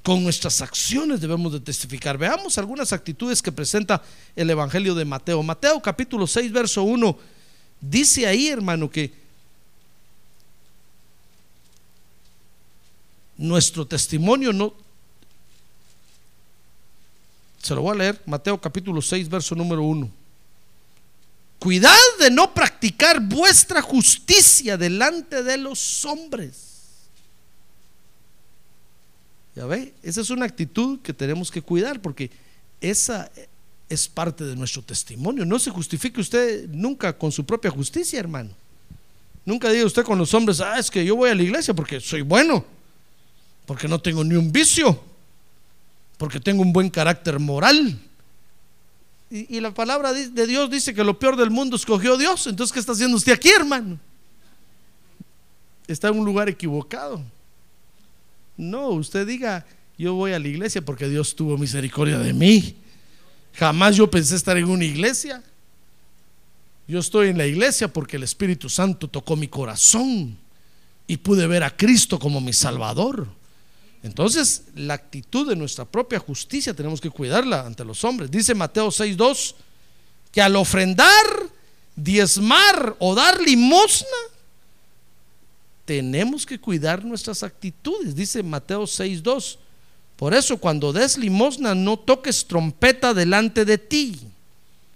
Con 0.03 0.23
nuestras 0.23 0.63
acciones 0.63 1.21
debemos 1.21 1.53
de 1.53 1.61
testificar. 1.61 2.17
Veamos 2.17 2.57
algunas 2.57 2.93
actitudes 2.93 3.43
que 3.43 3.53
presenta 3.53 4.03
el 4.35 4.49
Evangelio 4.49 4.95
de 4.95 5.05
Mateo. 5.05 5.43
Mateo 5.43 5.83
capítulo 5.83 6.27
6, 6.27 6.51
verso 6.51 6.83
1. 6.83 7.19
Dice 7.81 8.27
ahí, 8.27 8.49
hermano, 8.49 8.91
que 8.91 9.13
nuestro 13.39 13.87
testimonio 13.87 14.53
no, 14.53 14.75
se 17.63 17.75
lo 17.75 17.83
voy 17.83 17.95
a 17.95 17.99
leer, 17.99 18.21
Mateo 18.27 18.61
capítulo 18.61 19.01
6, 19.01 19.29
verso 19.29 19.55
número 19.55 19.83
1. 19.83 20.11
Cuidad 21.59 21.97
de 22.21 22.31
no 22.31 22.53
practicar 22.53 23.21
vuestra 23.21 23.83
justicia 23.83 24.77
delante 24.77 25.43
de 25.43 25.57
los 25.57 26.05
hombres. 26.05 26.67
Ya 29.57 29.67
ve, 29.67 29.93
esa 30.03 30.21
es 30.21 30.31
una 30.31 30.47
actitud 30.47 31.01
que 31.01 31.13
tenemos 31.13 31.51
que 31.51 31.63
cuidar 31.63 32.01
porque 32.01 32.31
esa 32.81 33.31
es 33.89 34.07
parte 34.07 34.45
de 34.45 34.55
nuestro 34.55 34.83
testimonio. 34.83 35.45
No 35.45 35.59
se 35.59 35.71
justifique 35.71 36.21
usted 36.21 36.69
nunca 36.69 37.17
con 37.17 37.33
su 37.33 37.45
propia 37.45 37.71
justicia, 37.71 38.21
hermano. 38.21 38.51
Nunca 39.45 39.71
diga 39.71 39.85
usted 39.85 40.05
con 40.05 40.19
los 40.19 40.33
hombres, 40.35 40.61
ah, 40.61 40.79
es 40.79 40.91
que 40.91 41.05
yo 41.05 41.17
voy 41.17 41.31
a 41.31 41.35
la 41.35 41.43
iglesia 41.43 41.75
porque 41.75 42.01
soy 42.01 42.21
bueno, 42.23 42.65
porque 43.69 43.87
no 43.87 44.01
tengo 44.01 44.25
ni 44.25 44.35
un 44.35 44.51
vicio 44.51 44.99
porque 46.19 46.41
tengo 46.41 46.63
un 46.63 46.73
buen 46.73 46.91
carácter 46.91 47.39
moral. 47.39 47.99
Y, 49.31 49.61
la 49.61 49.73
palabra 49.73 50.13
de 50.13 50.47
Dios 50.47 50.71
dice 50.71 50.93
que 50.93 51.05
lo 51.05 51.19
peor 51.19 51.37
del 51.37 51.51
mundo 51.51 51.77
escogió 51.77 52.17
Dios. 52.17 52.47
Entonces, 52.47 52.73
¿qué 52.73 52.81
está 52.81 52.93
haciendo 52.93 53.17
usted 53.17 53.33
aquí, 53.33 53.51
hermano? 53.51 53.99
Está 55.87 56.09
en 56.09 56.19
un 56.19 56.25
lugar 56.25 56.49
equivocado. 56.49 57.23
No, 58.57 58.89
usted 58.89 59.27
diga, 59.27 59.65
yo 59.97 60.15
voy 60.15 60.33
a 60.33 60.39
la 60.39 60.49
iglesia 60.49 60.83
porque 60.83 61.09
Dios 61.09 61.37
tuvo 61.37 61.57
misericordia 61.57 62.19
de 62.19 62.33
mí. 62.33 62.75
Jamás 63.55 63.97
yo 63.97 64.11
pensé 64.11 64.35
estar 64.35 64.57
en 64.57 64.65
una 64.65 64.85
iglesia. 64.85 65.43
Yo 66.89 66.99
estoy 66.99 67.29
en 67.29 67.39
la 67.39 67.47
iglesia 67.47 67.87
porque 67.87 68.17
el 68.17 68.23
Espíritu 68.23 68.69
Santo 68.69 69.09
tocó 69.09 69.37
mi 69.37 69.47
corazón 69.47 70.37
y 71.07 71.19
pude 71.19 71.47
ver 71.47 71.63
a 71.63 71.77
Cristo 71.77 72.19
como 72.19 72.41
mi 72.41 72.55
Salvador. 72.55 73.29
Entonces, 74.03 74.65
la 74.75 74.95
actitud 74.95 75.49
de 75.49 75.57
nuestra 75.57 75.85
propia 75.85 76.19
justicia 76.19 76.75
tenemos 76.75 77.01
que 77.01 77.11
cuidarla 77.11 77.67
ante 77.67 77.85
los 77.85 78.05
hombres. 78.05 78.31
Dice 78.31 78.55
Mateo 78.55 78.91
6:2 78.91 79.55
que 80.31 80.41
al 80.43 80.57
ofrendar, 80.57 81.27
diezmar 81.97 82.97
o 82.99 83.15
dar 83.15 83.41
limosna, 83.41 84.07
tenemos 85.85 86.45
que 86.47 86.61
cuidar 86.61 87.05
nuestras 87.05 87.43
actitudes. 87.43 88.15
Dice 88.15 88.43
Mateo 88.43 88.87
6:2. 88.87 89.59
Por 90.17 90.35
eso 90.35 90.59
cuando 90.59 90.93
des 90.93 91.17
limosna 91.17 91.75
no 91.75 91.97
toques 91.97 92.47
trompeta 92.47 93.15
delante 93.15 93.65
de 93.65 93.79
ti, 93.79 94.21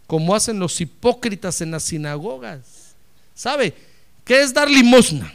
como 0.07 0.35
hacen 0.35 0.59
los 0.59 0.81
hipócritas 0.81 1.61
en 1.61 1.71
las 1.71 1.85
sinagogas. 1.85 2.95
¿Sabe? 3.35 3.75
¿Qué 4.25 4.43
es 4.43 4.53
dar 4.53 4.71
limosna? 4.71 5.33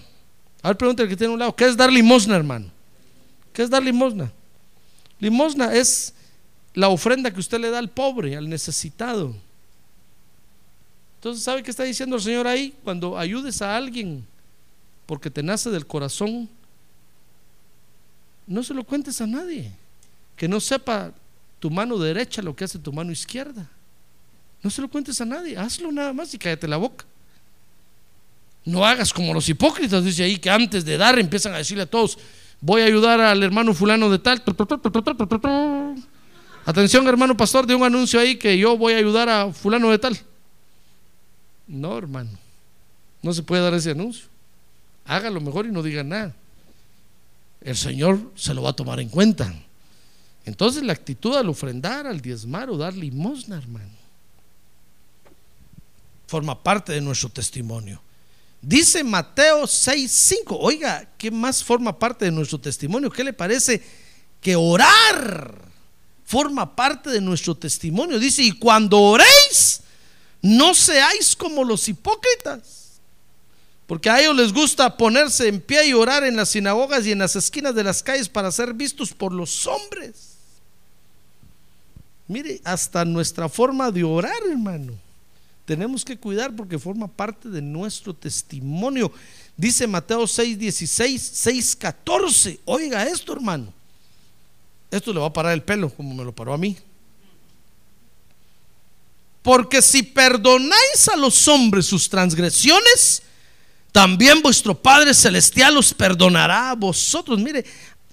A 0.61 0.69
ver, 0.69 0.77
pregúntale 0.77 1.09
que 1.09 1.17
tiene 1.17 1.33
un 1.33 1.39
lado, 1.39 1.55
¿qué 1.55 1.65
es 1.65 1.75
dar 1.75 1.91
limosna, 1.91 2.35
hermano? 2.35 2.76
¿Qué 3.57 3.63
es 3.63 3.71
dar 3.71 3.81
limosna? 3.81 4.31
Limosna 5.19 5.73
es 5.73 6.13
la 6.75 6.89
ofrenda 6.89 7.31
que 7.31 7.39
usted 7.39 7.59
le 7.59 7.71
da 7.71 7.79
al 7.79 7.89
pobre, 7.89 8.37
al 8.37 8.47
necesitado. 8.47 9.35
Entonces, 11.15 11.43
¿sabe 11.43 11.63
qué 11.63 11.71
está 11.71 11.81
diciendo 11.81 12.17
el 12.17 12.21
Señor 12.21 12.45
ahí? 12.45 12.75
Cuando 12.83 13.17
ayudes 13.17 13.63
a 13.63 13.75
alguien 13.75 14.23
porque 15.07 15.31
te 15.31 15.41
nace 15.41 15.71
del 15.71 15.87
corazón, 15.87 16.47
no 18.45 18.61
se 18.61 18.75
lo 18.75 18.83
cuentes 18.83 19.19
a 19.21 19.25
nadie. 19.25 19.71
Que 20.35 20.47
no 20.47 20.59
sepa 20.59 21.11
tu 21.59 21.71
mano 21.71 21.97
derecha 21.97 22.43
lo 22.43 22.55
que 22.55 22.65
hace 22.65 22.77
tu 22.77 22.93
mano 22.93 23.11
izquierda. 23.11 23.67
No 24.61 24.69
se 24.69 24.83
lo 24.83 24.87
cuentes 24.87 25.19
a 25.19 25.25
nadie, 25.25 25.57
hazlo 25.57 25.91
nada 25.91 26.13
más 26.13 26.31
y 26.31 26.37
cállate 26.37 26.67
la 26.67 26.77
boca. 26.77 27.05
No 28.65 28.85
hagas 28.85 29.11
como 29.11 29.33
los 29.33 29.49
hipócritas, 29.49 30.03
dice 30.03 30.25
ahí, 30.25 30.37
que 30.37 30.51
antes 30.51 30.85
de 30.85 30.95
dar 30.95 31.17
empiezan 31.17 31.55
a 31.55 31.57
decirle 31.57 31.81
a 31.81 31.89
todos, 31.89 32.19
voy 32.61 32.81
a 32.81 32.85
ayudar 32.85 33.21
al 33.21 33.43
hermano 33.43 33.73
fulano 33.73 34.09
de 34.09 34.19
tal. 34.19 34.43
Atención, 36.65 37.07
hermano 37.07 37.37
pastor, 37.37 37.65
de 37.65 37.75
un 37.75 37.83
anuncio 37.83 38.19
ahí 38.19 38.35
que 38.35 38.57
yo 38.57 38.77
voy 38.77 38.93
a 38.93 38.97
ayudar 38.97 39.29
a 39.29 39.53
fulano 39.53 39.89
de 39.89 39.99
tal. 39.99 40.19
No, 41.67 41.97
hermano, 41.97 42.31
no 43.21 43.33
se 43.33 43.43
puede 43.43 43.61
dar 43.61 43.73
ese 43.73 43.91
anuncio. 43.91 44.25
Hágalo 45.05 45.39
mejor 45.39 45.65
y 45.65 45.71
no 45.71 45.81
diga 45.81 46.03
nada. 46.03 46.35
El 47.61 47.75
Señor 47.75 48.31
se 48.35 48.53
lo 48.53 48.61
va 48.61 48.71
a 48.71 48.73
tomar 48.73 48.99
en 48.99 49.09
cuenta. 49.09 49.53
Entonces 50.45 50.83
la 50.83 50.93
actitud 50.93 51.35
al 51.35 51.49
ofrendar, 51.49 52.07
al 52.07 52.21
diezmar 52.21 52.69
o 52.69 52.77
dar 52.77 52.93
limosna, 52.93 53.57
hermano, 53.57 53.91
forma 56.27 56.61
parte 56.61 56.93
de 56.93 57.01
nuestro 57.01 57.29
testimonio. 57.29 58.01
Dice 58.67 59.01
Mateo 59.01 59.65
6:5. 59.65 60.57
Oiga, 60.59 61.09
¿qué 61.17 61.31
más 61.31 61.63
forma 61.63 61.97
parte 61.97 62.25
de 62.25 62.31
nuestro 62.31 62.59
testimonio? 62.59 63.09
¿Qué 63.09 63.23
le 63.23 63.31
parece 63.31 63.81
que 64.41 64.57
orar 64.57 65.55
forma 66.25 66.75
parte 66.75 67.09
de 67.09 67.21
nuestro 67.21 67.55
testimonio? 67.55 68.19
Dice, 68.19 68.43
y 68.43 68.51
cuando 68.51 68.99
oréis, 68.99 69.79
no 70.41 70.73
seáis 70.73 71.33
como 71.33 71.63
los 71.63 71.87
hipócritas. 71.87 72.99
Porque 73.85 74.09
a 74.09 74.19
ellos 74.19 74.35
les 74.35 74.51
gusta 74.51 74.97
ponerse 74.97 75.47
en 75.47 75.61
pie 75.61 75.87
y 75.87 75.93
orar 75.93 76.25
en 76.25 76.35
las 76.35 76.49
sinagogas 76.49 77.05
y 77.05 77.13
en 77.13 77.19
las 77.19 77.37
esquinas 77.37 77.73
de 77.73 77.85
las 77.85 78.03
calles 78.03 78.27
para 78.27 78.51
ser 78.51 78.73
vistos 78.73 79.13
por 79.13 79.31
los 79.31 79.65
hombres. 79.65 80.33
Mire, 82.27 82.59
hasta 82.65 83.05
nuestra 83.05 83.47
forma 83.47 83.91
de 83.91 84.03
orar, 84.03 84.41
hermano 84.51 85.06
tenemos 85.67 86.05
que 86.05 86.15
cuidar 86.15 86.55
porque 86.55 86.79
forma 86.79 87.09
parte 87.09 87.49
de 87.49 87.61
nuestro 87.61 88.13
testimonio. 88.13 89.11
Dice 89.57 89.85
Mateo 89.85 90.25
6, 90.25 90.57
16, 90.57 91.21
6, 91.21 91.75
14. 91.75 92.61
Oiga 92.63 93.05
esto, 93.05 93.33
hermano. 93.33 93.73
Esto 94.89 95.11
le 95.11 95.19
va 95.19 95.25
a 95.25 95.33
parar 95.33 95.51
el 95.51 95.61
pelo, 95.61 95.89
como 95.89 96.15
me 96.15 96.23
lo 96.23 96.33
paró 96.33 96.53
a 96.53 96.57
mí. 96.57 96.77
Porque 99.41 99.81
si 99.81 100.03
perdonáis 100.03 101.09
a 101.11 101.17
los 101.17 101.49
hombres 101.49 101.85
sus 101.85 102.07
transgresiones, 102.09 103.23
también 103.91 104.41
vuestro 104.41 104.73
Padre 104.73 105.13
Celestial 105.13 105.75
os 105.75 105.93
perdonará 105.93 106.69
a 106.69 106.75
vosotros. 106.75 107.39
Mire, 107.39 107.65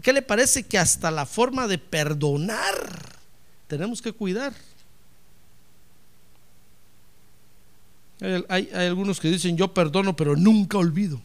¿qué 0.02 0.12
le 0.12 0.22
parece 0.22 0.64
que 0.64 0.76
hasta 0.76 1.08
la 1.12 1.24
forma 1.24 1.68
de 1.68 1.78
perdonar 1.78 3.16
tenemos 3.68 4.02
que 4.02 4.10
cuidar? 4.10 4.52
Hay, 8.48 8.70
algunos 8.72 9.20
que 9.20 9.28
dicen 9.28 9.56
yo 9.56 9.74
perdono, 9.74 10.16
pero 10.16 10.36
nunca 10.36 10.78
olvido. 10.78 11.20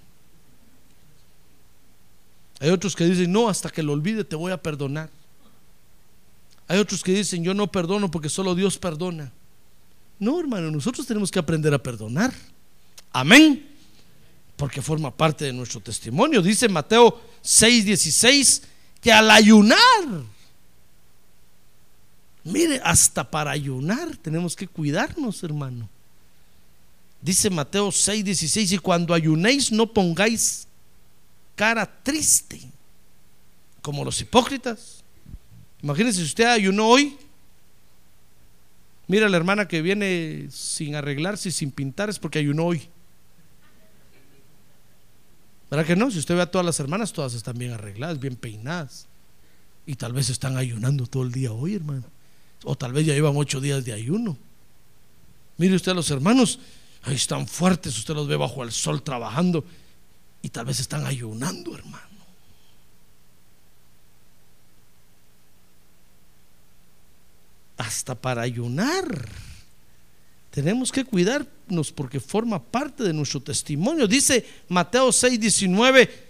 Hay 2.60 2.70
otros 2.72 2.95
que 2.95 3.06
dicen 3.06 3.32
no, 3.32 3.47
hasta 3.47 3.70
que 3.70 3.84
lo 3.84 3.93
olvide 3.93 4.24
te 4.24 4.36
voy 4.36 4.52
a 4.52 4.62
perdonar. 4.62 5.10
Hay 6.68 6.78
otros 6.78 7.02
que 7.02 7.14
dicen 7.14 7.43
yo 7.43 7.54
no 7.54 7.72
perdono 7.72 8.12
porque 8.12 8.30
solo 8.30 8.54
Dios 8.54 8.78
perdona. 8.78 9.32
No, 10.20 10.39
hermano, 10.39 10.70
nosotros 10.70 11.08
tenemos 11.08 11.32
que 11.32 11.39
aprender 11.39 11.74
a 11.74 11.82
perdonar. 11.82 12.34
Amén. 13.14 13.66
Porque 14.58 14.82
forma 14.82 15.16
parte 15.16 15.45
de 15.45 15.54
nuestro 15.54 15.80
testimonio. 15.80 16.41
Dice 16.41 16.68
Mateo 16.68 17.22
6:16 17.41 18.64
que 19.00 19.14
al 19.14 19.32
ayunar, 19.32 19.80
mire, 22.43 22.82
hasta 22.84 23.32
para 23.32 23.52
ayunar 23.52 24.18
tenemos 24.18 24.58
que 24.58 24.68
cuidarnos, 24.68 25.41
hermano. 25.43 25.88
Dice 27.22 27.49
Mateo 27.49 27.91
6, 27.91 28.24
16, 28.24 28.72
y 28.72 28.78
cuando 28.78 29.13
ayunéis 29.13 29.72
no 29.72 29.91
pongáis 29.91 30.67
cara 31.55 31.86
triste, 32.03 32.61
como 33.82 34.05
los 34.05 34.22
hipócritas. 34.22 35.03
Imagínense 35.82 36.20
si 36.20 36.26
usted 36.26 36.45
ayunó 36.45 36.88
hoy. 36.88 37.17
Mira 39.07 39.28
la 39.28 39.38
hermana 39.38 39.67
que 39.67 39.82
viene 39.82 40.47
sin 40.51 40.95
arreglarse 40.95 41.49
y 41.49 41.51
sin 41.51 41.72
pintar 41.72 42.09
es 42.09 42.20
porque 42.20 42.39
ayunó 42.39 42.65
hoy. 42.65 42.88
¿Verdad 45.70 45.86
que 45.86 45.95
no? 45.95 46.09
Si 46.09 46.20
usted 46.20 46.36
ve 46.36 46.41
a 46.41 46.51
todas 46.51 46.65
las 46.65 46.80
hermanas, 46.80 47.13
todas 47.13 47.34
están 47.34 47.57
bien 47.57 47.74
arregladas, 47.74 48.20
bien 48.20 48.36
peinadas. 48.36 49.07
Y 49.86 49.95
tal 49.95 50.13
vez 50.13 50.30
están 50.30 50.57
ayunando 50.57 51.07
todo 51.07 51.24
el 51.24 51.32
día 51.32 51.51
hoy, 51.51 51.76
hermano. 51.76 52.03
O 52.63 52.76
tal 52.76 52.93
vez 52.93 53.05
ya 53.05 53.13
llevan 53.13 53.36
ocho 53.36 53.59
días 53.59 53.86
de 53.86 53.93
ayuno. 53.93 54.38
Mire 55.57 55.76
usted 55.76 55.91
a 55.91 55.95
los 55.95 56.09
hermanos, 56.11 56.59
Ahí 57.04 57.16
están 57.16 57.47
fuertes, 57.47 57.97
usted 57.97 58.14
los 58.14 58.28
ve 58.28 58.36
bajo 58.36 58.64
el 58.64 58.72
sol 58.72 59.02
trabajando 59.02 59.64
y 60.41 60.50
tal 60.50 60.66
vez 60.66 60.80
están 60.80 61.06
ayunando, 61.06 61.76
hermano. 61.76 62.08
Hasta 67.78 68.16
para 68.16 68.41
ayunar. 68.41 69.30
Tenemos 70.52 70.91
que 70.91 71.06
cuidarnos 71.06 71.91
porque 71.91 72.20
forma 72.20 72.62
parte 72.62 73.04
de 73.04 73.14
nuestro 73.14 73.39
testimonio. 73.39 74.08
Dice 74.08 74.45
Mateo 74.68 75.12
6, 75.12 75.39
19 75.39 76.30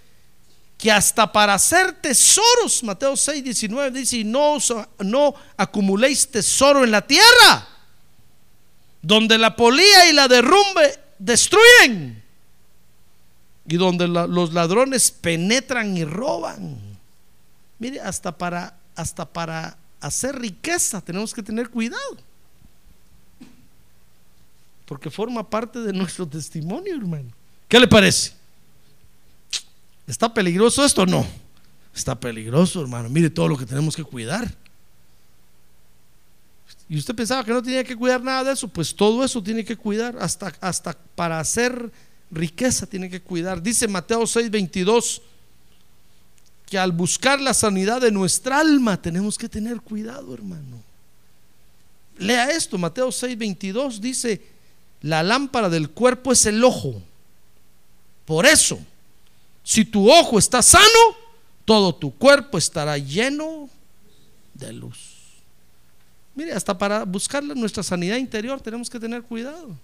que 0.77 0.89
hasta 0.89 1.29
para 1.29 1.55
hacer 1.55 1.91
tesoros, 2.01 2.83
Mateo 2.83 3.17
6, 3.17 3.43
19 3.43 3.99
dice, 3.99 4.23
no, 4.23 4.57
no 4.99 5.35
acumuléis 5.57 6.25
tesoro 6.29 6.85
en 6.85 6.91
la 6.91 7.05
tierra 7.05 7.67
donde 9.01 9.37
la 9.37 9.55
polía 9.55 10.09
y 10.09 10.13
la 10.13 10.27
derrumbe 10.27 10.99
destruyen 11.17 12.21
y 13.67 13.77
donde 13.77 14.07
los 14.07 14.53
ladrones 14.53 15.11
penetran 15.11 15.95
y 15.95 16.03
roban. 16.03 16.79
Mire, 17.77 18.01
hasta 18.01 18.35
para, 18.35 18.77
hasta 18.95 19.25
para 19.25 19.77
hacer 20.01 20.37
riqueza 20.39 21.01
tenemos 21.01 21.33
que 21.33 21.43
tener 21.43 21.69
cuidado. 21.69 22.17
Porque 24.85 25.11
forma 25.11 25.47
parte 25.47 25.79
de 25.79 25.93
nuestro 25.93 26.27
testimonio, 26.27 26.95
hermano. 26.95 27.29
¿Qué 27.67 27.79
le 27.79 27.87
parece? 27.87 28.33
¿Está 30.07 30.33
peligroso 30.33 30.83
esto 30.83 31.03
o 31.03 31.05
no? 31.05 31.23
Está 31.93 32.19
peligroso, 32.19 32.81
hermano. 32.81 33.07
Mire 33.07 33.29
todo 33.29 33.47
lo 33.47 33.55
que 33.55 33.67
tenemos 33.67 33.95
que 33.95 34.03
cuidar. 34.03 34.51
Y 36.89 36.97
usted 36.97 37.13
pensaba 37.13 37.43
que 37.43 37.51
no 37.51 37.61
tenía 37.61 37.83
que 37.83 37.95
cuidar 37.95 38.21
nada 38.23 38.45
de 38.45 38.53
eso, 38.53 38.67
pues 38.67 38.95
todo 38.95 39.23
eso 39.23 39.43
tiene 39.43 39.63
que 39.63 39.77
cuidar, 39.77 40.17
hasta, 40.19 40.51
hasta 40.59 40.97
para 41.15 41.39
hacer 41.39 41.91
riqueza 42.31 42.87
tiene 42.87 43.09
que 43.09 43.21
cuidar. 43.21 43.61
Dice 43.61 43.87
Mateo 43.87 44.23
6:22 44.23 45.21
que 46.65 46.77
al 46.77 46.91
buscar 46.91 47.39
la 47.39 47.53
sanidad 47.53 48.01
de 48.01 48.11
nuestra 48.11 48.59
alma 48.59 49.01
tenemos 49.01 49.37
que 49.37 49.49
tener 49.49 49.81
cuidado, 49.81 50.33
hermano. 50.33 50.81
Lea 52.17 52.51
esto, 52.51 52.77
Mateo 52.77 53.09
6:22 53.09 53.99
dice, 53.99 54.41
la 55.01 55.23
lámpara 55.23 55.69
del 55.69 55.89
cuerpo 55.91 56.31
es 56.31 56.45
el 56.45 56.63
ojo. 56.63 57.01
Por 58.25 58.45
eso, 58.45 58.79
si 59.63 59.85
tu 59.85 60.11
ojo 60.11 60.37
está 60.37 60.61
sano, 60.61 60.85
todo 61.65 61.93
tu 61.93 62.11
cuerpo 62.15 62.57
estará 62.57 62.97
lleno 62.97 63.69
de 64.53 64.73
luz. 64.73 65.18
Mire, 66.35 66.53
hasta 66.53 66.77
para 66.77 67.03
buscar 67.03 67.43
nuestra 67.43 67.83
sanidad 67.83 68.17
interior 68.17 68.61
tenemos 68.61 68.89
que 68.89 68.99
tener 68.99 69.23
cuidado. 69.23 69.75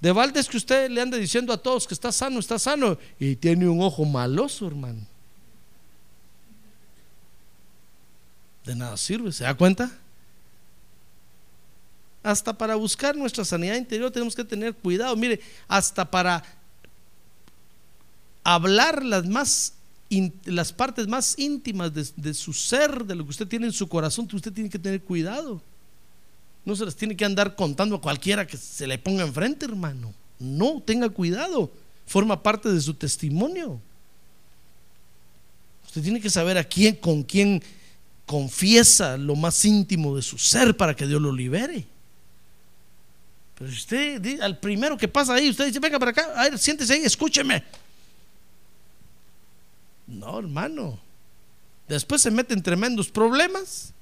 De 0.00 0.12
balde 0.12 0.42
que 0.44 0.56
usted 0.56 0.90
le 0.90 1.00
ande 1.00 1.18
diciendo 1.18 1.52
a 1.52 1.58
todos 1.58 1.86
que 1.86 1.94
está 1.94 2.10
sano, 2.10 2.40
está 2.40 2.58
sano, 2.58 2.98
y 3.18 3.36
tiene 3.36 3.68
un 3.68 3.82
ojo 3.82 4.04
maloso, 4.04 4.66
hermano. 4.66 5.06
De 8.64 8.74
nada 8.74 8.96
sirve, 8.96 9.30
¿se 9.32 9.44
da 9.44 9.54
cuenta? 9.54 9.90
Hasta 12.22 12.56
para 12.56 12.74
buscar 12.74 13.16
nuestra 13.16 13.44
sanidad 13.44 13.76
interior 13.76 14.10
tenemos 14.10 14.34
que 14.34 14.44
tener 14.44 14.74
cuidado. 14.74 15.16
Mire, 15.16 15.40
hasta 15.68 16.10
para 16.10 16.42
hablar 18.44 19.04
las 19.04 19.26
más 19.26 19.74
las 20.44 20.72
partes 20.72 21.06
más 21.06 21.38
íntimas 21.38 21.92
de, 21.94 22.34
su 22.34 22.52
ser, 22.52 23.04
de 23.04 23.14
lo 23.14 23.24
que 23.24 23.30
usted 23.30 23.46
tiene 23.46 23.66
en 23.66 23.72
su 23.72 23.88
corazón, 23.88 24.28
usted 24.32 24.52
tiene 24.52 24.68
que 24.68 24.78
tener 24.78 25.02
cuidado. 25.02 25.62
No 26.64 26.74
se 26.74 26.84
las 26.84 26.96
tiene 26.96 27.16
que 27.16 27.24
andar 27.24 27.54
contando 27.54 27.96
a 27.96 28.00
cualquiera 28.00 28.46
que 28.46 28.56
se 28.56 28.86
le 28.86 28.98
ponga 28.98 29.22
enfrente, 29.22 29.64
hermano. 29.64 30.12
No, 30.38 30.82
tenga 30.84 31.08
cuidado. 31.08 31.70
Forma 32.06 32.42
parte 32.42 32.68
de 32.70 32.80
su 32.80 32.94
testimonio. 32.94 33.80
Usted 35.86 36.02
tiene 36.02 36.20
que 36.20 36.30
saber 36.30 36.58
a 36.58 36.64
quién, 36.64 36.96
con 36.96 37.22
quién 37.22 37.62
confiesa 38.26 39.16
lo 39.16 39.36
más 39.36 39.64
íntimo 39.64 40.16
de 40.16 40.22
su 40.22 40.38
ser 40.38 40.76
para 40.76 40.94
que 40.94 41.06
Dios 41.06 41.20
lo 41.20 41.32
libere. 41.32 41.86
Pero 43.58 43.70
si 43.70 43.76
usted, 43.76 44.40
al 44.40 44.58
primero 44.58 44.96
que 44.96 45.06
pasa 45.06 45.34
ahí, 45.34 45.50
usted 45.50 45.66
dice, 45.66 45.80
venga 45.80 45.98
para 45.98 46.12
acá, 46.12 46.32
a 46.34 46.48
ver, 46.48 46.58
siéntese 46.58 46.94
ahí, 46.94 47.02
escúcheme. 47.02 47.62
No, 50.10 50.38
hermano. 50.40 50.98
Después 51.88 52.20
se 52.20 52.30
mete 52.30 52.52
en 52.52 52.62
tremendos 52.62 53.10
problemas. 53.10 53.94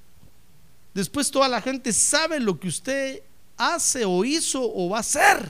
Después 0.93 1.31
toda 1.31 1.47
la 1.47 1.61
gente 1.61 1.93
sabe 1.93 2.39
lo 2.39 2.59
que 2.59 2.67
usted 2.67 3.21
hace 3.57 4.05
o 4.05 4.25
hizo 4.25 4.61
o 4.61 4.89
va 4.89 4.97
a 4.97 5.01
hacer. 5.01 5.47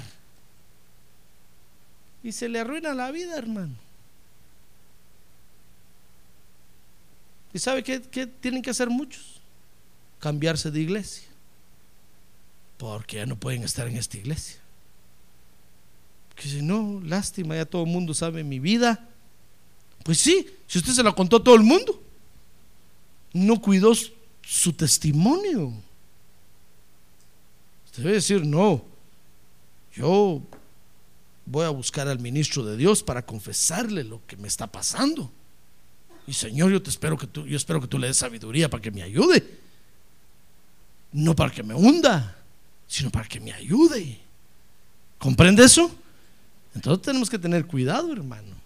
Y 2.21 2.33
se 2.33 2.49
le 2.49 2.59
arruina 2.59 2.93
la 2.93 3.11
vida, 3.11 3.37
hermano. 3.37 3.75
¿Y 7.53 7.59
sabe 7.59 7.83
qué, 7.83 8.01
qué 8.01 8.27
tienen 8.27 8.61
que 8.61 8.69
hacer 8.69 8.89
muchos? 8.89 9.41
Cambiarse 10.19 10.69
de 10.69 10.81
iglesia. 10.81 11.27
Porque 12.77 13.17
ya 13.17 13.25
no 13.25 13.37
pueden 13.37 13.63
estar 13.63 13.87
en 13.87 13.95
esta 13.95 14.17
iglesia. 14.17 14.59
Que 16.35 16.47
si 16.47 16.61
no, 16.61 17.01
lástima, 17.03 17.55
ya 17.55 17.65
todo 17.65 17.83
el 17.83 17.89
mundo 17.89 18.13
sabe 18.13 18.43
mi 18.43 18.59
vida. 18.59 19.09
Pues 20.09 20.17
sí, 20.17 20.43
si 20.65 20.79
usted 20.79 20.91
se 20.93 21.03
la 21.03 21.11
contó 21.11 21.35
a 21.37 21.43
todo 21.43 21.53
el 21.53 21.61
mundo, 21.61 22.01
no 23.31 23.61
cuidó 23.61 23.93
su- 23.93 24.11
su 24.41 24.73
testimonio. 24.73 25.71
Usted 27.85 28.01
debe 28.01 28.15
decir, 28.15 28.43
no, 28.43 28.83
yo 29.93 30.41
voy 31.45 31.63
a 31.63 31.69
buscar 31.69 32.07
al 32.07 32.17
ministro 32.17 32.65
de 32.65 32.75
Dios 32.75 33.03
para 33.03 33.23
confesarle 33.23 34.03
lo 34.03 34.25
que 34.25 34.35
me 34.35 34.47
está 34.47 34.65
pasando. 34.65 35.31
Y 36.25 36.33
Señor, 36.33 36.71
yo 36.71 36.81
te 36.81 36.89
espero 36.89 37.15
que 37.15 37.27
tú, 37.27 37.45
yo 37.45 37.55
espero 37.55 37.79
que 37.79 37.85
tú 37.87 37.99
le 37.99 38.07
des 38.07 38.17
sabiduría 38.17 38.67
para 38.67 38.81
que 38.81 38.89
me 38.89 39.03
ayude. 39.03 39.59
No 41.11 41.35
para 41.35 41.51
que 41.51 41.61
me 41.61 41.75
hunda, 41.75 42.35
sino 42.87 43.11
para 43.11 43.27
que 43.27 43.39
me 43.39 43.53
ayude. 43.53 44.19
¿Comprende 45.19 45.63
eso? 45.63 45.95
Entonces 46.73 47.03
tenemos 47.03 47.29
que 47.29 47.37
tener 47.37 47.67
cuidado, 47.67 48.11
hermano. 48.11 48.57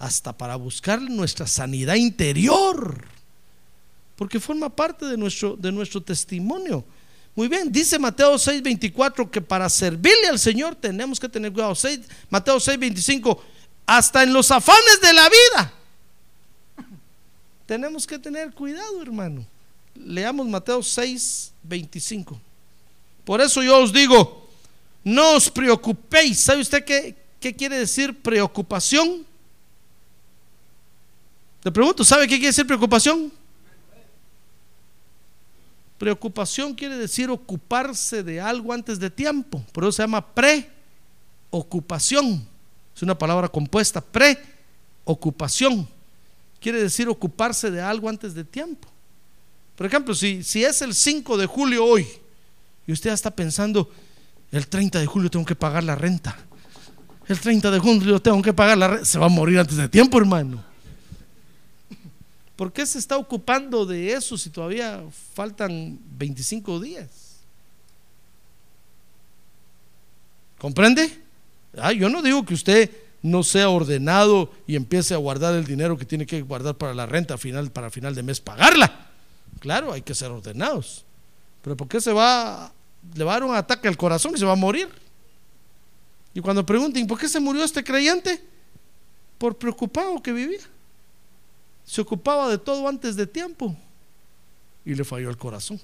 Hasta 0.00 0.32
para 0.36 0.56
buscar 0.56 1.00
nuestra 1.00 1.46
sanidad 1.46 1.94
interior. 1.94 3.04
Porque 4.16 4.40
forma 4.40 4.68
parte 4.68 5.04
de 5.06 5.16
nuestro, 5.16 5.56
de 5.56 5.70
nuestro 5.70 6.00
testimonio. 6.02 6.84
Muy 7.36 7.46
bien, 7.48 7.70
dice 7.70 7.98
Mateo 7.98 8.34
6:24 8.36 9.30
que 9.30 9.40
para 9.40 9.68
servirle 9.68 10.26
al 10.28 10.38
Señor 10.38 10.74
tenemos 10.74 11.20
que 11.20 11.28
tener 11.28 11.52
cuidado. 11.52 11.74
Seis- 11.74 12.00
Mateo 12.28 12.56
6:25, 12.58 13.38
hasta 13.86 14.22
en 14.24 14.32
los 14.32 14.50
afanes 14.50 15.00
de 15.00 15.12
la 15.12 15.28
vida. 15.28 15.72
Tenemos 17.66 18.06
que 18.06 18.18
tener 18.18 18.52
cuidado, 18.52 19.00
hermano. 19.00 19.46
Leamos 19.94 20.46
Mateo 20.48 20.80
6:25. 20.82 22.40
Por 23.24 23.40
eso 23.40 23.62
yo 23.62 23.78
os 23.78 23.92
digo, 23.92 24.48
no 25.04 25.34
os 25.34 25.50
preocupéis. 25.50 26.40
¿Sabe 26.40 26.62
usted 26.62 26.84
qué, 26.84 27.14
qué 27.38 27.54
quiere 27.54 27.78
decir 27.78 28.18
preocupación? 28.20 29.28
Le 31.62 31.70
pregunto, 31.70 32.02
¿sabe 32.04 32.26
qué 32.26 32.36
quiere 32.36 32.48
decir 32.48 32.66
preocupación? 32.66 33.30
Preocupación 35.98 36.74
quiere 36.74 36.96
decir 36.96 37.28
ocuparse 37.28 38.22
de 38.22 38.40
algo 38.40 38.72
antes 38.72 38.98
de 38.98 39.10
tiempo. 39.10 39.62
Por 39.70 39.84
eso 39.84 39.92
se 39.92 40.02
llama 40.02 40.26
preocupación. 41.50 42.48
Es 42.96 43.02
una 43.02 43.18
palabra 43.18 43.48
compuesta, 43.48 44.00
preocupación. 44.00 45.86
Quiere 46.58 46.80
decir 46.82 47.06
ocuparse 47.08 47.70
de 47.70 47.82
algo 47.82 48.08
antes 48.08 48.32
de 48.32 48.44
tiempo. 48.44 48.88
Por 49.76 49.86
ejemplo, 49.86 50.14
si, 50.14 50.42
si 50.42 50.64
es 50.64 50.80
el 50.80 50.94
5 50.94 51.36
de 51.36 51.44
julio 51.44 51.84
hoy 51.84 52.06
y 52.86 52.92
usted 52.92 53.10
está 53.10 53.30
pensando, 53.30 53.90
el 54.52 54.66
30 54.68 55.00
de 55.00 55.06
julio 55.06 55.30
tengo 55.30 55.44
que 55.44 55.54
pagar 55.54 55.84
la 55.84 55.96
renta. 55.96 56.38
El 57.28 57.38
30 57.38 57.70
de 57.70 57.78
julio 57.78 58.20
tengo 58.20 58.40
que 58.40 58.54
pagar 58.54 58.78
la 58.78 58.88
renta. 58.88 59.04
Se 59.04 59.18
va 59.18 59.26
a 59.26 59.30
morir 59.30 59.58
antes 59.58 59.76
de 59.76 59.88
tiempo, 59.90 60.18
hermano. 60.18 60.69
¿Por 62.60 62.74
qué 62.74 62.84
se 62.84 62.98
está 62.98 63.16
ocupando 63.16 63.86
de 63.86 64.12
eso 64.12 64.36
si 64.36 64.50
todavía 64.50 65.02
faltan 65.32 65.98
25 66.18 66.78
días? 66.78 67.38
¿Comprende? 70.58 71.22
Ah, 71.78 71.94
yo 71.94 72.10
no 72.10 72.20
digo 72.20 72.44
que 72.44 72.52
usted 72.52 72.90
no 73.22 73.42
sea 73.44 73.70
ordenado 73.70 74.52
y 74.66 74.76
empiece 74.76 75.14
a 75.14 75.16
guardar 75.16 75.54
el 75.54 75.64
dinero 75.64 75.96
que 75.96 76.04
tiene 76.04 76.26
que 76.26 76.42
guardar 76.42 76.76
para 76.76 76.92
la 76.92 77.06
renta 77.06 77.38
final, 77.38 77.70
para 77.70 77.88
final 77.88 78.14
de 78.14 78.24
mes 78.24 78.42
pagarla. 78.42 79.08
Claro, 79.60 79.94
hay 79.94 80.02
que 80.02 80.14
ser 80.14 80.30
ordenados. 80.30 81.06
Pero 81.62 81.78
¿por 81.78 81.88
qué 81.88 81.98
se 81.98 82.12
va, 82.12 82.70
le 83.14 83.24
va 83.24 83.32
a 83.32 83.34
dar 83.36 83.44
un 83.44 83.56
ataque 83.56 83.88
al 83.88 83.96
corazón 83.96 84.34
y 84.34 84.38
se 84.38 84.44
va 84.44 84.52
a 84.52 84.56
morir? 84.56 84.90
Y 86.34 86.40
cuando 86.40 86.66
pregunten, 86.66 87.06
¿por 87.06 87.18
qué 87.18 87.26
se 87.26 87.40
murió 87.40 87.64
este 87.64 87.82
creyente? 87.82 88.38
Por 89.38 89.56
preocupado 89.56 90.22
que 90.22 90.34
vivía. 90.34 90.60
Se 91.90 92.00
ocupaba 92.00 92.48
de 92.48 92.56
todo 92.56 92.86
antes 92.86 93.16
de 93.16 93.26
tiempo 93.26 93.76
y 94.84 94.94
le 94.94 95.02
falló 95.02 95.28
el 95.28 95.36
corazón. 95.36 95.80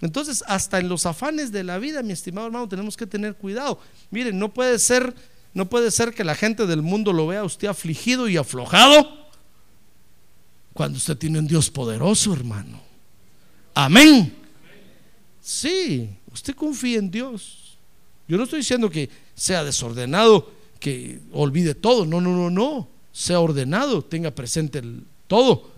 Entonces, 0.00 0.42
hasta 0.48 0.80
en 0.80 0.88
los 0.88 1.06
afanes 1.06 1.52
de 1.52 1.62
la 1.62 1.78
vida, 1.78 2.02
mi 2.02 2.12
estimado 2.12 2.48
hermano, 2.48 2.68
tenemos 2.68 2.96
que 2.96 3.06
tener 3.06 3.36
cuidado. 3.36 3.78
Miren, 4.10 4.36
no 4.36 4.52
puede 4.52 4.80
ser, 4.80 5.14
no 5.52 5.68
puede 5.68 5.92
ser 5.92 6.12
que 6.12 6.24
la 6.24 6.34
gente 6.34 6.66
del 6.66 6.82
mundo 6.82 7.12
lo 7.12 7.28
vea 7.28 7.44
usted 7.44 7.68
afligido 7.68 8.28
y 8.28 8.36
aflojado 8.36 9.28
cuando 10.72 10.98
usted 10.98 11.16
tiene 11.16 11.38
un 11.38 11.46
Dios 11.46 11.70
poderoso, 11.70 12.32
hermano. 12.32 12.80
Amén. 13.74 14.34
Sí, 15.40 16.10
usted 16.32 16.56
confía 16.56 16.98
en 16.98 17.12
Dios. 17.12 17.78
Yo 18.26 18.36
no 18.38 18.42
estoy 18.42 18.58
diciendo 18.58 18.90
que 18.90 19.08
sea 19.36 19.62
desordenado, 19.62 20.50
que 20.80 21.20
olvide 21.30 21.76
todo. 21.76 22.04
No, 22.04 22.20
no, 22.20 22.30
no, 22.30 22.50
no. 22.50 22.93
Sea 23.14 23.38
ordenado, 23.38 24.04
tenga 24.04 24.32
presente 24.32 24.82
todo. 25.28 25.70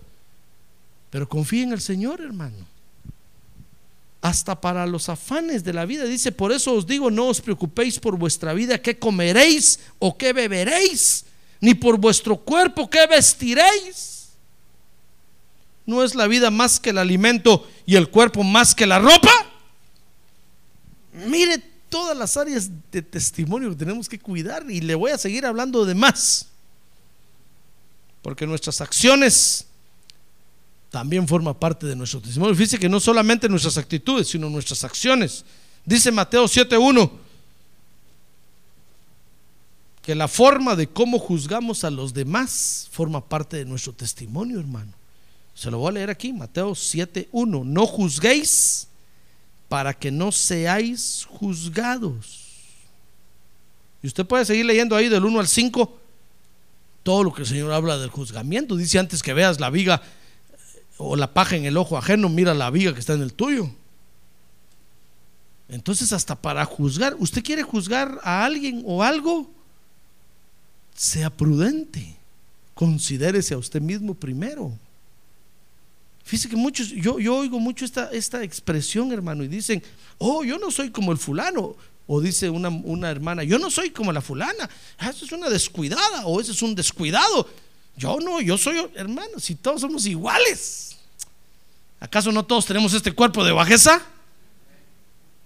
Pero 1.11 1.29
confíe 1.29 1.61
en 1.61 1.71
el 1.71 1.81
Señor, 1.81 2.19
hermano. 2.19 2.65
Hasta 4.21 4.59
para 4.59 4.87
los 4.87 5.07
afanes 5.07 5.63
de 5.63 5.71
la 5.71 5.85
vida. 5.85 6.05
Dice, 6.05 6.31
por 6.31 6.51
eso 6.51 6.73
os 6.73 6.87
digo, 6.87 7.11
no 7.11 7.27
os 7.27 7.39
preocupéis 7.39 7.99
por 7.99 8.17
vuestra 8.17 8.53
vida, 8.53 8.81
qué 8.81 8.97
comeréis 8.97 9.79
o 9.99 10.17
qué 10.17 10.33
beberéis, 10.33 11.25
ni 11.61 11.75
por 11.75 11.99
vuestro 11.99 12.37
cuerpo, 12.37 12.89
qué 12.89 13.05
vestiréis. 13.05 14.29
¿No 15.85 16.03
es 16.03 16.15
la 16.15 16.25
vida 16.25 16.49
más 16.49 16.79
que 16.79 16.89
el 16.89 16.97
alimento 16.97 17.67
y 17.85 17.97
el 17.97 18.09
cuerpo 18.09 18.43
más 18.43 18.73
que 18.73 18.87
la 18.87 18.97
ropa? 18.97 19.31
Mire 21.13 21.63
todas 21.87 22.17
las 22.17 22.35
áreas 22.35 22.71
de 22.91 23.03
testimonio 23.03 23.69
que 23.69 23.75
tenemos 23.75 24.09
que 24.09 24.19
cuidar 24.19 24.65
y 24.71 24.81
le 24.81 24.95
voy 24.95 25.11
a 25.11 25.19
seguir 25.19 25.45
hablando 25.45 25.85
de 25.85 25.93
más. 25.93 26.47
Porque 28.27 28.45
nuestras 28.45 28.81
acciones 28.81 29.67
también 30.89 31.25
forman 31.25 31.55
parte 31.55 31.87
de 31.87 31.95
nuestro 31.95 32.19
testimonio. 32.19 32.53
Fíjese 32.55 32.77
que 32.77 32.89
no 32.89 32.99
solamente 32.99 33.47
nuestras 33.47 33.77
actitudes, 33.77 34.27
sino 34.27 34.49
nuestras 34.49 34.83
acciones. 34.83 35.45
Dice 35.85 36.11
Mateo 36.11 36.43
7.1 36.43 37.09
que 40.01 40.13
la 40.13 40.27
forma 40.27 40.75
de 40.75 40.87
cómo 40.87 41.19
juzgamos 41.19 41.85
a 41.85 41.89
los 41.89 42.13
demás 42.13 42.89
forma 42.91 43.23
parte 43.23 43.55
de 43.55 43.63
nuestro 43.63 43.93
testimonio, 43.93 44.59
hermano. 44.59 44.91
Se 45.55 45.71
lo 45.71 45.77
voy 45.77 45.91
a 45.91 45.93
leer 45.93 46.09
aquí, 46.09 46.33
Mateo 46.33 46.71
7.1. 46.71 47.63
No 47.63 47.85
juzguéis 47.85 48.89
para 49.69 49.93
que 49.93 50.11
no 50.11 50.33
seáis 50.33 51.25
juzgados. 51.29 52.43
Y 54.03 54.07
usted 54.07 54.25
puede 54.25 54.43
seguir 54.43 54.65
leyendo 54.65 54.97
ahí 54.97 55.07
del 55.07 55.23
1 55.23 55.39
al 55.39 55.47
5 55.47 56.06
todo 57.07 57.23
lo 57.23 57.33
que 57.33 57.43
el 57.43 57.47
Señor 57.47 57.71
habla 57.71 57.97
del 57.97 58.09
juzgamiento. 58.09 58.75
Dice 58.75 58.99
antes 58.99 59.23
que 59.23 59.33
veas 59.33 59.61
la 59.61 59.69
viga 59.69 60.01
o 60.97 61.15
la 61.15 61.33
paja 61.33 61.55
en 61.55 61.63
el 61.63 61.77
ojo 61.77 61.97
ajeno, 61.97 62.27
mira 62.27 62.53
la 62.53 62.69
viga 62.69 62.93
que 62.93 62.99
está 62.99 63.13
en 63.13 63.21
el 63.21 63.31
tuyo. 63.31 63.71
Entonces 65.69 66.11
hasta 66.11 66.35
para 66.35 66.65
juzgar, 66.65 67.15
usted 67.17 67.41
quiere 67.41 67.63
juzgar 67.63 68.19
a 68.23 68.43
alguien 68.43 68.83
o 68.85 69.03
algo, 69.03 69.49
sea 70.95 71.29
prudente, 71.29 72.17
considérese 72.73 73.53
a 73.53 73.57
usted 73.57 73.79
mismo 73.79 74.13
primero. 74.13 74.77
Fíjese 76.25 76.49
que 76.49 76.57
muchos, 76.57 76.89
yo, 76.89 77.19
yo 77.19 77.37
oigo 77.37 77.57
mucho 77.57 77.85
esta, 77.85 78.11
esta 78.11 78.43
expresión, 78.43 79.13
hermano, 79.13 79.45
y 79.45 79.47
dicen, 79.47 79.81
oh, 80.17 80.43
yo 80.43 80.57
no 80.57 80.71
soy 80.71 80.91
como 80.91 81.13
el 81.13 81.17
fulano. 81.17 81.77
O 82.07 82.21
dice 82.21 82.49
una, 82.49 82.69
una 82.69 83.11
hermana, 83.11 83.43
yo 83.43 83.59
no 83.59 83.69
soy 83.69 83.91
como 83.91 84.13
la 84.13 84.21
fulana. 84.21 84.69
Ah, 84.97 85.09
eso 85.09 85.25
es 85.25 85.31
una 85.33 85.49
descuidada, 85.49 86.25
o 86.25 86.39
ese 86.39 86.53
es 86.53 86.61
un 86.61 86.73
descuidado. 86.73 87.47
Yo 87.97 88.19
no, 88.19 88.39
yo 88.39 88.57
soy, 88.57 88.77
hermano, 88.95 89.39
si 89.39 89.55
todos 89.55 89.81
somos 89.81 90.05
iguales. 90.05 90.97
¿Acaso 91.99 92.31
no 92.31 92.45
todos 92.45 92.65
tenemos 92.65 92.93
este 92.93 93.11
cuerpo 93.11 93.43
de 93.43 93.51
bajeza? 93.51 94.01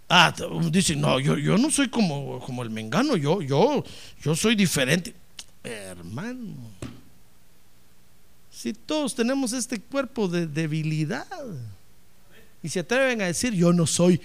Ah, 0.10 0.34
dicen, 0.70 1.00
no, 1.00 1.20
yo, 1.20 1.38
yo 1.38 1.58
no 1.58 1.72
soy 1.72 1.88
como, 1.90 2.40
como 2.42 2.64
el 2.64 2.70
mengano, 2.70 3.16
yo, 3.16 3.42
yo, 3.42 3.84
yo 4.22 4.36
soy 4.36 4.56
diferente. 4.56 5.16
Hermano, 5.64 6.56
Si 8.52 8.74
todos 8.74 9.16
tenemos 9.16 9.54
este 9.54 9.80
cuerpo 9.80 10.28
de 10.28 10.48
debilidad 10.48 11.26
y 12.62 12.68
se 12.68 12.82
atreven 12.82 13.22
a 13.22 13.26
decir, 13.26 13.54
yo 13.54 13.72
no 13.72 13.88
soy, 13.88 14.20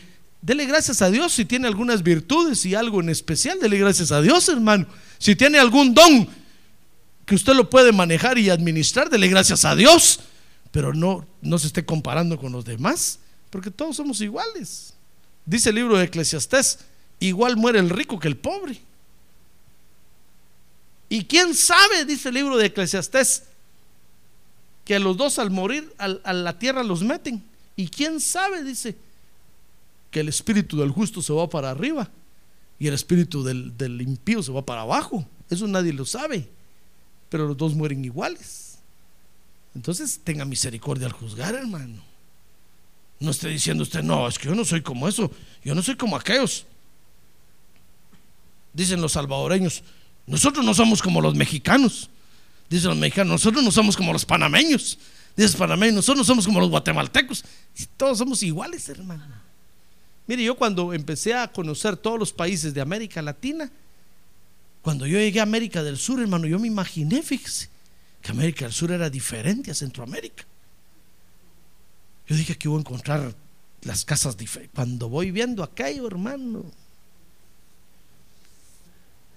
dele 0.47 0.65
gracias 0.65 1.03
a 1.03 1.11
Dios 1.11 1.33
si 1.33 1.45
tiene 1.45 1.67
algunas 1.67 2.05
virtudes 2.05 2.65
y 2.67 2.77
algo 2.77 3.01
en 3.01 3.09
especial, 3.09 3.59
dele 3.59 3.79
gracias 3.79 4.13
a 4.13 4.23
Dios, 4.23 4.49
hermano. 4.49 4.87
Si 5.19 5.35
tiene 5.35 5.59
algún 5.59 5.93
don 5.93 6.29
que 7.25 7.35
usted 7.35 7.55
lo 7.55 7.69
puede 7.69 7.91
manejar 7.91 8.39
y 8.39 8.49
administrar, 8.49 9.11
dele 9.11 9.27
gracias 9.27 9.65
a 9.65 9.75
Dios, 9.75 10.21
pero 10.71 10.95
no, 10.95 11.27
no 11.43 11.59
se 11.59 11.67
esté 11.67 11.85
comparando 11.85 12.39
con 12.39 12.53
los 12.53 12.65
demás, 12.65 13.19
porque 13.51 13.73
todos 13.73 13.97
somos 13.97 14.21
iguales. 14.21 14.95
Dice 15.45 15.71
el 15.71 15.75
libro 15.75 15.99
de 15.99 16.05
Eclesiastés, 16.05 16.79
igual 17.19 17.57
muere 17.57 17.81
el 17.81 17.91
rico 17.91 18.21
que 18.21 18.29
el 18.29 18.37
pobre. 18.37 18.81
Y 21.09 21.25
quién 21.25 21.57
sabe, 21.57 22.05
dice 22.05 22.29
el 22.29 22.37
libro 22.37 22.57
de 22.57 22.67
Eclesiastés, 22.67 23.43
que 24.85 24.95
a 24.95 25.01
los 25.01 25.17
dos 25.17 25.41
al 25.41 25.51
morir 25.51 25.93
a 25.99 26.33
la 26.33 26.57
tierra 26.61 26.85
los 26.85 27.03
meten. 27.03 27.43
Y 27.75 27.89
quién 27.89 28.21
sabe, 28.21 28.63
dice, 28.63 28.97
que 30.11 30.21
el 30.21 30.29
espíritu 30.29 30.79
del 30.79 30.91
justo 30.91 31.23
se 31.23 31.33
va 31.33 31.49
para 31.49 31.71
arriba 31.71 32.11
y 32.79 32.87
el 32.89 32.95
espíritu 32.95 33.43
del, 33.43 34.01
impío 34.01 34.43
se 34.43 34.53
va 34.53 34.65
para 34.65 34.83
abajo. 34.83 35.27
Eso 35.49 35.67
nadie 35.67 35.93
lo 35.93 36.05
sabe, 36.05 36.49
pero 37.29 37.49
los 37.49 37.57
dos 37.57 37.75
mueren 37.75 38.05
iguales. 38.05 38.79
Entonces 39.75 40.21
tenga 40.23 40.45
misericordia 40.45 41.07
al 41.07 41.13
juzgar, 41.13 41.55
hermano. 41.55 42.03
No 43.19 43.31
esté 43.31 43.49
diciendo 43.49 43.83
usted, 43.83 44.03
no, 44.03 44.29
es 44.29 44.39
que 44.39 44.49
yo 44.49 44.55
no 44.55 44.65
soy 44.65 44.83
como 44.83 45.09
eso, 45.09 45.31
yo 45.65 45.75
no 45.75 45.83
soy 45.83 45.97
como 45.97 46.17
aquellos. 46.17 46.67
Dicen 48.75 49.01
los 49.01 49.13
salvadoreños, 49.13 49.83
nosotros 50.27 50.65
no 50.65 50.75
somos 50.75 51.01
como 51.01 51.21
los 51.21 51.35
mexicanos. 51.35 52.11
Dicen 52.69 52.91
los 52.91 52.99
mexicanos, 52.99 53.33
nosotros 53.33 53.65
no 53.65 53.71
somos 53.71 53.97
como 53.97 54.13
los 54.13 54.27
panameños. 54.27 54.99
Dicen 55.35 55.53
los 55.53 55.57
panameños, 55.57 55.95
nosotros 55.97 56.19
no 56.19 56.25
somos 56.25 56.47
como 56.47 56.61
los 56.61 56.69
guatemaltecos. 56.69 57.45
Todos 57.97 58.19
somos 58.19 58.43
iguales, 58.43 58.89
hermano. 58.89 59.46
Mire, 60.27 60.43
yo 60.43 60.57
cuando 60.57 60.93
empecé 60.93 61.35
a 61.35 61.53
conocer 61.53 61.97
todos 61.97 62.19
los 62.19 62.33
países 62.33 62.75
de 62.75 62.81
América 62.81 63.23
Latina, 63.23 63.71
cuando 64.83 65.07
yo 65.07 65.19
llegué 65.19 65.41
a 65.41 65.45
América 65.45 65.83
del 65.83 65.97
Sur, 65.97 66.21
hermano, 66.21 66.47
yo 66.47 66.59
me 66.59 66.67
imaginé, 66.67 67.23
fíjese, 67.23 67.69
que 68.23 68.33
América 68.33 68.65
del 68.65 68.75
Sur 68.75 68.91
era 68.93 69.09
diferente 69.09 69.71
a 69.71 69.75
Centroamérica. 69.75 70.45
Yo 72.27 72.35
dije 72.35 72.57
que 72.57 72.69
iba 72.69 72.77
a 72.77 72.81
encontrar 72.81 73.35
las 73.83 74.05
casas 74.05 74.37
diferentes. 74.37 74.75
Cuando 74.75 75.09
voy 75.09 75.31
viendo 75.31 75.63
aquello, 75.63 76.07
hermano, 76.07 76.65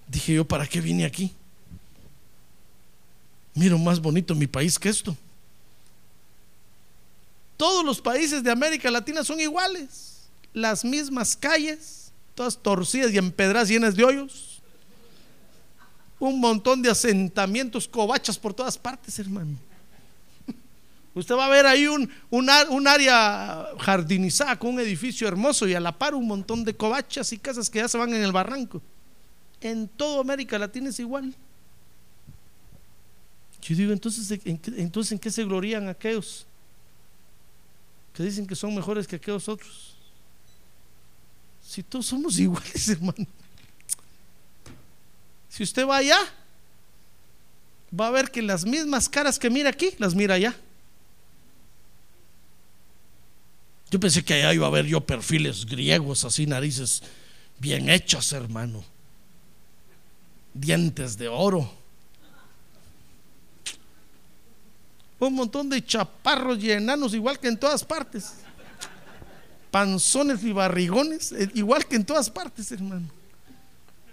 dije 0.08 0.34
yo, 0.34 0.48
¿para 0.48 0.66
qué 0.66 0.82
vine 0.82 1.06
aquí? 1.06 1.32
Miro 3.54 3.78
más 3.78 4.00
bonito 4.00 4.34
mi 4.34 4.48
país 4.48 4.80
que 4.80 4.90
esto. 4.90 5.16
Todos 7.58 7.86
los 7.86 8.02
países 8.02 8.42
de 8.44 8.52
América 8.52 8.90
Latina 8.90 9.24
son 9.24 9.40
iguales. 9.40 10.09
Las 10.54 10.84
mismas 10.84 11.36
calles, 11.36 12.12
todas 12.36 12.58
torcidas 12.58 13.12
y 13.12 13.18
empedradas 13.18 13.70
llenas 13.70 13.96
de 13.96 14.04
hoyos. 14.04 14.62
Un 16.20 16.40
montón 16.40 16.82
de 16.82 16.90
asentamientos, 16.90 17.88
covachas 17.88 18.38
por 18.38 18.54
todas 18.54 18.78
partes, 18.78 19.18
hermano. 19.20 19.58
Usted 21.14 21.36
va 21.36 21.46
a 21.46 21.50
ver 21.50 21.66
ahí 21.66 21.88
un, 21.88 22.10
un, 22.30 22.88
área 22.88 23.68
jardinizada 23.80 24.58
con 24.58 24.76
un 24.76 24.80
edificio 24.80 25.28
hermoso 25.28 25.68
y 25.68 25.74
a 25.74 25.80
la 25.80 25.98
par 25.98 26.14
un 26.14 26.28
montón 26.28 26.64
de 26.64 26.76
covachas 26.76 27.34
y 27.34 27.38
casas 27.38 27.70
que 27.70 27.80
ya 27.80 27.88
se 27.88 27.98
van 27.98 28.14
en 28.14 28.24
el 28.24 28.32
barranco. 28.32 28.82
En 29.60 29.88
toda 29.88 30.22
América 30.22 30.58
Latina 30.58 30.90
es 30.90 31.00
igual. 31.00 31.36
Yo 33.62 33.76
digo, 33.76 33.92
entonces, 33.92 34.32
¿en, 34.46 34.62
entonces, 34.78 35.12
¿en 35.12 35.20
qué 35.20 35.32
se 35.32 35.44
glorían 35.44 35.90
aquellos 35.90 36.46
que 38.14 38.24
dicen 38.24 38.48
que 38.48 38.56
son 38.56 38.74
mejores 38.74 39.08
que 39.08 39.18
aquellos 39.18 39.50
otros? 39.50 39.89
Si 41.70 41.84
todos 41.84 42.08
somos 42.08 42.40
iguales, 42.40 42.90
hermano. 42.90 43.28
Si 45.50 45.62
usted 45.62 45.86
va 45.86 45.98
allá, 45.98 46.18
va 47.98 48.08
a 48.08 48.12
ver 48.12 48.32
que 48.32 48.42
las 48.42 48.66
mismas 48.66 49.08
caras 49.08 49.38
que 49.38 49.52
mira 49.52 49.70
aquí, 49.70 49.92
las 50.00 50.16
mira 50.16 50.34
allá. 50.34 50.56
Yo 53.92 54.00
pensé 54.00 54.24
que 54.24 54.34
allá 54.34 54.52
iba 54.56 54.66
a 54.66 54.72
ver 54.72 54.88
yo 54.88 55.02
perfiles 55.02 55.64
griegos, 55.68 56.26
así 56.26 56.48
narices 56.48 57.04
bien 57.60 57.88
hechas, 57.88 58.32
hermano. 58.32 58.84
Dientes 60.56 61.20
de 61.20 61.28
oro 61.28 61.72
un 65.28 65.34
montón 65.34 65.70
de 65.70 65.86
chaparros 65.86 66.64
y 66.64 66.72
enanos, 66.72 67.14
igual 67.14 67.38
que 67.40 67.50
en 67.50 67.60
todas 67.60 67.84
partes. 67.84 68.36
Panzones 69.72 70.44
y 70.44 70.52
barrigones, 70.52 71.32
eh, 71.32 71.50
igual 71.54 71.86
que 71.86 71.96
en 71.96 72.06
todas 72.06 72.30
partes, 72.30 72.72
hermano. 72.72 73.08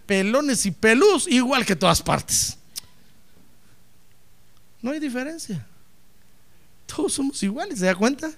Pelones 0.06 0.66
y 0.66 0.70
pelús, 0.70 1.26
igual 1.28 1.64
que 1.64 1.72
en 1.72 1.78
todas 1.78 2.02
partes. 2.02 2.58
No 4.82 4.92
hay 4.92 5.00
diferencia. 5.00 5.66
Todos 6.86 7.14
somos 7.14 7.42
iguales, 7.42 7.78
¿se 7.80 7.86
da 7.86 7.94
cuenta? 7.94 8.30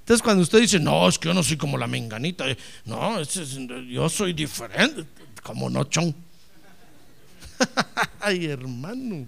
Entonces 0.00 0.22
cuando 0.22 0.42
usted 0.42 0.60
dice, 0.60 0.78
no, 0.78 1.08
es 1.08 1.18
que 1.18 1.28
yo 1.28 1.34
no 1.34 1.42
soy 1.42 1.56
como 1.56 1.78
la 1.78 1.86
menganita, 1.86 2.48
eh, 2.50 2.58
no, 2.84 3.22
yo 3.22 4.08
soy 4.08 4.34
diferente, 4.34 5.06
como 5.42 5.70
no, 5.70 5.84
chon. 5.84 6.14
Ay, 8.20 8.46
hermano 8.46 9.26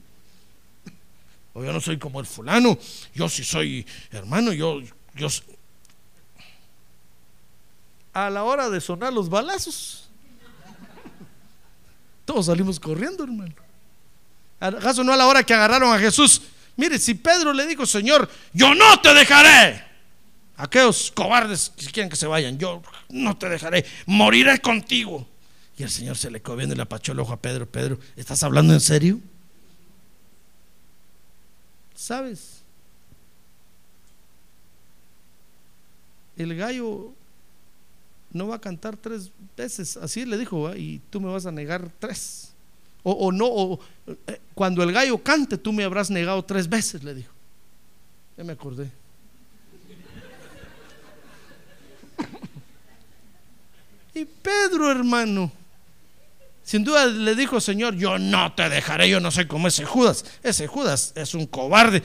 o 1.56 1.64
yo 1.64 1.72
no 1.72 1.80
soy 1.80 1.96
como 1.96 2.20
el 2.20 2.26
fulano, 2.26 2.78
yo 3.14 3.30
sí 3.30 3.42
soy 3.42 3.86
hermano, 4.10 4.52
yo, 4.52 4.82
yo... 5.14 5.28
A 8.16 8.30
la 8.30 8.44
hora 8.44 8.70
de 8.70 8.80
sonar 8.80 9.12
los 9.12 9.28
balazos, 9.28 10.08
todos 12.24 12.46
salimos 12.46 12.80
corriendo, 12.80 13.24
hermano. 13.24 13.52
¿Acaso 14.58 15.04
no 15.04 15.12
a 15.12 15.18
la 15.18 15.26
hora 15.26 15.42
que 15.44 15.52
agarraron 15.52 15.94
a 15.94 15.98
Jesús? 15.98 16.40
Mire, 16.76 16.98
si 16.98 17.12
Pedro 17.12 17.52
le 17.52 17.66
dijo, 17.66 17.84
Señor, 17.84 18.26
yo 18.54 18.74
no 18.74 18.98
te 19.02 19.12
dejaré. 19.12 19.84
Aquellos 20.56 21.10
cobardes 21.10 21.70
que 21.76 21.84
quieren 21.92 22.08
que 22.08 22.16
se 22.16 22.26
vayan, 22.26 22.56
yo 22.56 22.80
no 23.10 23.36
te 23.36 23.50
dejaré, 23.50 23.84
moriré 24.06 24.62
contigo. 24.62 25.28
Y 25.76 25.82
el 25.82 25.90
Señor 25.90 26.16
se 26.16 26.30
le 26.30 26.40
quedó 26.40 26.58
y 26.58 26.66
le 26.68 26.80
apachó 26.80 27.12
el 27.12 27.20
ojo 27.20 27.34
a 27.34 27.36
Pedro. 27.36 27.66
Pedro, 27.66 27.98
¿estás 28.16 28.42
hablando 28.42 28.72
en 28.72 28.80
serio? 28.80 29.20
¿Sabes? 31.94 32.62
El 36.38 36.56
gallo 36.56 37.12
no 38.36 38.48
va 38.48 38.56
a 38.56 38.60
cantar 38.60 38.96
tres 38.96 39.30
veces, 39.56 39.96
así 39.96 40.24
le 40.24 40.38
dijo, 40.38 40.74
y 40.74 41.00
tú 41.10 41.20
me 41.20 41.30
vas 41.30 41.46
a 41.46 41.52
negar 41.52 41.90
tres. 41.98 42.52
O, 43.08 43.30
no, 43.30 43.46
o, 43.46 43.78
eh, 44.26 44.40
cuando 44.52 44.82
el 44.82 44.90
gallo 44.90 45.18
cante, 45.18 45.56
tú 45.56 45.72
me 45.72 45.84
habrás 45.84 46.10
negado 46.10 46.44
tres 46.44 46.68
veces, 46.68 47.04
le 47.04 47.14
dijo. 47.14 47.32
Ya 48.36 48.42
me 48.42 48.52
acordé. 48.52 48.90
y 54.12 54.24
Pedro, 54.24 54.90
hermano, 54.90 55.52
sin 56.64 56.82
duda 56.82 57.06
le 57.06 57.36
dijo, 57.36 57.60
Señor, 57.60 57.94
yo 57.94 58.18
no 58.18 58.52
te 58.54 58.68
dejaré, 58.68 59.08
yo 59.08 59.20
no 59.20 59.30
soy 59.30 59.46
como 59.46 59.68
ese 59.68 59.84
Judas. 59.84 60.24
Ese 60.42 60.66
Judas 60.66 61.12
es 61.14 61.32
un 61.32 61.46
cobarde. 61.46 62.02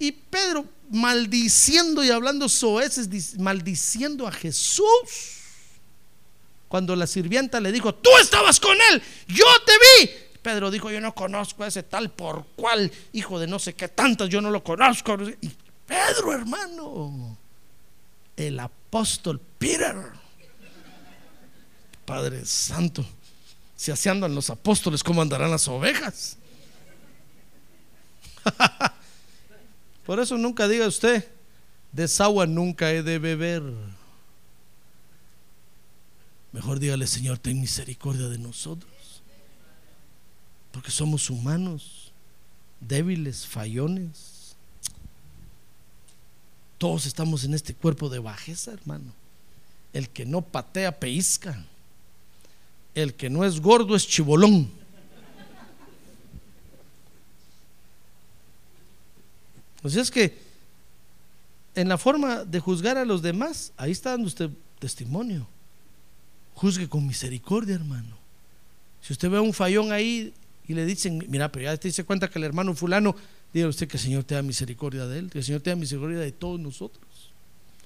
Y 0.00 0.10
Pedro, 0.10 0.66
maldiciendo 0.90 2.02
y 2.02 2.10
hablando 2.10 2.48
soeces, 2.48 3.38
maldiciendo 3.38 4.26
a 4.26 4.32
Jesús. 4.32 5.43
Cuando 6.74 6.96
la 6.96 7.06
sirvienta 7.06 7.60
le 7.60 7.70
dijo, 7.70 7.94
tú 7.94 8.10
estabas 8.20 8.58
con 8.58 8.76
él, 8.90 9.00
yo 9.28 9.44
te 9.64 9.72
vi. 9.78 10.10
Pedro 10.42 10.72
dijo, 10.72 10.90
yo 10.90 11.00
no 11.00 11.14
conozco 11.14 11.62
a 11.62 11.68
ese 11.68 11.84
tal 11.84 12.10
por 12.10 12.46
cual, 12.56 12.90
hijo 13.12 13.38
de 13.38 13.46
no 13.46 13.60
sé 13.60 13.74
qué 13.74 13.86
tantas, 13.86 14.28
yo 14.28 14.40
no 14.40 14.50
lo 14.50 14.64
conozco. 14.64 15.16
Y 15.40 15.52
Pedro, 15.86 16.32
hermano, 16.32 17.38
el 18.36 18.58
apóstol 18.58 19.40
Peter, 19.56 19.94
Padre 22.04 22.44
Santo 22.44 23.06
si 23.76 23.92
así 23.92 24.08
andan 24.08 24.34
los 24.34 24.50
apóstoles, 24.50 25.04
¿cómo 25.04 25.22
andarán 25.22 25.52
las 25.52 25.68
ovejas? 25.68 26.38
Por 30.06 30.18
eso 30.18 30.36
nunca 30.36 30.66
diga 30.66 30.88
usted, 30.88 31.28
de 31.92 32.04
esa 32.04 32.24
agua 32.24 32.46
nunca 32.46 32.90
he 32.90 33.04
de 33.04 33.20
beber. 33.20 33.62
Mejor 36.54 36.78
dígale, 36.78 37.06
Señor, 37.06 37.38
ten 37.38 37.60
misericordia 37.60 38.28
de 38.28 38.38
nosotros. 38.38 38.90
Porque 40.70 40.90
somos 40.90 41.28
humanos, 41.28 42.12
débiles, 42.80 43.46
fallones. 43.46 44.54
Todos 46.78 47.04
estamos 47.04 47.44
en 47.44 47.52
este 47.52 47.74
cuerpo 47.74 48.08
de 48.08 48.20
bajeza, 48.20 48.72
hermano. 48.72 49.12
El 49.92 50.08
que 50.08 50.24
no 50.24 50.40
patea, 50.40 50.98
peisca 50.98 51.66
el 52.94 53.14
que 53.14 53.28
no 53.28 53.44
es 53.44 53.60
gordo 53.60 53.96
es 53.96 54.06
chibolón. 54.06 54.70
Así 59.82 59.98
es 59.98 60.10
que 60.10 60.38
en 61.74 61.88
la 61.88 61.98
forma 61.98 62.44
de 62.44 62.60
juzgar 62.60 62.96
a 62.96 63.04
los 63.04 63.20
demás, 63.20 63.72
ahí 63.76 63.90
está 63.90 64.10
dando 64.10 64.28
usted 64.28 64.48
testimonio. 64.78 65.46
Juzgue 66.54 66.88
con 66.88 67.06
misericordia, 67.06 67.74
hermano. 67.74 68.16
Si 69.02 69.12
usted 69.12 69.28
ve 69.28 69.38
a 69.38 69.42
un 69.42 69.52
fallón 69.52 69.92
ahí 69.92 70.32
y 70.66 70.74
le 70.74 70.86
dicen, 70.86 71.24
mira, 71.28 71.50
pero 71.52 71.64
ya 71.64 71.76
te 71.76 71.88
dice 71.88 72.04
cuenta 72.04 72.30
que 72.30 72.38
el 72.38 72.44
hermano 72.44 72.74
fulano, 72.74 73.14
dígale 73.52 73.70
usted 73.70 73.88
que 73.88 73.96
el 73.96 74.02
Señor 74.02 74.24
te 74.24 74.34
da 74.34 74.42
misericordia 74.42 75.06
de 75.06 75.18
él, 75.18 75.30
que 75.30 75.38
el 75.38 75.44
Señor 75.44 75.60
te 75.60 75.70
da 75.70 75.76
misericordia 75.76 76.18
de 76.18 76.32
todos 76.32 76.58
nosotros. 76.58 77.04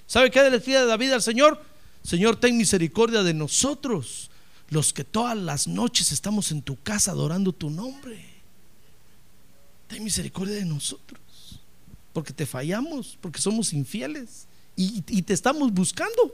¿Sabe 0.07 0.31
qué 0.31 0.41
le 0.43 0.51
decía 0.51 0.85
David 0.85 1.11
al 1.11 1.21
Señor? 1.21 1.61
Señor, 2.03 2.37
ten 2.37 2.57
misericordia 2.57 3.21
de 3.23 3.33
nosotros, 3.33 4.31
los 4.69 4.93
que 4.93 5.03
todas 5.03 5.37
las 5.37 5.67
noches 5.67 6.11
estamos 6.11 6.51
en 6.51 6.61
tu 6.61 6.81
casa 6.81 7.11
adorando 7.11 7.51
tu 7.51 7.69
nombre. 7.69 8.23
Ten 9.87 10.03
misericordia 10.03 10.55
de 10.55 10.65
nosotros, 10.65 11.19
porque 12.13 12.31
te 12.31 12.45
fallamos, 12.45 13.17
porque 13.19 13.41
somos 13.41 13.73
infieles 13.73 14.47
y 14.75 15.21
te 15.23 15.33
estamos 15.33 15.73
buscando. 15.73 16.33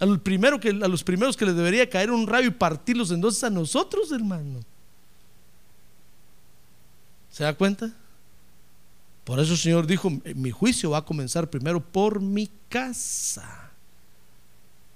A, 0.00 0.18
primero 0.18 0.60
que, 0.60 0.70
a 0.70 0.88
los 0.88 1.02
primeros 1.02 1.36
que 1.36 1.46
les 1.46 1.56
debería 1.56 1.88
caer 1.88 2.10
un 2.10 2.26
rayo 2.26 2.48
y 2.48 2.52
partirlos 2.52 3.10
entonces 3.10 3.42
a 3.44 3.50
nosotros, 3.50 4.12
hermano. 4.12 4.60
¿Se 7.30 7.44
da 7.44 7.54
cuenta? 7.54 7.92
Por 9.24 9.40
eso 9.40 9.52
el 9.52 9.58
Señor 9.58 9.86
dijo, 9.86 10.10
mi 10.34 10.50
juicio 10.50 10.90
va 10.90 10.98
a 10.98 11.04
comenzar 11.04 11.50
primero 11.50 11.80
por 11.80 12.20
mi 12.20 12.50
casa 12.68 13.70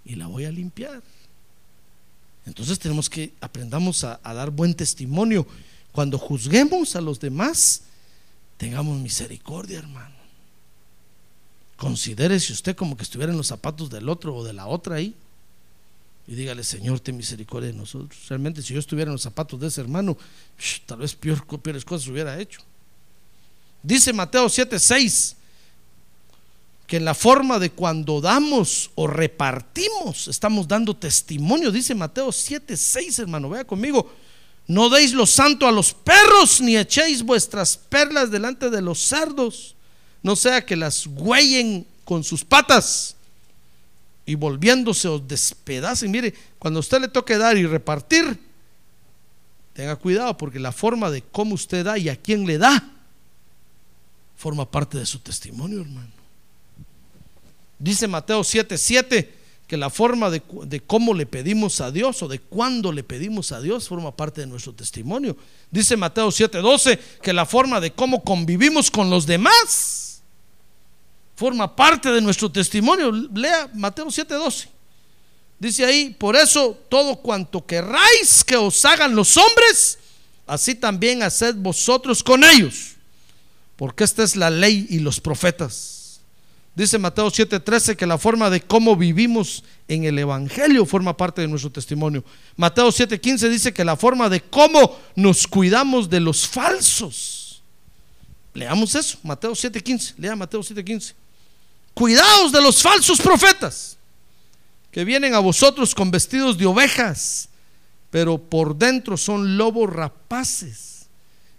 y 0.04 0.14
la 0.14 0.26
voy 0.26 0.44
a 0.46 0.50
limpiar. 0.50 1.02
Entonces 2.46 2.78
tenemos 2.78 3.08
que 3.10 3.34
aprendamos 3.40 4.04
a 4.04 4.18
dar 4.22 4.50
buen 4.50 4.74
testimonio. 4.74 5.46
Cuando 5.92 6.18
juzguemos 6.18 6.96
a 6.96 7.00
los 7.00 7.20
demás, 7.20 7.82
tengamos 8.56 8.98
misericordia, 8.98 9.78
hermano. 9.78 10.21
Considérese 11.82 12.52
usted 12.52 12.76
como 12.76 12.96
que 12.96 13.02
estuviera 13.02 13.32
en 13.32 13.36
los 13.36 13.48
zapatos 13.48 13.90
del 13.90 14.08
otro 14.08 14.36
o 14.36 14.44
de 14.44 14.52
la 14.52 14.68
otra 14.68 14.94
ahí. 14.94 15.16
Y 16.28 16.36
dígale, 16.36 16.62
Señor, 16.62 17.00
ten 17.00 17.16
misericordia 17.16 17.72
de 17.72 17.76
nosotros. 17.76 18.20
Realmente, 18.28 18.62
si 18.62 18.72
yo 18.72 18.78
estuviera 18.78 19.08
en 19.08 19.14
los 19.14 19.22
zapatos 19.22 19.58
de 19.58 19.66
ese 19.66 19.80
hermano, 19.80 20.16
tal 20.86 21.00
vez 21.00 21.16
peor, 21.16 21.44
peores 21.60 21.84
cosas 21.84 22.06
hubiera 22.06 22.38
hecho. 22.38 22.60
Dice 23.82 24.12
Mateo 24.12 24.46
7:6 24.48 25.34
que 26.86 26.98
en 26.98 27.04
la 27.04 27.14
forma 27.14 27.58
de 27.58 27.70
cuando 27.70 28.20
damos 28.20 28.92
o 28.94 29.08
repartimos, 29.08 30.28
estamos 30.28 30.68
dando 30.68 30.94
testimonio. 30.94 31.72
Dice 31.72 31.96
Mateo 31.96 32.28
7:6, 32.28 33.18
hermano, 33.18 33.50
vea 33.50 33.64
conmigo. 33.64 34.08
No 34.68 34.88
deis 34.88 35.14
lo 35.14 35.26
santo 35.26 35.66
a 35.66 35.72
los 35.72 35.92
perros, 35.92 36.60
ni 36.60 36.76
echéis 36.76 37.24
vuestras 37.24 37.76
perlas 37.76 38.30
delante 38.30 38.70
de 38.70 38.82
los 38.82 39.00
cerdos, 39.00 39.74
no 40.22 40.36
sea 40.36 40.64
que 40.64 40.76
las 40.76 41.06
huellen 41.06 41.86
con 42.04 42.22
sus 42.22 42.44
patas 42.44 43.16
y 44.24 44.34
volviéndose 44.34 45.08
os 45.08 45.26
despedacen. 45.26 46.10
Mire, 46.10 46.34
cuando 46.58 46.78
a 46.78 46.80
usted 46.80 47.00
le 47.00 47.08
toque 47.08 47.36
dar 47.36 47.56
y 47.56 47.66
repartir, 47.66 48.38
tenga 49.72 49.96
cuidado 49.96 50.36
porque 50.36 50.60
la 50.60 50.72
forma 50.72 51.10
de 51.10 51.22
cómo 51.22 51.54
usted 51.54 51.84
da 51.84 51.98
y 51.98 52.08
a 52.08 52.16
quién 52.16 52.46
le 52.46 52.58
da 52.58 52.88
forma 54.36 54.68
parte 54.70 54.98
de 54.98 55.06
su 55.06 55.20
testimonio, 55.20 55.80
hermano. 55.80 56.10
Dice 57.78 58.06
Mateo 58.06 58.40
7:7 58.40 58.76
7, 58.76 59.34
que 59.66 59.76
la 59.76 59.88
forma 59.88 60.30
de, 60.30 60.42
de, 60.64 60.80
cómo 60.80 61.14
le 61.14 61.26
pedimos 61.26 61.80
a 61.80 61.90
Dios 61.90 62.22
o 62.22 62.28
de 62.28 62.38
cuándo 62.40 62.92
le 62.92 63.02
pedimos 63.04 63.52
a 63.52 63.60
Dios 63.60 63.88
forma 63.88 64.14
parte 64.14 64.42
de 64.42 64.46
nuestro 64.46 64.72
testimonio. 64.72 65.36
Dice 65.70 65.96
Mateo 65.96 66.28
7:12 66.28 66.98
que 67.22 67.32
la 67.32 67.46
forma 67.46 67.80
de 67.80 67.92
cómo 67.92 68.22
convivimos 68.22 68.90
con 68.90 69.10
los 69.10 69.26
demás 69.26 70.11
forma 71.34 71.74
parte 71.74 72.10
de 72.10 72.20
nuestro 72.20 72.50
testimonio. 72.50 73.10
Lea 73.10 73.70
Mateo 73.74 74.06
7:12. 74.06 74.68
Dice 75.58 75.84
ahí, 75.84 76.10
por 76.10 76.34
eso 76.34 76.76
todo 76.88 77.16
cuanto 77.16 77.64
querráis 77.64 78.42
que 78.44 78.56
os 78.56 78.84
hagan 78.84 79.14
los 79.14 79.36
hombres, 79.36 79.98
así 80.46 80.74
también 80.74 81.22
haced 81.22 81.54
vosotros 81.54 82.20
con 82.22 82.42
ellos, 82.42 82.96
porque 83.76 84.02
esta 84.02 84.24
es 84.24 84.34
la 84.34 84.50
ley 84.50 84.86
y 84.90 84.98
los 84.98 85.20
profetas. 85.20 86.20
Dice 86.74 86.98
Mateo 86.98 87.30
7:13 87.30 87.96
que 87.96 88.06
la 88.06 88.18
forma 88.18 88.48
de 88.48 88.62
cómo 88.62 88.96
vivimos 88.96 89.62
en 89.88 90.04
el 90.04 90.18
Evangelio 90.18 90.86
forma 90.86 91.16
parte 91.16 91.42
de 91.42 91.48
nuestro 91.48 91.70
testimonio. 91.70 92.24
Mateo 92.56 92.90
7:15 92.90 93.48
dice 93.48 93.72
que 93.72 93.84
la 93.84 93.94
forma 93.94 94.28
de 94.28 94.40
cómo 94.40 94.98
nos 95.14 95.46
cuidamos 95.46 96.08
de 96.08 96.20
los 96.20 96.46
falsos. 96.48 97.62
Leamos 98.54 98.94
eso, 98.94 99.18
Mateo 99.22 99.54
7:15. 99.54 100.14
Lea 100.16 100.34
Mateo 100.34 100.62
7:15. 100.62 101.14
Cuidaos 101.94 102.52
de 102.52 102.62
los 102.62 102.82
falsos 102.82 103.20
profetas 103.20 103.96
que 104.90 105.04
vienen 105.04 105.34
a 105.34 105.38
vosotros 105.38 105.94
con 105.94 106.10
vestidos 106.10 106.56
de 106.56 106.66
ovejas, 106.66 107.48
pero 108.10 108.38
por 108.38 108.76
dentro 108.76 109.16
son 109.16 109.56
lobos 109.56 109.90
rapaces. 109.90 111.06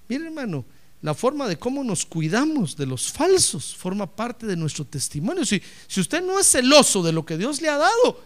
Mire 0.07 0.25
hermano, 0.25 0.65
la 1.01 1.13
forma 1.13 1.47
de 1.47 1.57
cómo 1.57 1.83
nos 1.83 2.05
cuidamos 2.05 2.77
de 2.77 2.85
los 2.85 3.11
falsos 3.11 3.75
forma 3.75 4.07
parte 4.07 4.45
de 4.45 4.55
nuestro 4.55 4.85
testimonio. 4.85 5.45
Si, 5.45 5.61
si 5.87 5.99
usted 5.99 6.23
no 6.23 6.39
es 6.39 6.47
celoso 6.47 7.03
de 7.03 7.11
lo 7.11 7.25
que 7.25 7.37
Dios 7.37 7.61
le 7.61 7.69
ha 7.69 7.77
dado, 7.77 8.23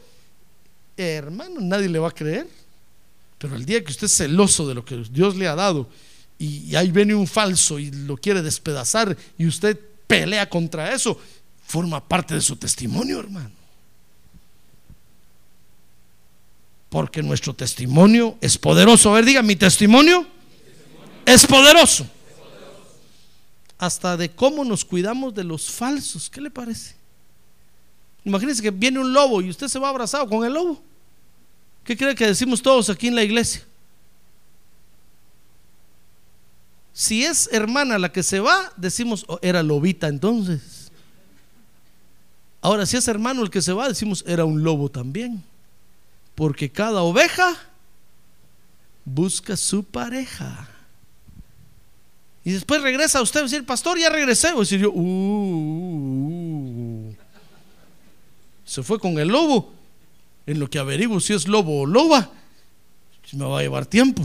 hermano, 0.96 1.60
nadie 1.62 1.90
le 1.90 2.00
va 2.00 2.10
a 2.10 2.14
creer. 2.14 2.48
Pero 3.38 3.56
el 3.56 3.66
día 3.66 3.84
que 3.84 3.92
usted 3.92 4.06
es 4.06 4.16
celoso 4.18 4.68
de 4.68 4.76
lo 4.76 4.84
que 4.84 4.96
Dios 5.12 5.36
le 5.36 5.48
ha 5.48 5.56
dado 5.56 5.90
y, 6.40 6.70
y 6.70 6.76
ahí 6.76 6.92
viene 6.92 7.16
un 7.16 7.28
falso 7.28 7.80
y 7.80 7.92
lo 7.92 8.18
quiere 8.18 8.42
despedazar 8.42 9.16
y 9.38 9.48
usted 9.48 9.80
pelea 10.08 10.50
contra 10.50 10.94
eso, 10.94 11.20
forma 11.68 12.02
parte 12.02 12.34
de 12.34 12.42
su 12.42 12.56
testimonio, 12.56 13.20
hermano. 13.20 13.52
Porque 16.90 17.22
nuestro 17.22 17.54
testimonio 17.54 18.38
es 18.40 18.58
poderoso. 18.58 19.12
A 19.12 19.16
ver, 19.16 19.26
diga, 19.26 19.42
mi 19.42 19.58
testimonio, 19.58 20.26
es 21.26 21.46
poderoso. 21.46 22.08
Hasta 23.78 24.16
de 24.16 24.32
cómo 24.32 24.64
nos 24.64 24.86
cuidamos 24.86 25.36
de 25.36 25.44
los 25.44 25.70
falsos. 25.70 26.30
¿Qué 26.30 26.40
le 26.40 26.50
parece? 26.50 26.96
Imagínense 28.24 28.62
que 28.62 28.72
viene 28.72 29.00
un 29.00 29.12
lobo 29.12 29.42
y 29.42 29.50
usted 29.50 29.68
se 29.68 29.78
va 29.78 29.90
abrazado 29.90 30.28
con 30.28 30.46
el 30.46 30.54
lobo. 30.54 30.82
¿Qué 31.84 31.98
cree 31.98 32.16
que 32.16 32.28
decimos 32.28 32.62
todos 32.62 32.90
aquí 32.90 33.08
en 33.08 33.16
la 33.16 33.24
iglesia? 33.24 33.64
Si 36.94 37.26
es 37.26 37.50
hermana 37.52 38.00
la 38.00 38.12
que 38.12 38.24
se 38.24 38.40
va, 38.40 38.72
decimos, 38.78 39.26
oh, 39.28 39.38
era 39.42 39.62
lobita 39.62 40.08
entonces. 40.08 40.77
Ahora, 42.62 42.86
si 42.86 42.98
es 42.98 43.08
hermano 43.08 43.44
el 43.44 43.50
que 43.50 43.62
se 43.62 43.74
va, 43.74 43.88
decimos, 43.88 44.24
era 44.28 44.46
un 44.46 44.64
lobo 44.64 44.90
también. 44.90 45.44
Porque 46.36 46.70
cada 46.70 47.02
oveja 47.02 47.56
busca 49.06 49.56
su 49.56 49.84
pareja. 49.84 50.68
Y 52.44 52.52
después 52.52 52.82
regresa 52.82 53.22
usted 53.22 53.42
a 53.42 53.44
decir, 53.44 53.66
pastor, 53.66 54.00
ya 54.00 54.10
regresé. 54.10 54.54
O 54.54 54.60
decir 54.60 54.80
yo, 54.80 54.92
uh, 54.92 55.00
uh, 55.00 56.30
uh, 57.10 57.16
se 58.66 58.84
fue 58.84 59.00
con 59.00 59.20
el 59.20 59.30
lobo. 59.30 59.74
En 60.46 60.60
lo 60.60 60.70
que 60.70 60.80
averiguo 60.80 61.20
si 61.20 61.34
es 61.34 61.48
lobo 61.48 61.82
o 61.82 61.86
loba, 61.86 62.32
me 63.34 63.46
va 63.46 63.60
a 63.60 63.62
llevar 63.62 63.86
tiempo. 63.86 64.24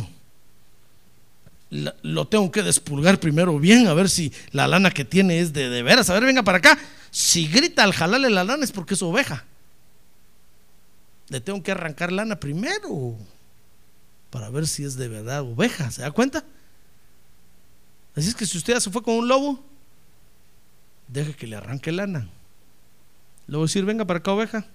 Lo 1.72 2.26
tengo 2.26 2.52
que 2.52 2.62
despulgar 2.62 3.18
primero 3.18 3.58
bien, 3.58 3.86
a 3.86 3.94
ver 3.94 4.10
si 4.10 4.30
la 4.50 4.66
lana 4.68 4.90
que 4.90 5.06
tiene 5.06 5.40
es 5.40 5.54
de, 5.54 5.70
de 5.70 5.82
veras. 5.82 6.10
A 6.10 6.14
ver, 6.14 6.24
venga 6.24 6.42
para 6.42 6.58
acá. 6.58 6.78
Si 7.10 7.48
grita 7.48 7.82
al 7.82 7.94
jalarle 7.94 8.28
la 8.28 8.44
lana 8.44 8.64
es 8.64 8.72
porque 8.72 8.94
es 8.94 9.02
oveja. 9.02 9.44
Le 11.28 11.40
tengo 11.40 11.62
que 11.62 11.72
arrancar 11.72 12.12
lana 12.12 12.38
primero 12.38 13.16
para 14.30 14.50
ver 14.50 14.66
si 14.68 14.84
es 14.84 14.96
de 14.96 15.08
verdad 15.08 15.40
oveja. 15.40 15.90
¿Se 15.90 16.02
da 16.02 16.10
cuenta? 16.10 16.44
Así 18.14 18.28
es 18.28 18.34
que 18.34 18.44
si 18.44 18.58
usted 18.58 18.74
ya 18.74 18.80
se 18.80 18.90
fue 18.90 19.02
con 19.02 19.14
un 19.14 19.28
lobo, 19.28 19.64
deje 21.08 21.34
que 21.34 21.46
le 21.46 21.56
arranque 21.56 21.90
lana. 21.90 22.28
Le 23.46 23.56
voy 23.56 23.64
a 23.64 23.66
decir, 23.66 23.84
venga 23.86 24.04
para 24.04 24.18
acá, 24.18 24.32
oveja. 24.32 24.66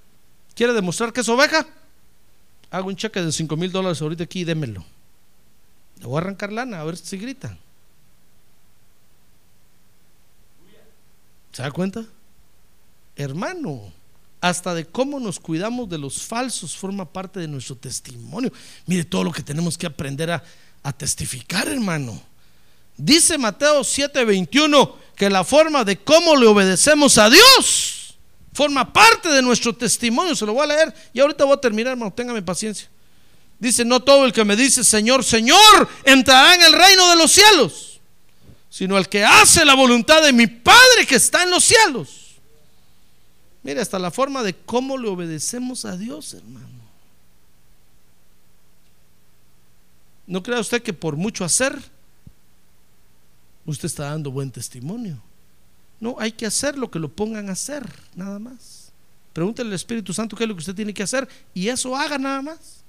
¿Quiere 0.56 0.74
demostrar 0.74 1.14
que 1.14 1.22
es 1.22 1.30
oveja? 1.30 1.68
Hago 2.72 2.88
un 2.88 2.96
cheque 2.96 3.22
de 3.22 3.32
5 3.32 3.56
mil 3.56 3.72
dólares 3.72 4.02
ahorita 4.02 4.24
aquí 4.24 4.42
y 4.42 4.44
démelo. 4.44 4.84
Le 6.00 6.06
voy 6.06 6.18
a 6.18 6.20
arrancar 6.20 6.52
lana 6.52 6.82
a 6.82 6.84
ver 6.84 6.98
si 6.98 7.18
grita. 7.18 7.58
¿Se 11.52 11.64
da 11.64 11.72
cuenta? 11.72 12.06
hermano, 13.18 13.92
hasta 14.40 14.74
de 14.76 14.86
cómo 14.86 15.20
nos 15.20 15.40
cuidamos 15.40 15.90
de 15.90 15.98
los 15.98 16.22
falsos 16.22 16.78
forma 16.78 17.12
parte 17.12 17.40
de 17.40 17.48
nuestro 17.48 17.76
testimonio. 17.76 18.52
Mire 18.86 19.04
todo 19.04 19.24
lo 19.24 19.32
que 19.32 19.42
tenemos 19.42 19.78
que 19.78 19.88
aprender 19.88 20.32
a, 20.32 20.44
testificar, 20.96 21.68
hermano. 21.68 22.22
Dice 22.96 23.38
Mateo 23.38 23.82
7:21 23.82 24.96
que 25.18 25.30
la 25.30 25.44
forma 25.44 25.84
de 25.84 25.98
cómo 25.98 26.38
le 26.38 26.48
obedecemos 26.48 27.18
a 27.18 27.30
Dios 27.30 28.16
forma 28.54 28.94
parte 28.94 29.28
de 29.28 29.42
nuestro 29.42 29.76
testimonio. 29.76 30.34
Se 30.34 30.46
lo 30.46 30.54
voy 30.54 30.64
a 30.64 30.68
leer 30.68 30.96
y 31.12 31.20
ahorita 31.20 31.44
voy 31.44 31.56
a 31.56 31.62
terminar, 31.62 31.92
hermano. 31.92 32.14
Téngame 32.14 32.42
paciencia. 32.42 32.88
Dice: 33.60 33.86
No 33.86 34.02
todo 34.02 34.26
el 34.26 34.34
que 34.34 34.46
me 34.46 34.56
dice 34.56 34.84
Señor, 34.84 35.24
Señor 35.24 35.90
entrará 36.04 36.56
en 36.56 36.62
el 36.62 36.74
reino 36.74 37.10
de 37.10 37.16
los 37.16 37.32
cielos, 37.32 38.00
sino 38.70 38.98
el 38.98 39.10
que 39.10 39.24
hace 39.24 39.66
la 39.66 39.76
voluntad 39.76 40.22
de 40.22 40.34
mi 40.34 40.48
Padre 40.48 41.06
que 41.08 41.16
está 41.16 41.44
en 41.44 41.52
los 41.52 41.64
cielos. 41.64 42.36
Mire, 43.64 43.82
hasta 43.82 44.00
la 44.00 44.12
forma 44.12 44.44
de 44.44 44.56
cómo 44.56 44.98
le 44.98 45.10
obedecemos 45.10 45.86
a 45.86 45.98
Dios, 45.98 46.34
hermano. 46.34 46.78
No 50.26 50.44
crea 50.44 50.60
usted 50.60 50.84
que 50.84 50.94
por 50.94 51.16
mucho 51.16 51.44
hacer, 51.46 51.78
usted 53.66 53.86
está 53.88 54.12
dando 54.12 54.30
buen 54.30 54.52
testimonio. 54.52 55.22
No, 56.00 56.16
hay 56.20 56.32
que 56.32 56.46
hacer 56.46 56.78
lo 56.78 56.92
que 56.92 57.00
lo 57.00 57.10
pongan 57.10 57.50
a 57.50 57.54
hacer, 57.54 57.90
nada 58.14 58.38
más. 58.38 58.92
Pregúntele 59.34 59.70
al 59.70 59.76
Espíritu 59.76 60.14
Santo 60.14 60.36
qué 60.36 60.44
es 60.44 60.48
lo 60.48 60.56
que 60.56 60.60
usted 60.60 60.76
tiene 60.76 60.94
que 60.94 61.04
hacer 61.04 61.28
y 61.54 61.70
eso 61.70 61.96
haga 61.96 62.18
nada 62.18 62.42
más. 62.42 62.84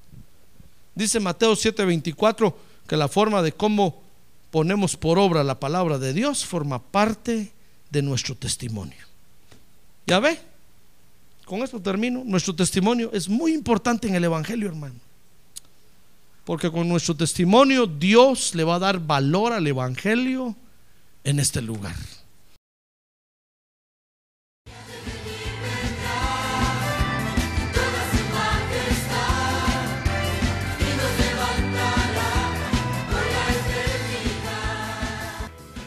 Dice 0.99 1.21
Mateo 1.21 1.55
7:24 1.55 2.57
que 2.89 2.97
la 2.97 3.07
forma 3.07 3.41
de 3.41 3.53
cómo 3.53 4.03
ponemos 4.51 4.97
por 4.97 5.17
obra 5.17 5.45
la 5.45 5.61
palabra 5.61 5.97
de 5.97 6.13
Dios 6.13 6.45
forma 6.45 6.83
parte 6.83 7.53
de 7.89 8.03
nuestro 8.03 8.35
testimonio. 8.35 8.99
¿Ya 10.09 10.19
ve? 10.19 10.41
Con 11.45 11.63
esto 11.63 11.81
termino. 11.81 12.25
Nuestro 12.25 12.53
testimonio 12.53 13.11
es 13.13 13.29
muy 13.29 13.55
importante 13.55 14.09
en 14.09 14.17
el 14.17 14.25
Evangelio, 14.25 14.67
hermano. 14.67 14.97
Porque 16.45 16.69
con 16.69 16.89
nuestro 16.89 17.15
testimonio 17.15 17.87
Dios 17.87 18.57
le 18.57 18.65
va 18.65 18.75
a 18.75 18.81
dar 18.81 18.99
valor 18.99 19.53
al 19.53 19.69
Evangelio 19.69 20.57
en 21.23 21.39
este 21.39 21.63
lugar. 21.63 21.95